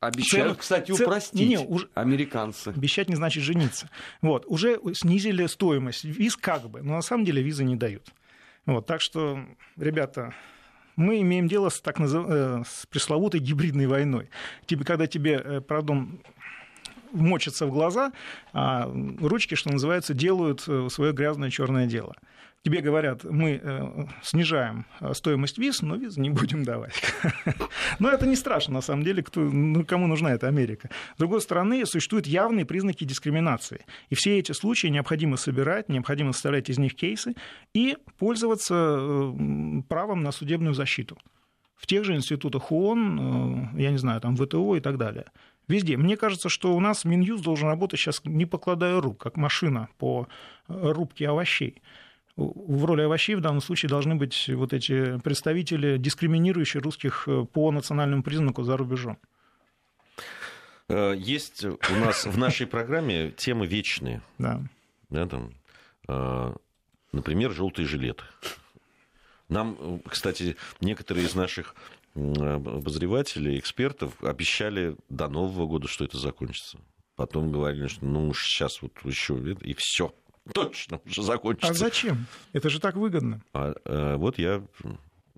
Обещают, 0.00 0.48
целых, 0.48 0.58
кстати, 0.58 0.92
упростить 0.92 1.40
не, 1.40 1.56
не, 1.56 1.58
уже... 1.58 1.88
американцы. 1.94 2.68
Обещать 2.68 3.08
не 3.08 3.14
значит 3.14 3.42
жениться. 3.42 3.88
Вот, 4.20 4.44
уже 4.46 4.78
снизили 4.92 5.46
стоимость 5.46 6.04
виз 6.04 6.36
как 6.36 6.68
бы, 6.68 6.82
но 6.82 6.96
на 6.96 7.02
самом 7.02 7.24
деле 7.24 7.40
визы 7.40 7.64
не 7.64 7.76
дают. 7.76 8.12
Вот, 8.66 8.84
так 8.86 9.00
что, 9.00 9.40
ребята, 9.76 10.34
мы 10.96 11.20
имеем 11.20 11.48
дело 11.48 11.68
с 11.68 11.80
так 11.80 11.98
назыв... 11.98 12.24
Э, 12.28 12.62
с 12.66 12.86
пресловутой 12.86 13.40
гибридной 13.40 13.86
войной. 13.86 14.28
Тебе, 14.66 14.84
когда 14.84 15.06
тебе, 15.06 15.40
э, 15.42 15.60
пардон, 15.60 16.20
мочатся 17.12 17.66
в 17.66 17.70
глаза, 17.70 18.12
а 18.52 18.90
ручки, 19.20 19.54
что 19.54 19.70
называется, 19.70 20.14
делают 20.14 20.64
э, 20.66 20.88
свое 20.90 21.12
грязное 21.12 21.50
черное 21.50 21.86
дело 21.86 22.14
тебе 22.64 22.80
говорят, 22.80 23.24
мы 23.24 23.60
э, 23.62 24.06
снижаем 24.22 24.86
э, 25.00 25.12
стоимость 25.14 25.58
виз, 25.58 25.82
но 25.82 25.96
визы 25.96 26.20
не 26.20 26.30
будем 26.30 26.62
давать. 26.64 26.94
Но 27.98 28.08
это 28.08 28.26
не 28.26 28.36
страшно, 28.36 28.74
на 28.74 28.80
самом 28.80 29.02
деле, 29.02 29.22
кто, 29.22 29.40
ну, 29.40 29.84
кому 29.84 30.06
нужна 30.06 30.32
эта 30.32 30.48
Америка. 30.48 30.88
С 31.16 31.18
другой 31.18 31.40
стороны, 31.40 31.84
существуют 31.86 32.26
явные 32.26 32.64
признаки 32.64 33.04
дискриминации. 33.04 33.84
И 34.10 34.14
все 34.14 34.38
эти 34.38 34.52
случаи 34.52 34.88
необходимо 34.88 35.36
собирать, 35.36 35.88
необходимо 35.88 36.32
составлять 36.32 36.70
из 36.70 36.78
них 36.78 36.94
кейсы 36.94 37.34
и 37.74 37.96
пользоваться 38.18 39.34
правом 39.88 40.22
на 40.22 40.30
судебную 40.30 40.74
защиту. 40.74 41.18
В 41.74 41.86
тех 41.86 42.04
же 42.04 42.14
институтах 42.14 42.70
ООН, 42.70 43.76
я 43.76 43.90
не 43.90 43.98
знаю, 43.98 44.20
там 44.20 44.36
ВТО 44.36 44.76
и 44.76 44.80
так 44.80 44.98
далее. 44.98 45.26
Везде. 45.68 45.96
Мне 45.96 46.16
кажется, 46.16 46.48
что 46.48 46.74
у 46.74 46.80
нас 46.80 47.04
Минюс 47.04 47.40
должен 47.40 47.68
работать 47.68 48.00
сейчас 48.00 48.22
не 48.24 48.46
покладая 48.46 49.00
рук, 49.00 49.18
как 49.18 49.36
машина 49.36 49.88
по 49.98 50.26
рубке 50.68 51.28
овощей 51.28 51.82
в 52.36 52.84
роли 52.84 53.02
овощей 53.02 53.34
в 53.34 53.40
данном 53.40 53.60
случае 53.60 53.90
должны 53.90 54.14
быть 54.14 54.48
вот 54.48 54.72
эти 54.72 55.18
представители, 55.20 55.98
дискриминирующие 55.98 56.82
русских 56.82 57.24
э, 57.26 57.44
по 57.44 57.70
национальному 57.70 58.22
признаку 58.22 58.62
за 58.62 58.76
рубежом. 58.76 59.18
Э, 60.88 61.14
есть 61.16 61.64
у 61.64 61.96
нас 62.00 62.24
в 62.24 62.38
нашей 62.38 62.66
программе 62.66 63.30
темы 63.30 63.66
вечные. 63.66 64.22
Да. 64.38 64.62
да 65.10 65.26
там, 65.26 65.52
э, 66.08 66.54
например, 67.12 67.52
желтые 67.52 67.86
жилеты. 67.86 68.24
Нам, 69.48 70.00
кстати, 70.08 70.56
некоторые 70.80 71.26
из 71.26 71.34
наших 71.34 71.74
обозревателей, 72.14 73.58
экспертов 73.58 74.22
обещали 74.22 74.96
до 75.08 75.28
Нового 75.28 75.66
года, 75.66 75.88
что 75.88 76.04
это 76.04 76.18
закончится. 76.18 76.78
Потом 77.16 77.52
говорили, 77.52 77.86
что 77.86 78.04
ну 78.04 78.32
сейчас 78.34 78.82
вот 78.82 78.92
еще 79.04 79.38
и 79.60 79.74
все 79.76 80.14
точно 80.54 81.00
уже 81.06 81.22
закончится. 81.22 81.70
А 81.70 81.74
зачем? 81.74 82.26
Это 82.52 82.70
же 82.70 82.80
так 82.80 82.96
выгодно. 82.96 83.42
А, 83.52 83.74
а, 83.84 84.16
вот 84.16 84.38
я 84.38 84.62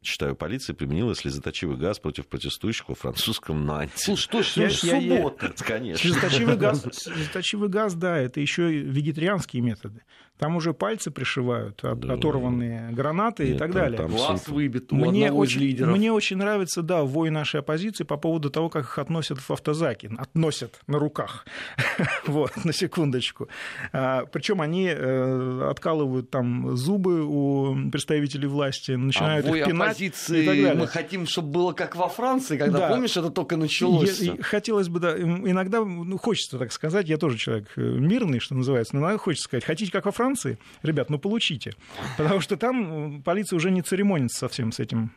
читаю, 0.04 0.36
полиция 0.36 0.74
применила 0.74 1.14
слезоточивый 1.14 1.76
газ 1.76 1.98
против 1.98 2.28
протестующих 2.28 2.88
во 2.88 2.94
французском 2.94 3.64
Нанте. 3.66 3.94
Слушай, 3.96 4.28
точно, 4.30 4.70
суббота. 4.70 5.54
Конечно. 5.58 6.02
Слезоточивый 6.02 6.56
газ, 6.56 6.86
слезоточивый 6.92 7.68
газ, 7.68 7.94
да, 7.94 8.18
это 8.18 8.40
еще 8.40 8.70
вегетарианские 8.70 9.62
методы. 9.62 10.02
Там 10.38 10.56
уже 10.56 10.74
пальцы 10.74 11.12
пришивают, 11.12 11.84
оторванные 11.84 12.90
гранаты 12.90 13.44
Нет, 13.44 13.54
и 13.54 13.58
так 13.58 13.70
там, 13.70 13.80
далее. 13.80 13.98
Там 13.98 14.10
Глаз 14.10 14.48
выбит 14.48 14.92
у 14.92 14.96
мне 14.96 15.30
очень, 15.30 15.58
из 15.58 15.62
лидеров. 15.62 15.96
Мне 15.96 16.12
очень 16.12 16.36
нравится, 16.36 16.82
да, 16.82 17.02
вой 17.02 17.30
нашей 17.30 17.60
оппозиции 17.60 18.02
по 18.02 18.16
поводу 18.16 18.50
того, 18.50 18.68
как 18.68 18.84
их 18.84 18.98
относят 18.98 19.38
в 19.38 19.50
автозаки. 19.50 20.10
Относят 20.18 20.80
на 20.88 20.98
руках. 20.98 21.46
вот, 22.26 22.52
на 22.64 22.72
секундочку. 22.72 23.48
А, 23.92 24.24
причем 24.26 24.60
они 24.60 24.88
э, 24.88 25.68
откалывают 25.70 26.30
там 26.30 26.76
зубы 26.76 27.22
у 27.24 27.90
представителей 27.90 28.48
власти, 28.48 28.92
начинают 28.92 29.46
а 29.46 29.56
их 29.56 29.66
пинать. 29.66 29.90
оппозиции 29.90 30.42
и 30.42 30.46
так 30.46 30.56
далее. 30.56 30.74
мы 30.74 30.86
хотим, 30.88 31.26
чтобы 31.28 31.52
было 31.52 31.72
как 31.72 31.94
во 31.94 32.08
Франции, 32.08 32.58
когда, 32.58 32.80
да. 32.80 32.88
помнишь, 32.88 33.16
это 33.16 33.30
только 33.30 33.56
началось. 33.56 34.20
Я, 34.20 34.36
хотелось 34.40 34.88
бы, 34.88 34.98
да, 34.98 35.16
иногда 35.16 35.84
ну, 35.84 36.18
хочется 36.18 36.58
так 36.58 36.72
сказать, 36.72 37.08
я 37.08 37.18
тоже 37.18 37.38
человек 37.38 37.68
э, 37.76 37.80
мирный, 37.80 38.40
что 38.40 38.56
называется, 38.56 38.96
но 38.96 39.02
иногда 39.02 39.18
хочется 39.18 39.44
сказать, 39.44 39.64
хотите 39.64 39.92
как 39.92 40.06
во 40.06 40.10
Франции, 40.10 40.23
Франции, 40.24 40.58
ребят, 40.82 41.10
ну 41.10 41.18
получите. 41.18 41.74
Потому 42.16 42.40
что 42.40 42.56
там 42.56 43.22
полиция 43.22 43.56
уже 43.56 43.70
не 43.70 43.82
церемонится 43.82 44.38
совсем 44.38 44.72
с, 44.72 44.80
этим, 44.80 45.12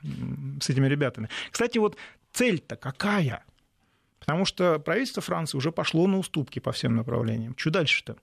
с 0.61 0.69
этими 0.69 0.87
ребятами. 0.87 1.29
Кстати, 1.49 1.77
вот 1.77 1.95
цель-то 2.33 2.75
какая? 2.75 3.45
Потому 4.19 4.43
что 4.43 4.79
правительство 4.79 5.21
Франции 5.21 5.57
уже 5.57 5.71
пошло 5.71 6.07
на 6.07 6.17
уступки 6.17 6.59
по 6.59 6.73
всем 6.73 6.95
направлениям. 6.95 7.53
Что 7.55 7.69
дальше-то? 7.69 8.17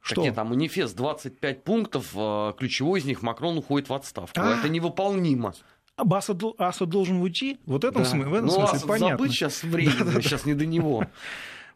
Что? 0.00 0.14
Так 0.14 0.24
нет, 0.24 0.34
там 0.34 0.48
манифест 0.48 0.96
25 0.96 1.64
пунктов, 1.64 2.12
а, 2.14 2.52
ключевой 2.52 3.00
из 3.00 3.04
них 3.04 3.22
Макрон 3.22 3.58
уходит 3.58 3.90
в 3.90 3.92
отставку. 3.92 4.40
А, 4.40 4.58
это 4.58 4.68
невыполнимо. 4.70 5.52
Асад, 5.96 6.42
Асад 6.58 6.88
должен 6.88 7.20
уйти? 7.20 7.58
Вот 7.66 7.84
этом, 7.84 8.02
да. 8.02 8.08
смысле, 8.08 8.30
в 8.30 8.34
этом 8.34 8.46
ну, 8.46 8.52
смысле 8.52 8.76
Асад 8.76 8.88
понятно. 8.88 9.16
забыть 9.18 9.32
сейчас 9.32 9.62
время, 9.62 10.22
сейчас 10.22 10.46
не 10.46 10.54
до 10.54 10.64
него. 10.64 11.04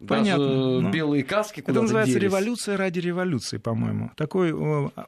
Понятно. 0.07 0.47
Даже 0.49 0.81
ну, 0.81 0.91
белые 0.91 1.25
каски 1.25 1.61
Это 1.61 1.73
называется 1.83 2.15
делись. 2.15 2.25
революция 2.31 2.77
ради 2.77 2.99
революции, 3.01 3.59
по-моему. 3.59 4.11
Такой 4.17 4.55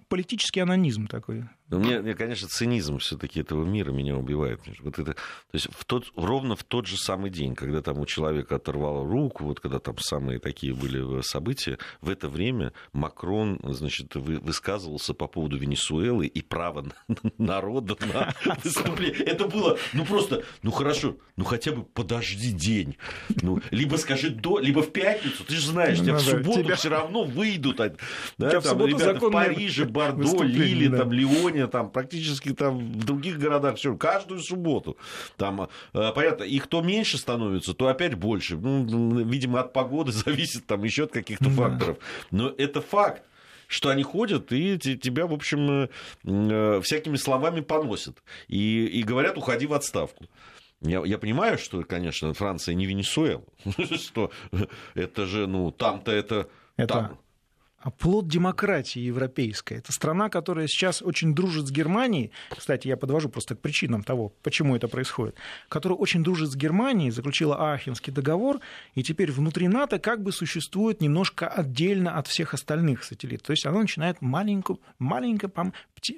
политический 0.09 0.61
анонизм 0.61 1.07
такой. 1.07 1.45
Но 1.73 1.79
мне, 1.79 2.01
мне, 2.01 2.14
конечно, 2.14 2.49
цинизм 2.49 2.99
все-таки 2.99 3.41
этого 3.41 3.64
мира 3.64 3.93
меня 3.93 4.14
убивает. 4.14 4.61
Вот 4.81 4.99
это, 4.99 5.14
то 5.14 5.18
есть 5.55 5.68
в 5.70 5.87
тот, 5.87 6.05
ровно 6.16 6.55
в 6.55 6.64
тот 6.64 6.87
же 6.87 6.99
самый 6.99 7.31
день, 7.31 7.55
когда 7.55 7.81
там 7.81 7.99
у 7.99 8.05
человека 8.05 8.57
оторвало 8.57 9.09
руку, 9.09 9.45
вот 9.45 9.59
когда 9.59 9.79
там 9.79 9.97
самые 9.97 10.39
такие 10.39 10.75
были 10.75 11.20
э, 11.20 11.23
события, 11.23 11.79
в 12.03 12.11
это 12.11 12.29
время 12.29 12.75
Макрон, 12.93 13.59
значит, 13.62 14.14
высказывался 14.14 15.14
по 15.14 15.27
поводу 15.27 15.57
Венесуэлы 15.57 16.27
и 16.27 16.43
права 16.43 16.85
народа 17.39 17.97
на 18.01 18.35
выступление. 18.62 19.23
Это 19.23 19.49
было, 19.49 19.79
ну 19.95 20.05
просто, 20.05 20.45
ну 20.62 20.73
хорошо, 20.73 21.16
ну 21.37 21.45
хотя 21.45 21.73
бы 21.73 21.85
подожди 21.85 22.53
день. 22.53 22.99
Ну, 23.41 23.62
либо 23.70 23.97
скажи 23.97 24.29
до, 24.29 24.59
либо 24.59 24.83
в 24.83 24.93
пятницу, 24.93 25.43
ты 25.43 25.55
же 25.55 25.68
знаешь, 25.68 25.99
тебя 25.99 26.16
в 26.16 26.20
субботу 26.20 26.75
все 26.77 26.91
равно 26.91 27.25
выйдут. 27.25 27.79
Да, 28.37 28.61
там 28.61 28.85
ребята 28.85 29.14
в 29.14 29.31
Париже, 29.31 29.87
Бордо, 29.87 30.43
Лили, 30.43 30.95
там, 30.95 31.11
Лионе, 31.12 31.61
Лондоне, 31.62 31.66
там, 31.70 31.90
практически 31.90 32.52
там, 32.52 32.78
в 32.92 33.04
других 33.04 33.38
городах, 33.38 33.76
все, 33.76 33.96
каждую 33.96 34.40
субботу. 34.40 34.96
Там, 35.36 35.68
э, 35.94 36.12
понятно, 36.14 36.44
и 36.44 36.58
кто 36.58 36.82
меньше 36.82 37.18
становится, 37.18 37.74
то 37.74 37.88
опять 37.88 38.14
больше. 38.14 38.56
Ну, 38.56 39.24
видимо, 39.24 39.60
от 39.60 39.72
погоды 39.72 40.12
зависит, 40.12 40.66
там, 40.66 40.84
еще 40.84 41.04
от 41.04 41.12
каких-то 41.12 41.44
да. 41.44 41.50
факторов. 41.50 41.98
Но 42.30 42.52
это 42.58 42.80
факт 42.80 43.22
что 43.68 43.88
они 43.88 44.02
ходят 44.02 44.52
и 44.52 44.78
тебя, 44.78 45.26
в 45.26 45.32
общем, 45.32 45.88
э, 46.24 46.80
всякими 46.82 47.16
словами 47.16 47.62
поносят. 47.62 48.22
И, 48.46 48.84
и 48.84 49.02
говорят, 49.02 49.38
уходи 49.38 49.64
в 49.64 49.72
отставку. 49.72 50.26
Я, 50.82 51.02
я 51.06 51.16
понимаю, 51.16 51.56
что, 51.56 51.82
конечно, 51.82 52.34
Франция 52.34 52.74
не 52.74 52.84
Венесуэла, 52.84 53.44
что 53.96 54.30
это 54.94 55.24
же, 55.24 55.46
ну, 55.46 55.70
там-то 55.70 56.12
это... 56.12 56.48
это... 56.76 56.94
Там, 56.94 57.18
плод 57.91 58.28
демократии 58.28 59.01
европейской. 59.01 59.78
Это 59.78 59.93
страна, 59.93 60.28
которая 60.28 60.66
сейчас 60.66 61.03
очень 61.03 61.35
дружит 61.35 61.66
с 61.66 61.70
Германией. 61.70 62.30
Кстати, 62.51 62.89
я 62.89 62.97
подвожу 62.97 63.28
просто 63.28 63.55
к 63.55 63.61
причинам 63.61 64.03
того, 64.03 64.33
почему 64.43 64.76
это 64.76 64.89
происходит. 64.89 65.37
Которая 65.68 65.99
очень 65.99 66.22
дружит 66.22 66.51
с 66.51 66.57
Германией, 66.57 67.11
заключила 67.11 67.72
Ахенский 67.72 68.12
договор, 68.12 68.61
и 68.95 69.03
теперь 69.03 69.33
внутри 69.33 69.68
НАТО 69.68 69.99
как 69.99 70.22
бы 70.22 70.33
существует 70.33 71.01
немножко 71.01 71.49
отдельно 71.49 72.16
от 72.18 72.26
всех 72.26 72.55
остальных 72.55 73.05
сателлитов. 73.05 73.47
То 73.47 73.53
есть 73.53 73.66
она 73.66 73.80
начинает 73.80 74.20
маленькую, 74.22 74.80
маленько, 74.99 75.51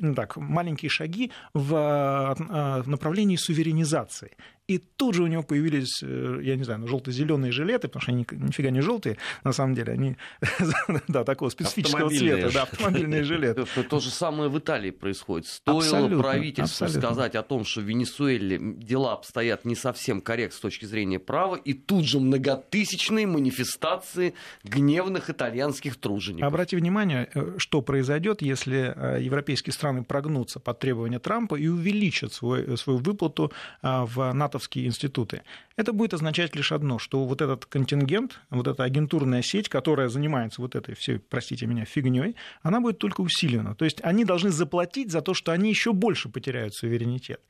ну 0.00 0.14
так, 0.14 0.36
маленькие 0.36 0.90
шаги 0.90 1.30
в 1.52 1.74
а, 1.76 2.82
направлении 2.86 3.36
суверенизации. 3.36 4.32
И 4.66 4.78
тут 4.78 5.14
же 5.14 5.22
у 5.22 5.26
него 5.26 5.42
появились, 5.42 6.02
э, 6.02 6.40
я 6.42 6.56
не 6.56 6.64
знаю, 6.64 6.80
ну, 6.80 6.88
желто-зеленые 6.88 7.52
жилеты, 7.52 7.88
потому 7.88 8.00
что 8.00 8.12
они 8.12 8.26
нифига 8.32 8.70
не 8.70 8.80
желтые, 8.80 9.18
на 9.42 9.52
самом 9.52 9.74
деле, 9.74 9.92
они 9.92 10.16
да, 11.08 11.24
такого 11.24 11.50
специфического 11.50 12.08
цвета, 12.08 12.50
да, 12.50 12.62
автомобильные 12.62 13.24
жилеты. 13.24 13.66
То 13.90 14.00
же 14.00 14.08
самое 14.08 14.48
в 14.48 14.58
Италии 14.58 14.90
происходит. 14.90 15.48
Стоило 15.48 16.08
правительству 16.18 16.88
сказать 16.88 17.34
о 17.34 17.42
том, 17.42 17.66
что 17.66 17.82
в 17.82 17.84
Венесуэле 17.84 18.58
дела 18.58 19.12
обстоят 19.12 19.66
не 19.66 19.74
совсем 19.74 20.22
корректно 20.22 20.56
с 20.56 20.60
точки 20.60 20.86
зрения 20.86 21.18
права, 21.18 21.56
и 21.56 21.74
тут 21.74 22.06
же 22.06 22.18
многотысячные 22.18 23.26
манифестации 23.26 24.32
гневных 24.62 25.28
итальянских 25.28 25.96
тружеников. 25.96 26.48
Обратите 26.48 26.78
внимание, 26.78 27.28
э, 27.34 27.56
что 27.58 27.82
произойдет, 27.82 28.40
если 28.40 28.94
э, 28.96 29.22
европейские 29.22 29.74
страны 29.74 30.04
прогнутся 30.04 30.58
под 30.58 30.78
требования 30.78 31.18
Трампа 31.18 31.56
и 31.56 31.66
увеличат 31.66 32.32
свой, 32.32 32.78
свою 32.78 32.98
выплату 33.00 33.52
в 33.82 34.32
НАТО 34.32 34.53
натовские 34.54 34.86
институты. 34.86 35.42
Это 35.76 35.92
будет 35.92 36.14
означать 36.14 36.54
лишь 36.54 36.72
одно, 36.72 36.98
что 36.98 37.24
вот 37.24 37.42
этот 37.42 37.66
контингент, 37.66 38.40
вот 38.50 38.68
эта 38.68 38.84
агентурная 38.84 39.42
сеть, 39.42 39.68
которая 39.68 40.08
занимается 40.08 40.62
вот 40.62 40.76
этой 40.76 40.94
всей, 40.94 41.18
простите 41.18 41.66
меня, 41.66 41.84
фигней, 41.84 42.36
она 42.62 42.80
будет 42.80 42.98
только 42.98 43.22
усилена. 43.22 43.74
То 43.74 43.84
есть 43.84 43.98
они 44.04 44.24
должны 44.24 44.50
заплатить 44.50 45.10
за 45.10 45.20
то, 45.20 45.34
что 45.34 45.52
они 45.52 45.70
еще 45.70 45.92
больше 45.92 46.28
потеряют 46.28 46.74
суверенитет. 46.74 47.40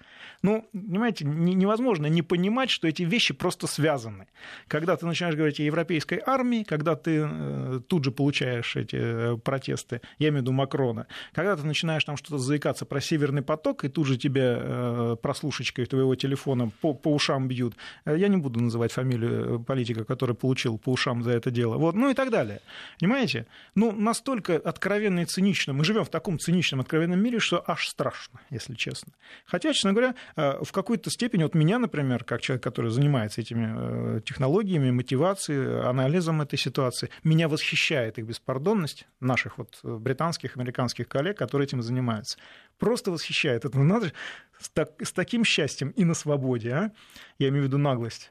Ну, 0.43 0.67
понимаете, 0.73 1.25
невозможно 1.27 2.07
не 2.07 2.23
понимать, 2.23 2.71
что 2.71 2.89
эти 2.89 3.03
вещи 3.03 3.35
просто 3.35 3.67
связаны. 3.67 4.27
Когда 4.69 4.97
ты 4.97 5.07
начинаешь 5.07 5.37
говорить 5.37 5.61
о 5.61 5.63
европейской 5.63 6.23
армии, 6.25 6.65
когда 6.65 6.97
ты 6.97 7.27
э, 7.29 7.81
тут 7.87 8.05
же 8.05 8.11
получаешь 8.11 8.77
эти 8.77 8.97
э, 8.97 9.37
протесты, 9.37 10.01
я 10.19 10.29
имею 10.29 10.41
в 10.41 10.43
виду 10.43 10.53
Макрона, 10.53 11.07
когда 11.35 11.57
ты 11.57 11.67
начинаешь 11.67 12.05
там 12.05 12.17
что-то 12.17 12.39
заикаться 12.39 12.87
про 12.87 13.01
Северный 13.01 13.43
поток, 13.43 13.85
и 13.85 13.89
тут 13.89 14.07
же 14.07 14.17
тебе 14.17 14.59
э, 14.59 15.17
прослушечкой 15.23 15.87
твоего 15.87 16.15
телефона 16.15 16.71
по, 16.81 16.93
по 16.95 17.14
ушам 17.14 17.49
бьют, 17.49 17.74
я 18.07 18.28
не 18.28 18.36
буду 18.36 18.61
называть 18.61 18.92
фамилию 18.92 19.61
э, 19.61 19.64
политика, 19.64 20.05
который 20.05 20.34
получил 20.34 20.78
по 20.78 20.90
ушам 20.90 21.22
за 21.22 21.32
это 21.32 21.51
дело. 21.51 21.76
Вот, 21.76 21.95
ну 21.95 22.11
и 22.11 22.14
так 22.14 22.30
далее. 22.30 22.61
Понимаете? 23.01 23.47
Ну, 23.74 23.92
настолько 23.92 24.57
откровенно 24.57 25.20
и 25.20 25.24
цинично. 25.24 25.72
Мы 25.72 25.84
живем 25.84 26.05
в 26.05 26.09
таком 26.09 26.38
циничном, 26.38 26.80
откровенном 26.80 27.22
мире, 27.22 27.38
что 27.38 27.62
аж 27.66 27.88
страшно, 27.88 28.40
если 28.51 28.74
честно. 28.74 29.12
Хотя, 29.47 29.72
честно 29.72 29.92
говоря, 29.92 30.14
э, 30.36 30.62
в 30.62 30.72
какой-то 30.72 31.11
степени, 31.11 31.42
вот 31.42 31.55
меня, 31.55 31.78
например, 31.78 32.24
как 32.24 32.40
человек, 32.40 32.62
который 32.62 32.90
занимается 32.90 33.40
этими 33.40 33.74
э, 33.76 34.20
технологиями, 34.24 34.90
мотивацией, 34.90 35.88
анализом 35.88 36.40
этой 36.42 36.59
ситуации, 36.59 37.11
меня 37.22 37.49
восхищает 37.49 38.18
их 38.18 38.26
беспардонность 38.26 39.07
наших 39.20 39.59
вот 39.59 39.80
британских, 39.82 40.57
американских 40.57 41.09
коллег, 41.09 41.38
которые 41.38 41.66
этим 41.66 41.82
занимаются. 41.82 42.38
Просто 42.85 43.11
восхищает. 43.11 43.64
Это 43.64 43.78
надо 43.78 44.12
с, 44.59 44.68
так, 44.68 44.91
с 45.03 45.11
таким 45.11 45.43
счастьем 45.43 45.89
и 45.97 46.05
на 46.05 46.12
свободе, 46.12 46.70
а? 46.70 46.93
я 47.39 47.49
имею 47.49 47.62
в 47.62 47.66
виду 47.68 47.78
наглость. 47.78 48.30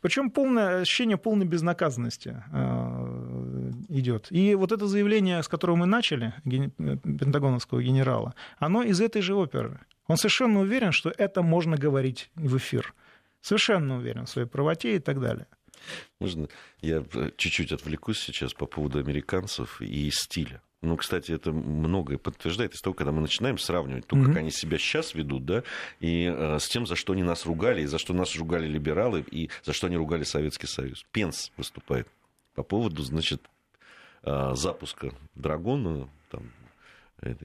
Причем 0.00 0.30
полное 0.30 0.80
ощущение 0.80 1.18
полной 1.18 1.44
безнаказанности 1.44 2.42
э, 2.52 3.72
идет. 3.90 4.28
И 4.30 4.54
вот 4.54 4.72
это 4.72 4.86
заявление, 4.86 5.42
с 5.42 5.48
которого 5.48 5.76
мы 5.76 5.84
начали, 5.84 6.32
пентагоновского 6.44 7.82
генерала, 7.82 8.34
оно 8.58 8.82
из 8.82 8.98
этой 9.02 9.20
же 9.20 9.34
оперы. 9.34 9.78
Он 10.06 10.16
совершенно 10.16 10.60
уверен, 10.60 10.92
что 10.92 11.12
это 11.14 11.42
можно 11.42 11.76
говорить 11.76 12.30
в 12.34 12.56
эфир. 12.56 12.94
Совершенно 13.42 13.98
уверен 13.98 14.24
в 14.24 14.30
своей 14.30 14.48
правоте 14.48 14.96
и 14.96 15.00
так 15.00 15.20
далее. 15.20 15.48
Можно 16.18 16.48
я 16.80 17.04
чуть-чуть 17.36 17.72
отвлекусь 17.72 18.20
сейчас 18.20 18.54
по 18.54 18.64
поводу 18.64 19.00
американцев 19.00 19.82
и 19.82 20.10
стиля. 20.10 20.62
Ну, 20.86 20.96
кстати, 20.96 21.32
это 21.32 21.50
многое 21.50 22.16
подтверждает 22.16 22.74
из 22.74 22.80
того, 22.80 22.94
когда 22.94 23.10
мы 23.10 23.20
начинаем 23.20 23.58
сравнивать 23.58 24.06
то, 24.06 24.14
mm-hmm. 24.14 24.24
как 24.26 24.36
они 24.36 24.50
себя 24.52 24.78
сейчас 24.78 25.14
ведут, 25.14 25.44
да, 25.44 25.64
и 25.98 26.32
э, 26.32 26.58
с 26.60 26.68
тем, 26.68 26.86
за 26.86 26.94
что 26.94 27.12
они 27.12 27.24
нас 27.24 27.44
ругали, 27.44 27.82
и 27.82 27.86
за 27.86 27.98
что 27.98 28.14
нас 28.14 28.36
ругали 28.36 28.68
либералы, 28.68 29.24
и 29.28 29.50
за 29.64 29.72
что 29.72 29.88
они 29.88 29.96
ругали 29.96 30.22
Советский 30.22 30.68
Союз. 30.68 31.04
Пенс 31.10 31.50
выступает 31.56 32.06
по 32.54 32.62
поводу, 32.62 33.02
значит, 33.02 33.42
э, 34.22 34.52
запуска 34.54 35.12
Драгона 35.34 36.08
там, 36.30 36.52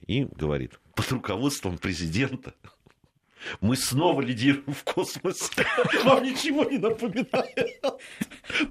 и 0.06 0.26
говорит, 0.26 0.80
под 0.94 1.12
руководством 1.12 1.80
президента 1.80 2.54
Мы 3.60 3.76
снова 3.76 4.22
лидируем 4.22 4.74
в 4.74 4.84
космосе. 4.84 5.66
Вам 6.04 6.24
ничего 6.24 6.64
не 6.66 6.78
напоминает? 6.78 7.82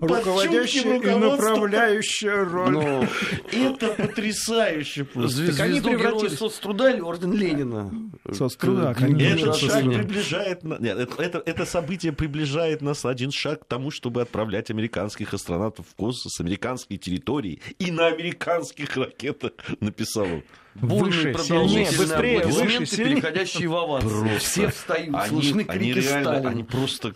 Руководящая 0.01 1.01
и 1.01 1.15
направляющая 1.15 2.45
роль. 2.45 2.71
Но 2.73 3.07
это 3.53 3.89
потрясающе 3.89 5.05
просто. 5.05 5.37
Звезду 5.37 5.63
они 5.63 5.81
превратились- 5.81 6.37
соцтруда 6.37 6.91
или 6.91 7.01
орден 7.01 7.33
Ленина? 7.33 7.93
Соцтруда, 8.33 8.95
конечно. 8.95 9.51
Этот 9.51 9.57
шаг 9.57 9.85
приближает... 9.85 10.63
Нет, 10.65 10.99
это, 10.99 11.23
это, 11.23 11.43
это 11.45 11.65
событие 11.67 12.13
приближает 12.13 12.83
нас 12.83 13.05
один 13.05 13.31
шаг 13.31 13.63
к 13.63 13.65
тому, 13.65 13.91
чтобы 13.91 14.23
отправлять 14.23 14.71
американских 14.71 15.35
астронавтов 15.35 15.87
в 15.89 15.95
космос 15.95 16.35
с 16.35 16.41
американской 16.41 16.97
территории 16.97 17.61
и 17.79 17.91
на 17.91 18.07
американских 18.07 18.97
ракетах, 18.97 19.53
написал 19.81 20.25
он. 20.25 20.43
Выше, 20.75 21.35
сильнее, 21.35 21.87
быстрее, 21.87 22.39
аплодисменты, 22.39 22.79
выше, 22.79 22.87
сильнее. 22.87 23.17
переходящие 23.17 23.69
в. 23.69 24.01
Просто. 24.01 24.39
Все 24.39 24.69
встают, 24.69 25.15
Они, 25.15 25.29
слышны 25.29 25.67
они 25.69 25.93
крики 25.93 25.99
реально, 26.07 26.31
Сталина. 26.31 26.51
они 26.51 26.65
просто... 26.65 27.15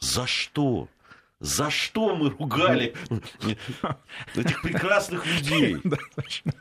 За 0.00 0.26
что? 0.26 0.88
За 1.40 1.70
что 1.70 2.16
мы 2.16 2.30
ругали 2.30 2.94
этих 4.34 4.62
прекрасных 4.62 5.26
людей? 5.26 5.76
Да, 5.84 5.96
точно. 6.14 6.52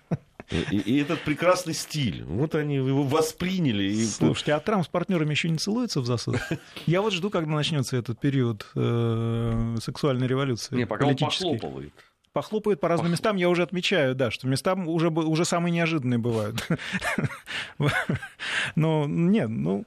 И, 0.50 0.78
и 0.78 1.02
этот 1.02 1.22
прекрасный 1.24 1.74
стиль. 1.74 2.24
Вот 2.24 2.56
они 2.56 2.76
его 2.76 3.04
восприняли. 3.04 3.84
И... 3.92 4.06
Слушайте, 4.06 4.54
а 4.54 4.60
Трамп 4.62 4.86
с 4.86 4.88
партнерами 4.88 5.32
еще 5.32 5.50
не 5.50 5.58
целуется 5.58 6.00
в 6.00 6.06
засос? 6.06 6.38
Я 6.86 7.02
вот 7.02 7.12
жду, 7.14 7.30
когда 7.30 7.52
начнется 7.52 7.98
этот 7.98 8.20
период 8.20 8.66
э, 8.76 9.76
сексуальной 9.82 10.28
революции. 10.28 10.76
Не, 10.76 10.86
пока 10.86 11.08
он 11.08 11.18
похлопывает. 11.18 11.94
Похлопают 12.34 12.80
по 12.80 12.88
разным 12.88 13.12
местам, 13.12 13.36
я 13.36 13.50
уже 13.50 13.64
отмечаю, 13.64 14.14
да, 14.14 14.30
что 14.30 14.48
места 14.48 14.74
уже, 14.76 15.10
уже 15.10 15.44
самые 15.46 15.72
неожиданные 15.72 16.20
бывают. 16.20 16.68
Но 18.76 19.06
нет, 19.08 19.50
ну, 19.50 19.86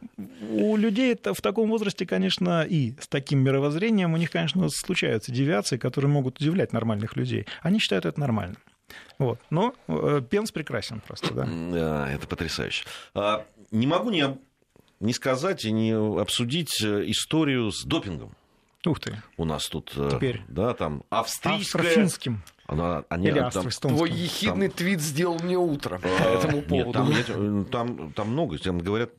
у 0.50 0.76
людей 0.76 1.12
это 1.12 1.32
в 1.34 1.40
таком 1.40 1.70
возрасте, 1.70 2.06
конечно, 2.06 2.62
и 2.62 2.94
с 3.00 3.06
таким 3.06 3.40
мировоззрением 3.40 4.14
у 4.14 4.16
них, 4.16 4.30
конечно, 4.30 4.68
случаются 4.68 5.32
девиации, 5.32 5.76
которые 5.76 6.10
могут 6.10 6.40
удивлять 6.40 6.72
нормальных 6.72 7.16
людей. 7.16 7.46
Они 7.62 7.78
считают 7.78 8.06
это 8.06 8.18
нормальным. 8.18 8.58
Вот. 9.18 9.38
Но 9.50 9.74
э, 9.86 10.22
Пенс 10.28 10.50
прекрасен 10.50 11.00
просто, 11.06 11.32
да. 11.34 11.46
Да, 11.72 12.10
это 12.10 12.26
потрясающе. 12.26 12.84
А, 13.14 13.44
Не 13.70 13.86
могу 13.86 14.10
не, 14.10 14.38
не 14.98 15.12
сказать 15.12 15.64
и 15.64 15.72
не 15.72 15.92
обсудить 15.92 16.82
э, 16.82 17.04
историю 17.06 17.70
с 17.70 17.84
допингом. 17.84 18.34
Ух 18.86 18.98
ты. 18.98 19.22
У 19.36 19.44
нас 19.44 19.68
тут, 19.68 19.92
э, 19.96 20.08
Теперь. 20.10 20.42
да, 20.48 20.72
там 20.74 21.02
австрийская... 21.10 21.82
Австро-финским 21.82 22.42
Она, 22.66 23.04
они, 23.10 23.28
или 23.28 23.50
там-. 23.50 23.68
Твой 23.68 24.10
ехидный 24.10 24.68
твит 24.68 25.00
сделал 25.00 25.38
мне 25.40 25.58
утро 25.58 25.98
по 25.98 26.06
этому 26.06 26.56
Нет, 26.58 26.66
поводу. 26.66 26.92
там, 26.92 27.10
нет, 27.10 27.26
э, 27.28 27.64
там, 27.70 28.12
там 28.14 28.28
много, 28.30 28.58
там 28.58 28.78
говорят, 28.78 29.10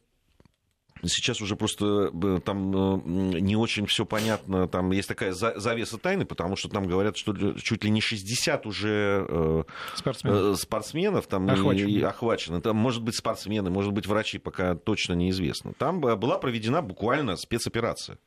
сейчас 1.04 1.42
уже 1.42 1.56
просто 1.56 2.12
э, 2.12 2.40
там 2.44 3.30
не 3.30 3.56
очень 3.56 3.86
все 3.86 4.04
понятно, 4.06 4.68
там 4.68 4.92
есть 4.92 5.08
такая 5.08 5.32
за- 5.32 5.60
завеса 5.60 6.00
тайны, 6.00 6.26
потому 6.26 6.56
что 6.56 6.68
там 6.70 6.88
говорят, 6.88 7.16
что 7.18 7.34
чуть 7.60 7.84
ли 7.84 7.92
не 7.92 8.02
60 8.02 8.66
уже 8.66 9.66
Спортсмен. 9.96 10.56
спортсменов 10.56 11.28
там 11.28 11.48
Охвачены. 11.48 11.88
и 11.88 12.02
охвачены. 12.02 12.62
Там 12.62 12.78
может 12.78 13.04
быть 13.04 13.16
спортсмены, 13.16 13.70
может 13.70 13.94
быть 13.94 14.08
врачи, 14.08 14.40
пока 14.40 14.74
точно 14.74 15.14
неизвестно. 15.14 15.74
Там 15.74 16.02
была 16.02 16.40
проведена 16.40 16.82
буквально 16.82 17.36
спецоперация 17.38 18.18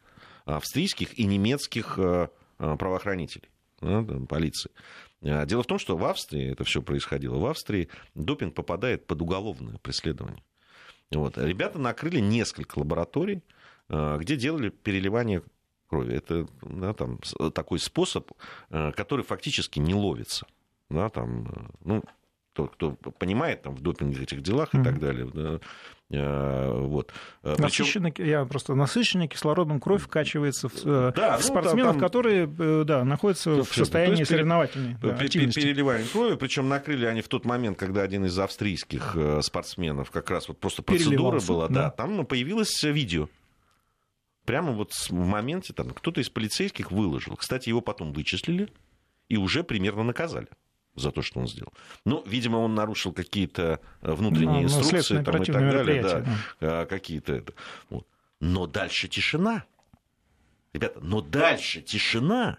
австрийских 0.45 1.19
и 1.19 1.25
немецких 1.27 1.99
э, 1.99 2.29
э, 2.59 2.77
правоохранителей, 2.79 3.49
полиции. 4.29 4.71
Э, 5.23 5.47
Дело 5.47 5.63
в 5.63 5.67
том, 5.67 5.79
что 5.79 5.97
в 5.97 6.05
Австрии 6.05 6.53
это 6.53 6.65
все 6.65 6.83
происходило. 6.83 7.39
В 7.39 7.47
Австрии 7.47 7.89
допинг 8.15 8.55
попадает 8.55 9.07
под 9.07 9.23
уголовное 9.23 9.79
преследование. 9.79 10.43
Вот. 11.11 11.39
Ребята 11.39 11.79
накрыли 11.79 12.19
несколько 12.21 12.79
лабораторий, 12.79 13.43
где 13.89 14.37
делали 14.37 14.71
переливание 14.71 15.43
крови. 15.87 16.15
Это 16.15 16.49
да, 16.63 16.93
там, 16.95 17.21
такой 17.53 17.79
способ, 17.79 18.33
который 18.71 19.25
фактически 19.25 19.79
не 19.79 19.95
ловится. 19.95 20.47
Да, 20.89 21.11
там, 21.11 21.71
ну, 21.85 22.03
тот, 22.55 22.73
кто 22.73 22.93
понимает 22.93 23.63
там, 23.63 23.75
в 23.77 23.81
допинге 23.83 24.23
этих 24.23 24.43
делах 24.43 24.73
и 24.75 24.79
Мгм. 24.79 24.85
так 24.85 24.99
далее. 25.01 25.31
да, 25.35 25.61
э, 26.11 26.81
вот. 26.81 27.13
Э, 27.43 27.55
причем- 27.57 27.63
Насыщенная, 27.85 28.15
я 28.19 28.45
просто 28.45 28.75
насыщенная 28.75 29.27
кислородом 29.29 29.81
кровь 29.81 30.03
вкачивается 30.03 30.69
в, 30.69 30.75
э, 30.87 31.13
Да, 31.17 31.37
в 31.37 31.41
ну, 31.41 31.47
спортсменов, 31.47 31.93
там- 31.93 32.01
которые 32.01 32.47
да, 32.47 33.05
находятся 33.05 33.51
Ну, 33.51 33.63
в 33.65 33.75
состоянии 33.75 34.15
То 34.15 34.21
есть 34.21 34.29
пере- 34.31 34.39
соревновательной 34.39 34.95
да, 34.95 35.09
Пе- 35.11 35.19
пе- 35.19 35.25
активности. 35.27 35.61
Переливание 35.61 36.07
крови, 36.07 36.37
причем 36.37 36.69
накрыли 36.69 37.07
они 37.07 37.21
в 37.23 37.29
тот 37.29 37.45
момент, 37.45 37.79
когда 37.79 38.03
один 38.03 38.25
из 38.27 38.39
австрийских 38.39 39.17
спортсменов, 39.43 40.11
как 40.11 40.31
раз 40.31 40.49
вот 40.49 40.59
просто 40.61 40.83
процедура 40.83 41.41
была, 41.41 41.69
да, 41.69 41.75
да. 41.75 41.91
там 41.91 42.17
ну, 42.17 42.25
появилось 42.25 42.83
видео. 42.83 43.29
Прямо 44.45 44.73
вот 44.73 44.93
в 44.93 45.13
моменте 45.13 45.73
там 45.73 45.91
кто-то 45.91 46.21
из 46.21 46.29
полицейских 46.29 46.93
выложил. 46.93 47.35
Кстати, 47.37 47.71
его 47.71 47.81
потом 47.81 48.13
вычислили 48.13 48.69
и 49.31 49.39
уже 49.39 49.65
примерно 49.65 50.03
наказали 50.03 50.49
за 50.97 51.11
то, 51.11 51.23
что 51.23 51.41
он 51.41 51.49
сделал. 51.49 51.73
Ну, 52.05 52.23
видимо, 52.27 52.59
он 52.59 52.75
нарушил 52.75 53.13
какие-то 53.13 53.81
э, 54.03 54.13
внутренние 54.13 54.63
Ну, 54.67 54.69
ну, 54.69 54.81
инструкции 54.81 55.23
там, 55.23 55.43
и 55.43 55.45
так 55.45 55.55
далее. 55.55 55.73
мероприятия, 55.73 56.27
Да, 56.61 56.83
э, 56.83 56.87
какие-то 56.87 57.33
это. 57.35 57.53
Вот. 57.91 58.07
Но 58.41 58.67
дальше 58.67 59.09
тишина. 59.09 59.65
Ребята, 60.73 61.01
но 61.01 61.21
дальше 61.21 61.81
тишина. 61.83 62.59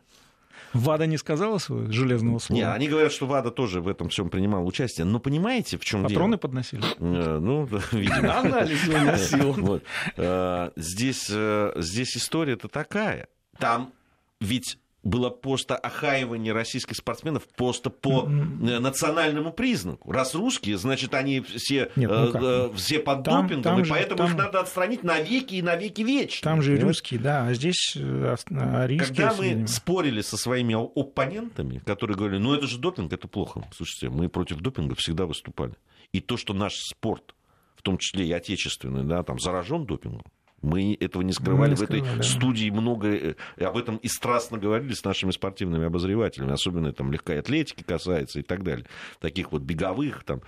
ВАДА 0.74 1.06
не 1.06 1.18
сказала 1.18 1.58
своего 1.58 1.90
железного 1.92 2.40
слова? 2.40 2.58
Не, 2.60 2.68
они 2.70 2.88
говорят, 2.90 3.12
что 3.14 3.28
ВАДА 3.28 3.52
тоже 3.52 3.80
в 3.80 3.88
этом 3.88 4.10
всем 4.10 4.30
принимал 4.30 4.66
участие. 4.68 5.06
Но 5.06 5.20
понимаете, 5.20 5.78
в 5.78 5.86
чем 5.86 6.04
Патроны 6.04 6.32
дело? 6.34 6.38
подносили? 6.40 6.84
Э, 7.00 7.40
Ну, 7.40 7.66
да, 7.68 7.80
видимо. 7.94 8.40
Анализ 8.40 8.84
выносил. 8.86 9.82
Здесь 10.76 12.18
история-то 12.18 12.68
такая. 12.68 13.28
Там 13.58 13.94
ведь 14.42 14.78
было 15.06 15.30
просто 15.30 15.78
охаивание 15.78 16.51
российских 16.51 16.97
спортсменов 16.97 17.47
просто 17.56 17.89
по 17.89 18.24
э, 18.26 18.80
национальному 18.80 19.53
признаку. 19.53 20.12
Раз 20.12 20.36
русские, 20.36 20.78
значит, 20.78 21.14
они 21.14 21.39
все, 21.41 21.91
Нет, 21.95 22.10
ну 22.10 22.26
э, 22.28 22.32
как? 22.32 22.41
э, 22.43 22.70
все 22.76 22.99
под 22.99 23.24
Там- 23.24 23.43
допингом, 23.43 23.64
там 23.64 23.80
и 23.82 23.84
же- 23.86 23.91
поэтому 23.91 24.18
там- 24.18 24.28
их 24.32 24.36
надо 24.36 24.60
отстранить 24.62 25.03
навеки 25.03 25.56
и 25.56 25.62
навеки 25.62 26.01
вечно. 26.01 26.43
Там 26.43 26.62
же 26.62 26.76
и 26.76 26.80
русские, 26.82 27.20
да, 27.20 27.45
а 27.47 27.53
здесь 27.53 27.93
э, 27.95 28.34
ав- 28.34 28.43
арийские. 28.51 29.08
Когда 29.16 29.34
мы 29.38 29.49
видимо. 29.49 29.68
спорили 29.68 30.22
со 30.22 30.38
своими 30.38 30.74
оппонентами, 30.99 31.78
которые 31.86 32.18
говорили, 32.18 32.39
ну 32.41 32.53
это 32.56 32.66
же 32.68 32.80
допинг, 32.80 33.14
это 33.14 33.28
плохо. 33.28 33.64
Слушайте, 33.76 34.10
мы 34.10 34.28
против 34.28 34.58
допинга 34.58 34.95
всегда 34.95 35.28
выступали. 35.28 35.76
И 36.14 36.20
то, 36.20 36.36
что 36.36 36.53
наш 36.56 36.74
спорт, 36.78 37.36
в 37.76 37.84
том 37.84 37.99
числе 37.99 38.26
и 38.26 38.32
отечественный, 38.32 39.03
да, 39.03 39.22
там 39.22 39.39
заражен 39.39 39.86
допингом, 39.86 40.24
мы 40.66 40.97
этого 40.99 41.22
не 41.22 41.32
скрывали 41.32 41.72
не 41.72 41.76
в 41.76 41.82
этой 41.84 41.99
скрывали, 41.99 42.22
студии 42.22 42.70
много, 42.70 43.07
э, 43.07 43.36
об 43.59 43.78
этом 43.78 43.97
и 43.97 44.07
страстно 44.07 44.57
говорили 44.57 44.93
с 44.93 45.03
нашими 45.03 45.32
спортивными 45.32 45.86
обозревателями, 45.86 46.51
особенно 46.51 46.91
там 46.91 47.11
легкой 47.11 47.39
атлетики 47.39 47.84
касается 47.84 48.39
и 48.39 48.43
так 48.43 48.63
далее, 48.63 48.86
таких 49.20 49.51
вот 49.51 49.61
беговых 49.61 50.24
там. 50.24 50.41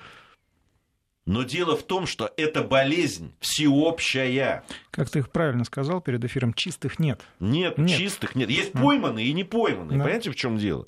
Но 1.26 1.43
дело 1.43 1.76
в 1.76 1.84
том, 1.84 2.07
что 2.07 2.32
эта 2.38 2.63
болезнь 2.63 3.34
всеобщая. 3.41 4.63
Как 4.91 5.09
ты 5.09 5.20
их 5.20 5.30
правильно 5.30 5.65
сказал 5.65 5.99
перед 5.99 6.24
эфиром, 6.24 6.53
чистых 6.53 6.99
нет. 6.99 7.22
Нет, 7.41 7.78
Нет. 7.78 7.97
чистых 7.99 8.34
нет. 8.34 8.49
Есть 8.49 8.72
пойманные 8.72 9.28
и 9.28 9.34
не 9.34 9.43
пойманные. 9.43 9.97
Да. 9.97 10.05
Понимаете, 10.05 10.32
в 10.32 10.36
чем 10.36 10.57
дело? 10.57 10.88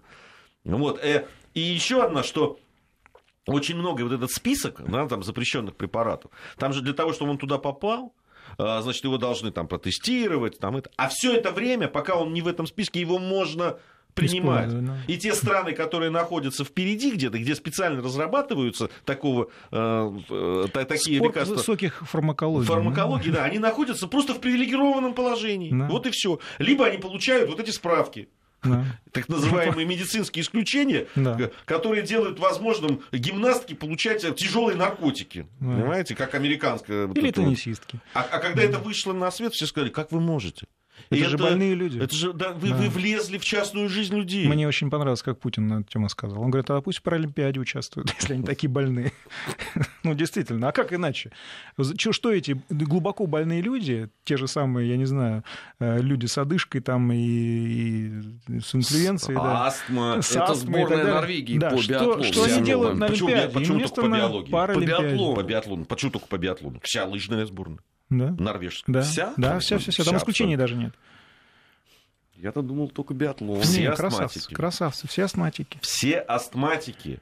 Вот. 0.63 1.03
э, 1.03 1.27
И 1.53 1.59
еще 1.59 2.01
одна, 2.03 2.23
что 2.23 2.57
очень 3.45 3.75
много 3.75 4.03
вот 4.03 4.13
этот 4.13 4.31
список 4.31 4.81
да, 4.89 5.07
там, 5.07 5.23
запрещенных 5.23 5.75
препаратов. 5.75 6.31
Там 6.57 6.71
же 6.71 6.81
для 6.81 6.93
того, 6.93 7.11
чтобы 7.11 7.31
он 7.31 7.37
туда 7.37 7.57
попал, 7.57 8.13
значит, 8.57 9.03
его 9.03 9.17
должны 9.17 9.51
там 9.51 9.67
протестировать. 9.67 10.59
Там, 10.59 10.77
это. 10.77 10.89
А 10.97 11.07
все 11.09 11.33
это 11.35 11.51
время, 11.51 11.87
пока 11.87 12.15
он 12.15 12.33
не 12.33 12.41
в 12.41 12.47
этом 12.47 12.65
списке, 12.67 12.99
его 12.99 13.19
можно 13.19 13.77
принимать. 14.15 14.85
Да. 14.85 14.97
И 15.07 15.17
те 15.17 15.33
страны, 15.33 15.71
которые 15.71 16.09
находятся 16.09 16.65
впереди 16.65 17.11
где-то, 17.11 17.37
где 17.39 17.55
специально 17.55 18.01
разрабатываются 18.01 18.89
такого, 19.05 19.49
э, 19.71 20.11
э, 20.29 20.65
та- 20.73 20.83
такие 20.85 21.17
Спорт 21.19 21.35
лекарства. 21.35 21.55
высоких 21.55 22.01
фармакологий. 22.01 22.67
Фармакологии, 22.67 23.29
да, 23.29 23.45
они 23.45 23.59
находятся 23.59 24.07
просто 24.07 24.33
в 24.33 24.41
привилегированном 24.41 25.13
положении. 25.13 25.71
Да. 25.71 25.87
Вот 25.87 26.05
и 26.07 26.11
все. 26.11 26.39
Либо 26.57 26.85
они 26.87 26.97
получают 26.97 27.49
вот 27.49 27.59
эти 27.59 27.69
справки, 27.69 28.27
Да. 28.63 28.85
так 29.11 29.29
называемые 29.29 29.85
медицинские 29.87 30.43
исключения, 30.43 31.07
Да. 31.15 31.35
г- 31.35 31.51
которые 31.65 32.03
делают 32.03 32.39
возможным 32.39 33.01
гимнастке 33.11 33.75
получать 33.75 34.21
тяжелые 34.35 34.75
наркотики. 34.77 35.47
Да. 35.59 35.67
Понимаете, 35.67 36.15
как 36.15 36.35
американская. 36.35 37.07
Или 37.07 37.27
вот. 37.27 37.35
теннисистки. 37.35 37.99
А, 38.13 38.21
а 38.31 38.39
когда 38.39 38.61
это 38.63 38.79
вышло 38.79 39.13
на 39.13 39.31
свет, 39.31 39.53
все 39.53 39.65
сказали, 39.65 39.89
как 39.89 40.11
вы 40.11 40.19
можете? 40.19 40.67
И 41.09 41.19
Это 41.19 41.29
же 41.29 41.37
больные 41.37 41.73
люди. 41.75 41.99
Это 41.99 42.15
же, 42.15 42.33
да, 42.33 42.51
вы, 42.53 42.69
Да. 42.69 42.75
вы 42.75 42.89
влезли 42.89 43.37
в 43.37 43.45
частную 43.45 43.89
жизнь 43.89 44.15
людей. 44.15 44.47
Мне 44.47 44.67
очень 44.67 44.89
понравилось, 44.89 45.21
как 45.23 45.39
Путин 45.39 45.67
на 45.67 45.73
эту 45.81 45.91
тему 45.91 46.09
сказал. 46.09 46.41
Он 46.41 46.49
говорит, 46.51 46.69
а 46.69 46.81
пусть 46.81 46.99
в 46.99 47.01
Паралимпиаде 47.03 47.59
участвуют, 47.59 48.13
если 48.19 48.33
они 48.33 48.43
такие 48.43 48.69
больные. 48.69 49.11
Ну, 50.03 50.13
действительно, 50.15 50.69
а 50.69 50.71
как 50.71 50.93
иначе? 50.93 51.31
Чё, 51.97 52.13
что 52.13 52.31
эти 52.31 52.59
глубоко 52.69 53.27
больные 53.27 53.61
люди, 53.61 54.09
те 54.23 54.37
же 54.37 54.47
самые, 54.47 54.89
я 54.89 54.97
не 54.97 55.05
знаю, 55.05 55.43
э, 55.79 55.99
люди 56.01 56.25
с 56.25 56.37
одышкой 56.37 56.79
там 56.81 57.11
и, 57.11 57.17
и 57.17 58.59
с 58.59 58.73
инфлюенцией, 58.73 59.35
да, 59.35 59.67
Астма. 59.67 60.21
с 60.21 60.31
Это 60.31 60.45
астмой 60.45 60.83
сборная. 60.85 61.13
Норвегии 61.15 61.57
Да, 61.59 61.69
по 61.71 61.77
что, 61.81 61.91
биатлону. 61.91 62.23
что 62.23 62.45
Вся 62.45 62.55
они 62.55 62.65
делают 62.65 62.97
на 62.97 63.07
Почему 63.07 63.27
Олимпиаде? 63.27 63.53
почему 63.53 63.77
Им 63.79 63.83
только 63.87 64.01
по 64.01 64.07
на 64.07 64.17
биологии? 64.17 64.51
По 64.51 64.67
биатлону. 64.79 65.35
По 65.35 65.43
биатлону. 65.43 65.85
Почему 65.85 66.11
только 66.11 66.27
по 66.27 66.37
биатлону? 66.37 66.79
Вся 66.81 67.05
лыжная 67.05 67.45
сборная. 67.45 67.79
Да. 68.09 68.31
Норвежская. 68.39 68.93
Да, 68.93 69.01
Вся? 69.01 69.33
да, 69.37 69.59
вся, 69.59 69.77
вся, 69.77 69.91
вся. 69.91 70.03
Там 70.03 70.17
исключений 70.17 70.55
даже 70.57 70.75
нет. 70.75 70.93
Я-то 72.35 72.61
думал 72.61 72.87
только 72.89 73.13
биатлон. 73.13 73.61
Все 73.61 73.81
Не, 73.81 73.85
астматики. 73.87 74.17
красавцы, 74.21 74.55
красавцы, 74.55 75.07
все 75.07 75.23
астматики. 75.25 75.77
Все 75.81 76.19
астматики. 76.19 77.19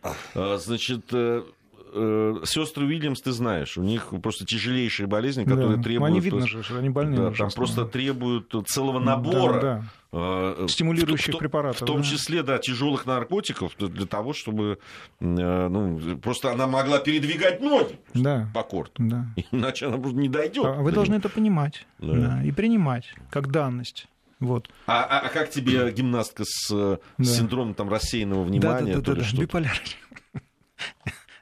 Э, 1.94 2.36
сестры 2.46 2.86
Уильямс, 2.86 3.22
ты 3.22 3.32
знаешь, 3.32 3.78
у 3.78 3.84
них 3.84 4.14
просто 4.22 4.46
тяжелейшие 4.46 5.08
болезни, 5.08 5.44
которые 5.44 5.78
Да. 5.78 5.84
требуют... 5.84 6.12
Они 6.12 6.20
видно 6.20 6.48
же, 6.48 6.62
они 6.78 6.90
больные. 6.90 7.30
Да, 7.30 7.32
там 7.32 7.50
просто 7.52 7.86
требуют 7.86 8.54
целого 8.68 9.00
набора 9.00 9.62
Да, 9.62 9.84
э, 10.12 10.56
да. 10.62 10.68
Стимулирующих 10.68 11.36
в 11.36 11.38
препаратов. 11.38 11.82
В 11.82 11.86
том 11.86 11.98
да. 11.98 12.04
числе, 12.04 12.44
да, 12.44 12.58
тяжелых 12.58 13.06
наркотиков 13.06 13.74
для 13.78 14.06
того, 14.06 14.34
чтобы 14.34 14.80
э, 15.20 15.26
ну, 15.26 16.18
просто 16.20 16.52
она 16.52 16.68
могла 16.68 17.00
передвигать 17.00 17.62
ноги 17.62 17.98
Да, 18.14 18.50
по 18.54 18.64
корту. 18.64 19.04
да. 19.04 19.26
Иначе 19.52 19.88
она 19.88 19.98
просто 19.98 20.18
не 20.20 20.30
дойдет. 20.30 20.66
А 20.66 20.74
Вы 20.82 20.92
должны 20.92 21.16
это 21.16 21.30
понимать 21.30 21.86
Да. 22.00 22.14
да, 22.14 22.44
и 22.44 22.52
принимать 22.52 23.14
как 23.30 23.52
данность. 23.52 24.08
Вот. 24.40 24.70
А, 24.86 25.04
а- 25.04 25.20
а 25.26 25.30
как 25.30 25.50
тебе 25.50 25.92
гимнастка 25.92 26.44
с, 26.46 26.70
э, 26.72 26.98
Да. 27.18 27.24
с 27.24 27.38
синдромом 27.38 27.74
там, 27.74 27.90
рассеянного 27.90 28.44
Да, 28.46 28.50
внимания? 28.52 28.94
да, 28.96 29.02
то 29.02 29.06
да, 29.08 29.14
ли 29.14 29.20
да, 29.22 29.26
что-то? 29.26 29.64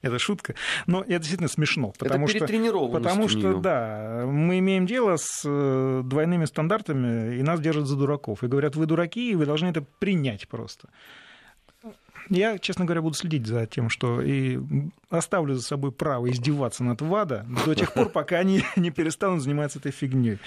Это 0.05 0.19
шутка. 0.19 0.53
Но 0.85 1.01
это 1.01 1.17
действительно 1.17 1.49
смешно. 1.49 1.91
Потому 1.97 2.27
это 2.27 2.37
что, 2.37 2.89
потому 2.89 3.27
что, 3.27 3.39
неё. 3.39 3.59
да, 3.59 4.23
мы 4.27 4.59
имеем 4.59 4.85
дело 4.85 5.17
с 5.17 5.41
э, 5.43 6.01
двойными 6.05 6.45
стандартами, 6.45 7.37
и 7.37 7.41
нас 7.41 7.59
держат 7.59 7.87
за 7.87 7.95
дураков. 7.95 8.43
И 8.43 8.47
говорят, 8.47 8.75
вы 8.75 8.85
дураки, 8.85 9.31
и 9.31 9.35
вы 9.35 9.47
должны 9.47 9.69
это 9.69 9.81
принять 9.81 10.47
просто. 10.47 10.89
Я, 12.29 12.59
честно 12.59 12.85
говоря, 12.85 13.01
буду 13.01 13.15
следить 13.15 13.47
за 13.47 13.65
тем, 13.65 13.89
что 13.89 14.21
и 14.21 14.59
оставлю 15.09 15.55
за 15.55 15.61
собой 15.61 15.91
право 15.91 16.29
издеваться 16.29 16.83
над 16.83 17.01
ВАДА 17.01 17.47
до 17.65 17.73
тех 17.73 17.91
пор, 17.91 18.09
пока 18.09 18.37
они 18.37 18.61
не 18.75 18.91
перестанут 18.91 19.41
заниматься 19.41 19.79
этой 19.79 19.91
фигней. 19.91 20.37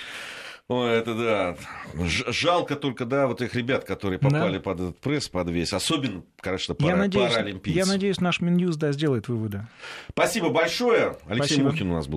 Ой, 0.70 0.90
это 0.90 1.14
да. 1.14 1.56
Жалко 2.04 2.76
только, 2.76 3.06
да, 3.06 3.26
вот 3.26 3.40
этих 3.40 3.54
ребят, 3.54 3.84
которые 3.84 4.18
Да. 4.18 4.28
попали 4.28 4.58
под 4.58 4.80
этот 4.80 4.98
пресс, 4.98 5.26
под 5.28 5.48
весь. 5.48 5.72
Особенно, 5.72 6.22
конечно, 6.40 6.76
Я 6.78 6.86
пара, 6.88 6.96
надеюсь, 6.96 7.32
паралимпийцы. 7.32 7.78
я 7.78 7.86
надеюсь, 7.86 8.20
наш 8.20 8.40
Минюст 8.42 8.78
да, 8.78 8.92
сделает 8.92 9.28
выводы. 9.28 9.66
Спасибо 10.10 10.50
большое. 10.50 11.16
Алексей 11.26 11.54
Спасибо. 11.54 11.70
Мухин 11.70 11.90
у 11.90 11.94
нас 11.94 12.06
был. 12.06 12.16